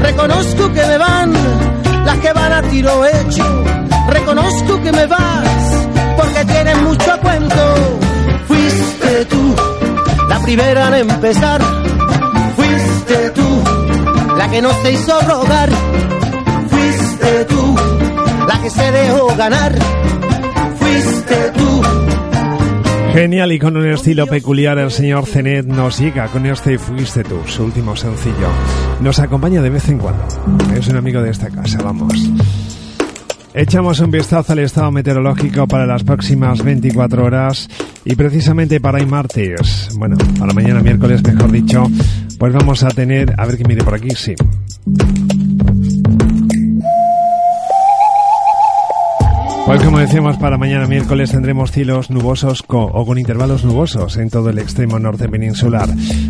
Reconozco 0.00 0.72
que 0.72 0.86
me 0.86 0.98
van 0.98 1.32
las 2.04 2.16
que 2.18 2.32
van 2.32 2.52
a 2.52 2.62
tiro 2.62 3.04
hecho. 3.04 3.64
Reconozco 4.08 4.82
que 4.82 4.92
me 4.92 5.06
vas 5.06 5.88
porque 6.16 6.44
tienes 6.44 6.82
mucho 6.82 7.20
cuento. 7.20 7.74
Fuiste 8.46 9.24
tú 9.26 9.54
la 10.28 10.38
primera 10.40 10.98
en 10.98 11.10
empezar. 11.10 11.60
Fuiste 12.56 13.30
tú 13.30 13.64
la 14.36 14.48
que 14.48 14.62
no 14.62 14.70
se 14.82 14.92
hizo 14.92 15.20
rogar. 15.22 15.70
Fuiste 16.70 17.44
tú 17.46 17.76
la 18.46 18.60
que 18.60 18.70
se 18.70 18.92
dejó 18.92 19.36
ganar. 19.36 19.72
Fuiste 20.78 21.52
tú 21.55 21.55
Genial 23.16 23.50
y 23.50 23.58
con 23.58 23.74
un 23.78 23.86
estilo 23.86 24.26
peculiar 24.26 24.76
el 24.76 24.90
señor 24.90 25.24
Zenet 25.24 25.64
nos 25.64 25.98
llega 25.98 26.28
con 26.28 26.44
este 26.44 26.76
Fuiste 26.76 27.24
tú, 27.24 27.38
su 27.46 27.64
último 27.64 27.96
sencillo. 27.96 28.50
Nos 29.00 29.18
acompaña 29.20 29.62
de 29.62 29.70
vez 29.70 29.88
en 29.88 29.96
cuando. 29.96 30.22
Es 30.78 30.86
un 30.88 30.96
amigo 30.96 31.22
de 31.22 31.30
esta 31.30 31.48
casa, 31.48 31.78
vamos. 31.82 32.12
Echamos 33.54 34.00
un 34.00 34.10
vistazo 34.10 34.52
al 34.52 34.58
estado 34.58 34.92
meteorológico 34.92 35.66
para 35.66 35.86
las 35.86 36.04
próximas 36.04 36.62
24 36.62 37.24
horas 37.24 37.70
y 38.04 38.14
precisamente 38.16 38.82
para 38.82 38.98
hoy 38.98 39.06
martes, 39.06 39.88
bueno, 39.96 40.18
para 40.38 40.52
mañana 40.52 40.82
miércoles 40.82 41.22
mejor 41.22 41.50
dicho, 41.50 41.84
pues 42.38 42.52
vamos 42.52 42.82
a 42.82 42.88
tener, 42.88 43.34
a 43.38 43.46
ver 43.46 43.56
qué 43.56 43.64
mire 43.64 43.82
por 43.82 43.94
aquí, 43.94 44.10
sí. 44.10 44.34
Pues 49.66 49.82
como 49.82 49.98
decíamos, 49.98 50.36
para 50.36 50.56
mañana 50.58 50.86
miércoles 50.86 51.32
tendremos 51.32 51.72
cielos 51.72 52.08
nubosos 52.08 52.62
co- 52.62 52.84
o 52.84 53.04
con 53.04 53.18
intervalos 53.18 53.64
nubosos 53.64 54.16
en 54.16 54.30
todo 54.30 54.50
el 54.50 54.60
extremo 54.60 55.00
norte 55.00 55.28
peninsular. 55.28 55.88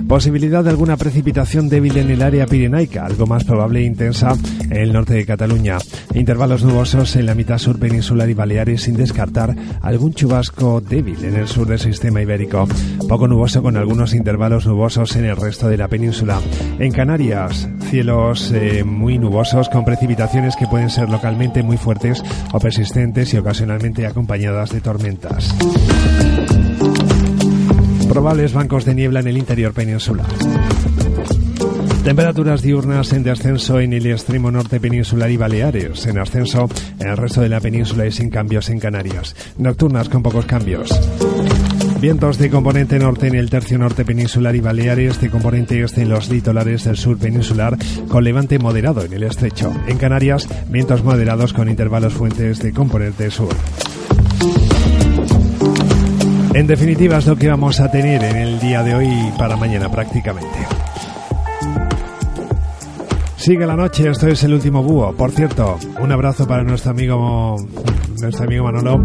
Posibilidad 0.08 0.64
de 0.64 0.70
alguna 0.70 0.96
precipitación 0.96 1.68
débil 1.68 1.98
en 1.98 2.10
el 2.10 2.22
área 2.22 2.46
pirenaica, 2.46 3.04
algo 3.04 3.26
más 3.26 3.44
probable 3.44 3.80
e 3.80 3.84
intensa 3.84 4.34
en 4.70 4.72
el 4.78 4.92
norte 4.94 5.12
de 5.14 5.26
Cataluña. 5.26 5.76
Intervalos 6.14 6.64
nubosos 6.64 7.14
en 7.16 7.26
la 7.26 7.34
mitad 7.34 7.58
sur 7.58 7.78
peninsular 7.78 8.30
y 8.30 8.34
Baleares 8.34 8.84
sin 8.84 8.96
descartar 8.96 9.54
algún 9.82 10.14
chubasco 10.14 10.80
débil 10.80 11.22
en 11.22 11.36
el 11.36 11.46
sur 11.46 11.66
del 11.66 11.78
sistema 11.78 12.22
ibérico. 12.22 12.66
Poco 13.06 13.28
nuboso 13.28 13.62
con 13.62 13.76
algunos 13.76 14.14
intervalos 14.14 14.66
nubosos 14.66 15.14
en 15.14 15.26
el 15.26 15.36
resto 15.36 15.68
de 15.68 15.76
la 15.76 15.88
península. 15.88 16.40
En 16.78 16.90
Canarias, 16.90 17.68
cielos 17.90 18.50
eh, 18.52 18.82
muy 18.82 19.18
nubosos 19.18 19.68
con 19.68 19.84
precipitaciones 19.84 20.56
que 20.56 20.66
pueden 20.66 20.88
ser 20.88 21.10
localmente 21.10 21.62
muy 21.62 21.76
fuertes 21.76 22.24
o 22.54 22.58
persistentes 22.58 23.25
y 23.32 23.38
ocasionalmente 23.38 24.06
acompañadas 24.06 24.70
de 24.70 24.80
tormentas. 24.80 25.54
Probables 28.08 28.52
bancos 28.52 28.84
de 28.84 28.94
niebla 28.94 29.20
en 29.20 29.28
el 29.28 29.38
interior 29.38 29.72
peninsular. 29.72 30.26
Temperaturas 32.04 32.62
diurnas 32.62 33.12
en 33.12 33.24
descenso 33.24 33.80
en 33.80 33.92
el 33.92 34.06
extremo 34.06 34.50
norte 34.50 34.78
peninsular 34.78 35.30
y 35.30 35.36
Baleares, 35.36 36.06
en 36.06 36.18
ascenso 36.18 36.68
en 37.00 37.08
el 37.08 37.16
resto 37.16 37.40
de 37.40 37.48
la 37.48 37.60
península 37.60 38.06
y 38.06 38.12
sin 38.12 38.30
cambios 38.30 38.68
en 38.70 38.78
Canarias. 38.78 39.34
Nocturnas 39.58 40.08
con 40.08 40.22
pocos 40.22 40.46
cambios. 40.46 40.88
Vientos 42.06 42.38
de 42.38 42.50
componente 42.50 43.00
norte 43.00 43.26
en 43.26 43.34
el 43.34 43.50
tercio 43.50 43.78
norte 43.78 44.04
peninsular 44.04 44.54
y 44.54 44.60
Baleares, 44.60 45.20
de 45.20 45.28
componente 45.28 45.82
este 45.82 46.02
en 46.02 46.08
los 46.08 46.30
litorales 46.30 46.84
del 46.84 46.96
sur 46.96 47.18
peninsular, 47.18 47.76
con 48.06 48.22
levante 48.22 48.60
moderado 48.60 49.02
en 49.02 49.12
el 49.12 49.24
estrecho. 49.24 49.72
En 49.88 49.98
Canarias, 49.98 50.48
vientos 50.68 51.02
moderados 51.02 51.52
con 51.52 51.68
intervalos 51.68 52.12
fuentes 52.12 52.60
de 52.60 52.72
componente 52.72 53.28
sur. 53.32 53.48
En 56.54 56.68
definitiva, 56.68 57.18
es 57.18 57.26
lo 57.26 57.34
que 57.34 57.48
vamos 57.48 57.80
a 57.80 57.90
tener 57.90 58.22
en 58.22 58.36
el 58.36 58.60
día 58.60 58.84
de 58.84 58.94
hoy 58.94 59.10
para 59.36 59.56
mañana 59.56 59.90
prácticamente. 59.90 60.58
Sigue 63.36 63.66
la 63.66 63.74
noche, 63.74 64.08
esto 64.08 64.28
es 64.28 64.44
el 64.44 64.54
último 64.54 64.80
búho. 64.80 65.12
Por 65.16 65.32
cierto, 65.32 65.76
un 66.00 66.12
abrazo 66.12 66.46
para 66.46 66.62
nuestro 66.62 66.92
amigo, 66.92 67.56
nuestro 68.20 68.44
amigo 68.44 68.62
Manolo 68.62 69.02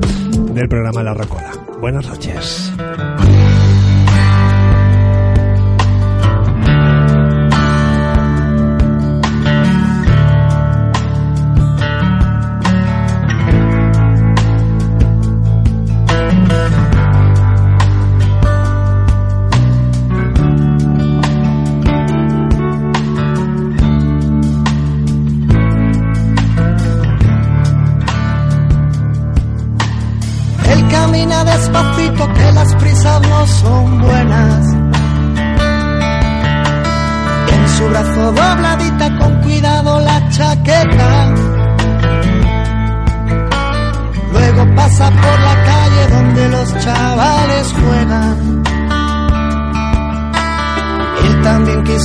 del 0.53 0.69
programa 0.69 1.01
La 1.01 1.15
Rocola. 1.15 1.70
Buenas 1.81 2.05
noches. 2.05 2.71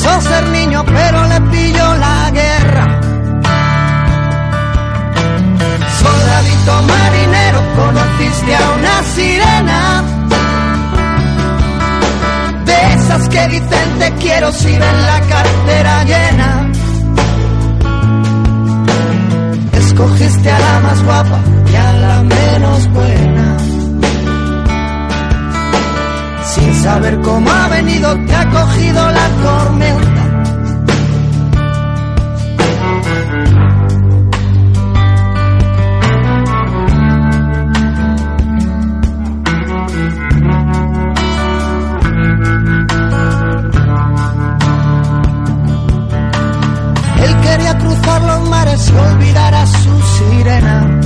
Quiso 0.07 0.21
ser 0.21 0.49
niño 0.51 0.85
pero 0.85 1.27
le 1.27 1.41
pilló 1.53 1.95
la 1.97 2.31
guerra. 2.31 3.01
Soldadito 6.01 6.83
marinero, 6.83 7.61
conociste 7.77 8.55
a 8.55 8.71
una 8.79 9.03
sirena. 9.15 10.05
De 12.65 12.95
esas 12.95 13.29
que 13.29 13.49
dicen 13.49 13.99
te 13.99 14.13
quiero 14.23 14.53
si 14.53 14.71
ven 14.71 15.07
la 15.07 15.21
cartera 15.21 16.05
llena. 16.05 16.71
Escogiste 19.73 20.51
a 20.51 20.59
la 20.59 20.81
más 20.81 21.03
guapa 21.03 21.41
y 21.73 21.77
a 21.77 21.93
la 21.93 22.23
menos 22.23 22.89
buena. 22.93 23.16
Saber 26.87 27.21
cómo 27.21 27.51
ha 27.51 27.69
venido 27.69 28.17
te 28.27 28.35
ha 28.37 28.49
cogido 28.49 29.11
la 29.11 29.29
tormenta. 29.43 30.23
Él 47.25 47.37
quería 47.41 47.79
cruzar 47.79 48.23
los 48.23 48.49
mares 48.49 48.93
y 48.93 48.97
olvidar 48.97 49.55
a 49.55 49.67
su 49.67 50.01
sirena. 50.15 51.06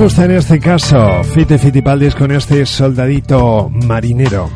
Gusta 0.00 0.24
en 0.24 0.30
este 0.30 0.58
caso 0.58 1.22
Fite 1.24 1.58
Fitipaldis 1.58 2.14
con 2.14 2.30
este 2.30 2.64
soldadito 2.64 3.68
marinero. 3.68 4.48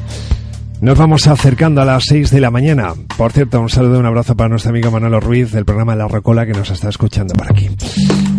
Nos 0.81 0.97
vamos 0.97 1.27
acercando 1.27 1.83
a 1.83 1.85
las 1.85 2.05
6 2.05 2.31
de 2.31 2.41
la 2.41 2.51
mañana. 2.51 2.95
Por 3.19 3.31
cierto, 3.31 3.61
un 3.61 3.69
saludo, 3.69 3.99
un 3.99 4.07
abrazo 4.07 4.35
para 4.35 4.49
nuestro 4.49 4.71
amigo 4.71 4.91
Manolo 4.91 5.21
Ruiz 5.21 5.53
del 5.53 5.67
programa 5.67 5.95
La 5.95 6.09
Rocola 6.09 6.47
que 6.47 6.55
nos 6.55 6.71
está 6.71 6.89
escuchando 6.89 7.35
por 7.35 7.53
aquí. 7.53 7.69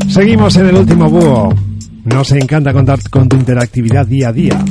Seguimos 0.10 0.56
en 0.57 0.65
el 0.65 0.77
último 0.77 1.07
búho. 1.07 1.53
Nos 2.06 2.32
encanta 2.32 2.73
contar 2.73 2.98
con 3.11 3.30
tu 3.30 3.36
interactividad 3.36 4.07
día 4.07 4.30
a 4.30 4.34
día. 4.34 4.65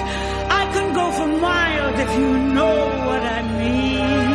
I 0.60 0.64
can 0.74 0.94
go 0.94 1.12
for 1.12 1.28
miles 1.28 2.00
if 2.00 2.12
you 2.18 2.38
know 2.58 2.76
what 3.08 3.24
I 3.24 3.42
mean. 3.60 4.33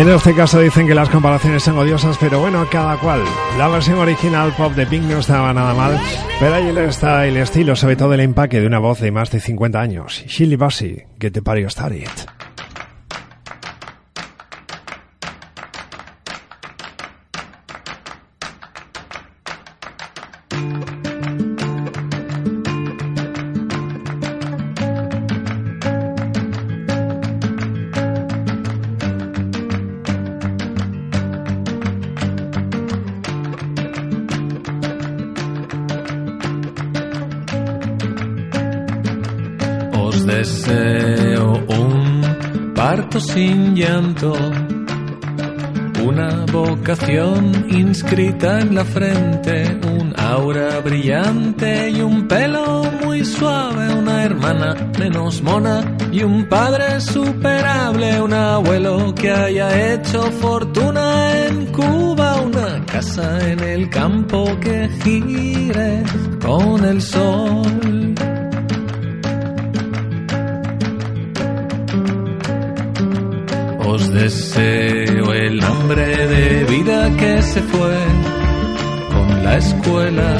En 0.00 0.08
este 0.08 0.34
caso 0.34 0.58
dicen 0.58 0.86
que 0.86 0.94
las 0.94 1.10
comparaciones 1.10 1.62
son 1.62 1.76
odiosas, 1.76 2.16
pero 2.16 2.40
bueno, 2.40 2.66
cada 2.70 2.96
cual. 2.96 3.22
La 3.58 3.68
versión 3.68 3.98
original 3.98 4.50
pop 4.56 4.72
de 4.72 4.86
Pink 4.86 5.02
no 5.02 5.18
estaba 5.18 5.52
nada 5.52 5.74
mal, 5.74 6.00
pero 6.40 6.54
ahí 6.54 6.74
está 6.88 7.26
el 7.26 7.36
estilo, 7.36 7.76
sobre 7.76 7.96
todo 7.96 8.14
el 8.14 8.20
empaque 8.20 8.62
de 8.62 8.66
una 8.66 8.78
voz 8.78 8.98
de 9.00 9.12
más 9.12 9.30
de 9.30 9.40
50 9.40 9.78
años. 9.78 10.24
Shirley 10.26 10.56
Bassey, 10.56 11.02
Get 11.20 11.32
the 11.32 11.42
Party 11.42 11.68
Started. 11.68 12.29
Inscrita 47.70 48.60
en 48.60 48.74
la 48.74 48.84
frente, 48.84 49.78
un 49.86 50.12
aura 50.18 50.80
brillante 50.80 51.90
y 51.90 52.00
un 52.00 52.26
pelo 52.26 52.82
muy 53.04 53.24
suave, 53.24 53.94
una 53.94 54.24
hermana 54.24 54.74
menos 54.98 55.42
mona 55.42 55.96
y 56.12 56.22
un 56.22 56.46
padre 56.48 57.00
superable, 57.00 58.20
un 58.20 58.34
abuelo 58.34 59.14
que 59.14 59.30
haya 59.30 59.94
hecho 59.94 60.22
fortuna 60.32 61.46
en 61.46 61.66
Cuba, 61.66 62.40
una 62.40 62.84
casa 62.86 63.50
en 63.50 63.60
el 63.60 63.88
campo 63.90 64.44
que 64.60 64.88
gire 65.02 66.02
con 66.40 66.84
el 66.84 67.00
sol. 67.00 67.99
Os 73.92 74.08
deseo 74.12 75.32
el 75.32 75.60
hambre 75.64 76.06
de 76.28 76.64
vida 76.64 77.10
que 77.16 77.42
se 77.42 77.60
fue 77.60 77.96
con 79.12 79.44
la 79.44 79.56
escuela. 79.56 80.30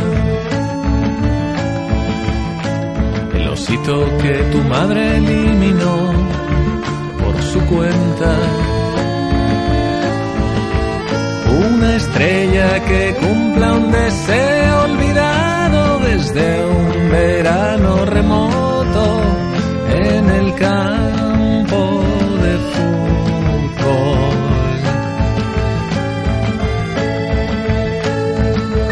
El 3.35 3.49
osito 3.49 4.07
que 4.23 4.35
tu 4.53 4.59
madre 4.69 5.17
eliminó 5.17 5.97
por 7.19 7.43
su 7.43 7.61
cuenta. 7.67 8.33
Una 11.67 11.97
estrella 11.97 12.85
que 12.85 13.17
cumpla 13.21 13.73
un 13.73 13.91
deseo 13.91 14.83
olvidado 14.85 15.99
desde 16.09 16.67
un 16.67 17.11
verano 17.11 18.05
remoto 18.05 19.21
en 19.93 20.31
el 20.31 20.55
campo 20.55 21.81
de 22.45 22.53
fútbol. 22.71 23.20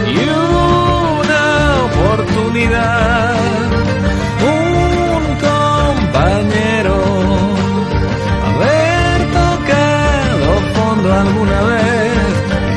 Y 0.06 0.19
una 0.28 1.44
oportunidad, 1.89 3.35
un 4.56 5.23
compañero, 5.48 6.97
haber 8.48 9.19
tocado 9.40 10.48
fondo 10.74 11.09
alguna 11.12 11.60
vez, 11.62 12.32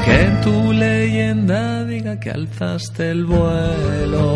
que 0.05 0.19
tu 0.43 0.73
leyenda 0.73 1.85
diga 1.85 2.19
que 2.19 2.31
alzaste 2.31 3.11
el 3.11 3.25
vuelo. 3.25 4.33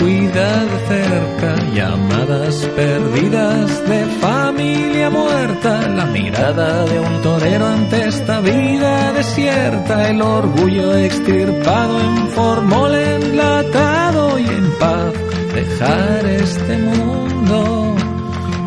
Cuida 0.00 0.64
de 0.64 0.78
cerca, 0.88 1.54
llamadas 1.74 2.56
perdidas 2.74 3.88
de 3.88 4.06
familia 4.20 5.10
muerta, 5.10 5.86
la 5.88 6.06
mirada 6.06 6.86
de 6.86 7.00
un 7.00 7.22
torero 7.22 7.66
ante 7.66 8.08
esta 8.08 8.40
vida 8.40 9.12
desierta, 9.12 10.08
el 10.08 10.22
orgullo 10.22 10.96
extirpado 10.96 12.00
en 12.00 12.28
formol 12.28 12.94
enlatado 12.94 14.38
y 14.38 14.46
en 14.46 14.70
paz 14.78 15.12
dejar 15.54 16.26
este 16.26 16.78
mundo 16.78 17.94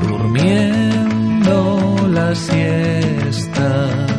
durmiendo 0.07 2.07
la 2.09 2.35
siesta. 2.35 4.12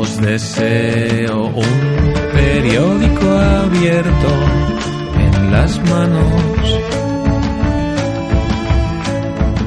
Os 0.00 0.16
deseo 0.16 1.48
un 1.48 1.78
periódico 2.32 3.28
abierto 3.64 4.30
en 5.26 5.52
las 5.52 5.78
manos. 5.90 6.32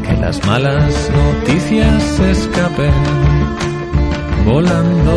Que 0.01 0.13
las 0.17 0.43
malas 0.47 1.11
noticias 1.21 2.19
escapen 2.19 2.95
volando. 4.43 5.15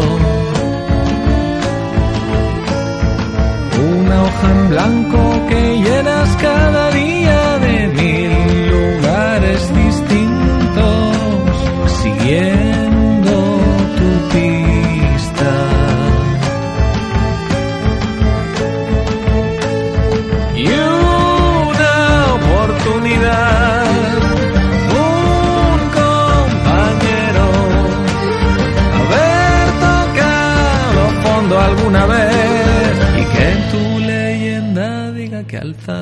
Una 3.88 4.22
hoja 4.22 4.48
en 4.50 4.68
blanco 4.68 5.46
que 5.48 5.62
llenas 5.78 6.36
cada 6.42 6.90
día 6.90 7.58
de 7.60 7.88
mil 7.88 8.25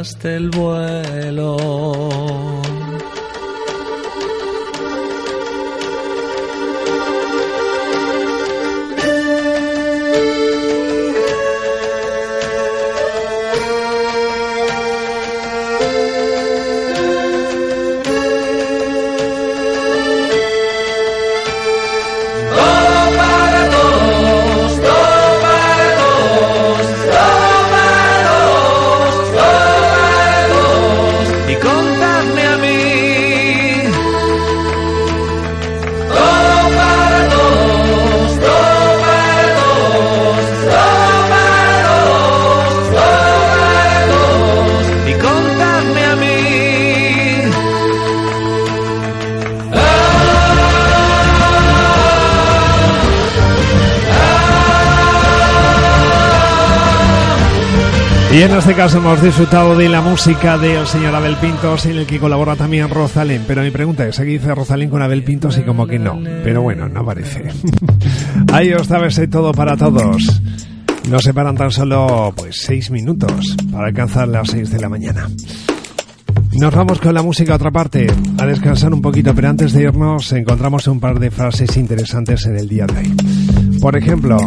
alzaste 0.05 0.37
el 0.37 0.51
vuelo. 0.51 1.24
Y 58.35 58.43
en 58.43 58.51
este 58.51 58.75
caso 58.75 58.99
hemos 58.99 59.23
disfrutado 59.23 59.77
de 59.77 59.89
la 59.89 60.01
música 60.01 60.59
del 60.59 60.89
señor 60.89 61.15
Abel 61.15 61.37
Pintos, 61.37 61.87
en 61.87 61.99
el 61.99 62.05
que 62.05 62.19
colabora 62.19 62.57
también 62.57 62.91
Rosalén. 62.91 63.45
Pero 63.47 63.63
mi 63.63 63.71
pregunta 63.71 64.09
es, 64.09 64.19
¿aquí 64.19 64.31
dice 64.31 64.53
Rosalén 64.53 64.91
con 64.91 65.01
Abel 65.01 65.23
Pintos? 65.23 65.57
Y 65.57 65.63
como 65.63 65.87
que 65.87 66.01
no. 66.01 66.21
Pero 66.43 66.61
bueno, 66.61 66.89
no 66.89 67.05
parece. 67.05 67.45
Ahí 68.53 68.73
os 68.73 68.91
ese 68.91 69.29
todo 69.29 69.53
para 69.53 69.77
todos. 69.77 70.43
Nos 71.09 71.23
separan 71.23 71.55
tan 71.55 71.71
solo, 71.71 72.35
pues, 72.37 72.61
seis 72.61 72.91
minutos 72.91 73.57
para 73.71 73.87
alcanzar 73.87 74.27
las 74.27 74.51
seis 74.51 74.69
de 74.69 74.81
la 74.81 74.89
mañana. 74.89 75.29
Nos 76.55 76.75
vamos 76.75 77.01
con 77.01 77.15
la 77.15 77.23
música 77.23 77.53
a 77.53 77.57
otra 77.57 77.71
parte, 77.71 78.09
a 78.39 78.47
descansar 78.47 78.93
un 78.93 79.03
poquito, 79.03 79.33
pero 79.33 79.49
antes 79.49 79.73
de 79.73 79.83
irnos 79.83 80.33
encontramos 80.33 80.89
un 80.89 80.99
par 80.99 81.21
de 81.21 81.31
frases 81.31 81.77
interesantes 81.77 82.47
en 82.47 82.57
el 82.57 82.69
día 82.69 82.87
de 82.87 82.99
hoy. 82.99 83.15
Por 83.81 83.97
ejemplo, 83.97 84.39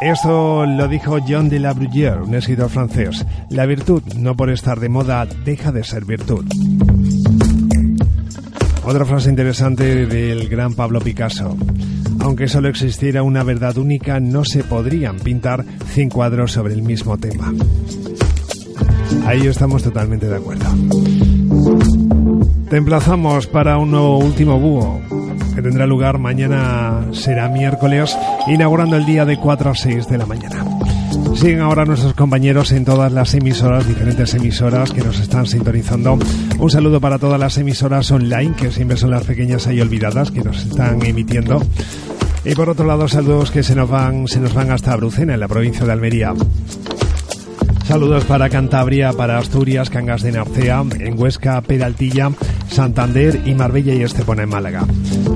esto 0.00 0.66
lo 0.66 0.88
dijo 0.88 1.18
John 1.26 1.48
de 1.48 1.58
la 1.58 1.72
Bruyère, 1.72 2.22
un 2.22 2.34
escritor 2.34 2.68
francés. 2.68 3.24
La 3.50 3.66
virtud, 3.66 4.02
no 4.16 4.36
por 4.36 4.50
estar 4.50 4.78
de 4.80 4.88
moda, 4.88 5.26
deja 5.26 5.72
de 5.72 5.84
ser 5.84 6.04
virtud. 6.04 6.44
Otra 8.84 9.04
frase 9.04 9.30
interesante 9.30 10.06
del 10.06 10.48
gran 10.48 10.74
Pablo 10.74 11.00
Picasso. 11.00 11.56
Aunque 12.20 12.48
solo 12.48 12.68
existiera 12.68 13.22
una 13.22 13.42
verdad 13.42 13.78
única, 13.78 14.20
no 14.20 14.44
se 14.44 14.64
podrían 14.64 15.16
pintar 15.16 15.64
100 15.92 16.10
cuadros 16.10 16.52
sobre 16.52 16.74
el 16.74 16.82
mismo 16.82 17.16
tema. 17.18 17.52
Ahí 19.24 19.46
estamos 19.46 19.82
totalmente 19.82 20.28
de 20.28 20.36
acuerdo. 20.36 20.66
Te 22.68 22.76
emplazamos 22.76 23.46
para 23.46 23.78
un 23.78 23.90
nuevo 23.90 24.18
último 24.18 24.58
búho 24.58 25.05
que 25.56 25.62
tendrá 25.62 25.86
lugar 25.86 26.18
mañana, 26.18 27.06
será 27.12 27.48
miércoles, 27.48 28.14
inaugurando 28.46 28.94
el 28.96 29.06
día 29.06 29.24
de 29.24 29.38
4 29.38 29.70
a 29.70 29.74
6 29.74 30.06
de 30.06 30.18
la 30.18 30.26
mañana. 30.26 30.62
Siguen 31.34 31.60
ahora 31.60 31.86
nuestros 31.86 32.12
compañeros 32.12 32.72
en 32.72 32.84
todas 32.84 33.10
las 33.10 33.32
emisoras, 33.32 33.88
diferentes 33.88 34.34
emisoras 34.34 34.92
que 34.92 35.00
nos 35.00 35.18
están 35.18 35.46
sintonizando. 35.46 36.18
Un 36.58 36.70
saludo 36.70 37.00
para 37.00 37.18
todas 37.18 37.40
las 37.40 37.56
emisoras 37.56 38.10
online, 38.10 38.54
que 38.54 38.70
siempre 38.70 38.98
son 38.98 39.10
las 39.10 39.24
pequeñas 39.24 39.66
y 39.68 39.80
olvidadas, 39.80 40.30
que 40.30 40.44
nos 40.44 40.62
están 40.62 41.02
emitiendo. 41.06 41.62
Y 42.44 42.54
por 42.54 42.68
otro 42.68 42.84
lado, 42.84 43.08
saludos 43.08 43.50
que 43.50 43.62
se 43.62 43.74
nos 43.74 43.88
van, 43.88 44.28
se 44.28 44.40
nos 44.40 44.52
van 44.52 44.70
hasta 44.70 44.94
Brucena, 44.94 45.32
en 45.32 45.40
la 45.40 45.48
provincia 45.48 45.86
de 45.86 45.92
Almería. 45.92 46.34
Saludos 47.86 48.24
para 48.24 48.50
Cantabria, 48.50 49.12
para 49.14 49.38
Asturias, 49.38 49.88
Cangas 49.88 50.20
de 50.20 50.32
Narcea, 50.32 50.84
en 51.00 51.18
Huesca, 51.18 51.62
Peraltilla, 51.62 52.30
Santander 52.68 53.42
y 53.44 53.54
Marbella 53.54 53.94
y 53.94 54.02
Estepona 54.02 54.42
en 54.42 54.48
Málaga. 54.48 54.84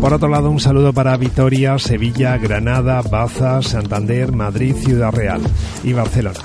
Por 0.01 0.13
otro 0.13 0.29
lado, 0.29 0.51
un 0.51 0.61
saludo 0.61 0.93
para 0.93 1.17
Vitoria, 1.17 1.79
Sevilla, 1.79 2.37
Granada, 2.39 3.03
Baza, 3.03 3.63
Santander, 3.63 4.33
Madrid, 4.33 4.75
Ciudad 4.75 5.13
Real 5.13 5.41
y 5.85 5.93
Barcelona. 5.93 6.41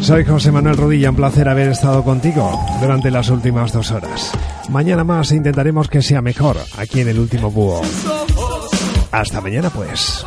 Soy 0.00 0.24
José 0.24 0.52
Manuel 0.52 0.76
Rodilla, 0.76 1.10
un 1.10 1.16
placer 1.16 1.48
haber 1.48 1.68
estado 1.68 2.02
contigo 2.02 2.58
durante 2.80 3.10
las 3.10 3.28
últimas 3.28 3.72
dos 3.72 3.90
horas. 3.90 4.32
Mañana 4.70 5.04
más 5.04 5.32
intentaremos 5.32 5.88
que 5.88 6.02
sea 6.02 6.22
mejor 6.22 6.56
aquí 6.78 7.00
en 7.00 7.08
el 7.08 7.18
último 7.18 7.50
búho. 7.50 7.82
Hasta 9.10 9.40
mañana 9.40 9.70
pues. 9.70 10.24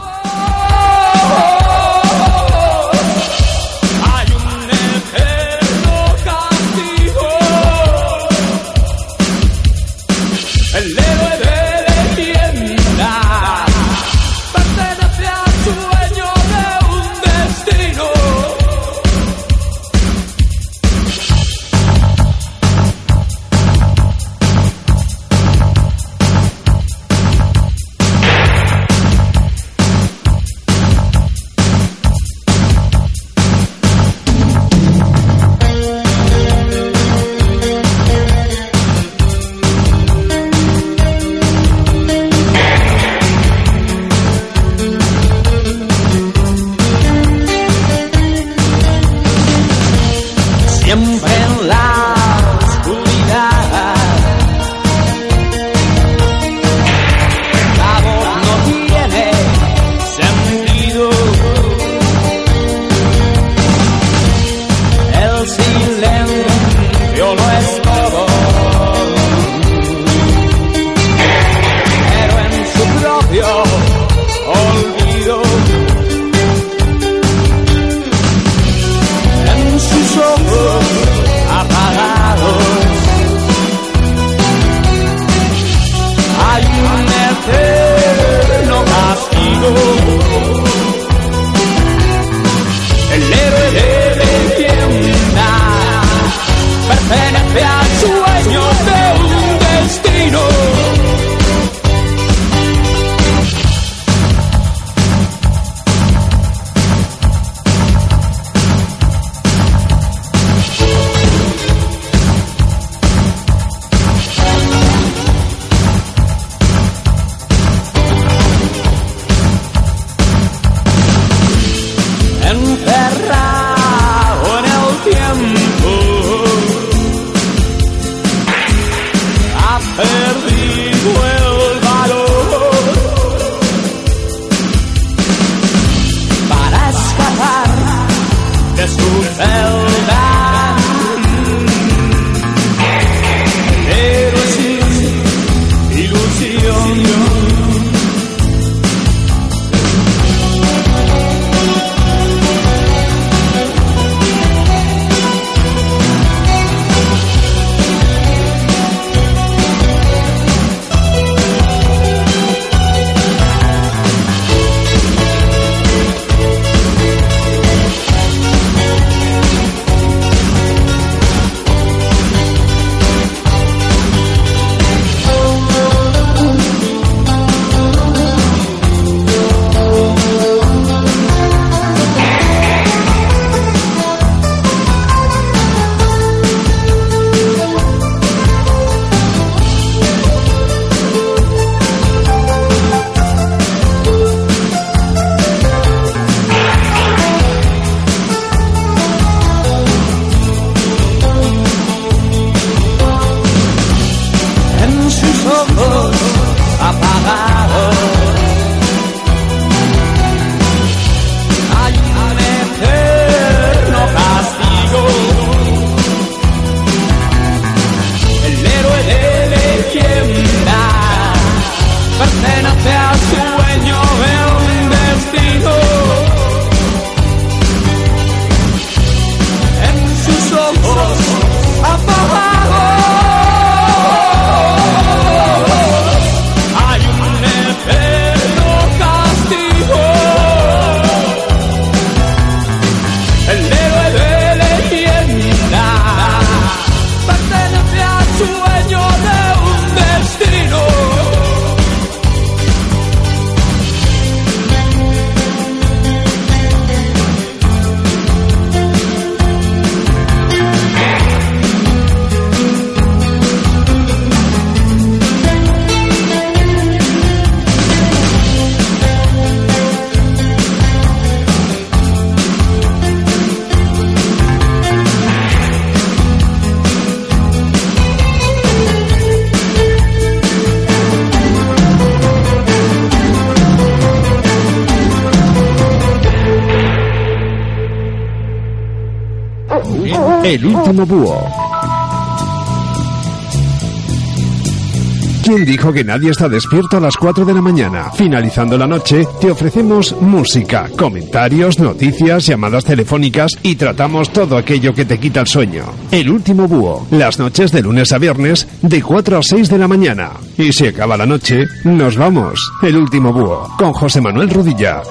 ¿Quién 295.92 296.06
dijo 296.06 296.08
que 296.08 296.12
nadie 296.12 296.32
está 296.32 296.48
despierto 296.48 296.98
a 296.98 297.00
las 297.02 297.18
4 297.18 297.44
de 297.44 297.54
la 297.54 297.62
mañana? 297.62 298.12
Finalizando 298.12 298.78
la 298.78 298.88
noche, 298.88 299.26
te 299.42 299.52
ofrecemos 299.52 300.16
música, 300.22 300.90
comentarios, 300.98 301.80
noticias, 301.80 302.46
llamadas 302.46 302.86
telefónicas 302.86 303.52
y 303.62 303.76
tratamos 303.76 304.32
todo 304.32 304.56
aquello 304.58 304.94
que 304.94 305.06
te 305.06 305.20
quita 305.20 305.42
el 305.42 305.48
sueño. 305.48 305.84
El 306.12 306.30
último 306.30 306.68
búho, 306.68 307.08
las 307.12 307.40
noches 307.40 307.72
de 307.72 307.82
lunes 307.82 308.14
a 308.14 308.20
viernes, 308.20 308.68
de 308.82 309.02
4 309.02 309.38
a 309.38 309.44
6 309.44 309.70
de 309.70 309.78
la 309.78 309.88
mañana. 309.88 310.32
Y 310.58 310.72
si 310.72 310.88
acaba 310.88 311.18
la 311.18 311.26
noche, 311.26 311.66
nos 311.84 312.16
vamos. 312.16 312.72
El 312.82 312.96
último 312.96 313.34
búho, 313.34 313.68
con 313.78 313.92
José 313.92 314.22
Manuel 314.22 314.50
Rudilla. 314.50 315.02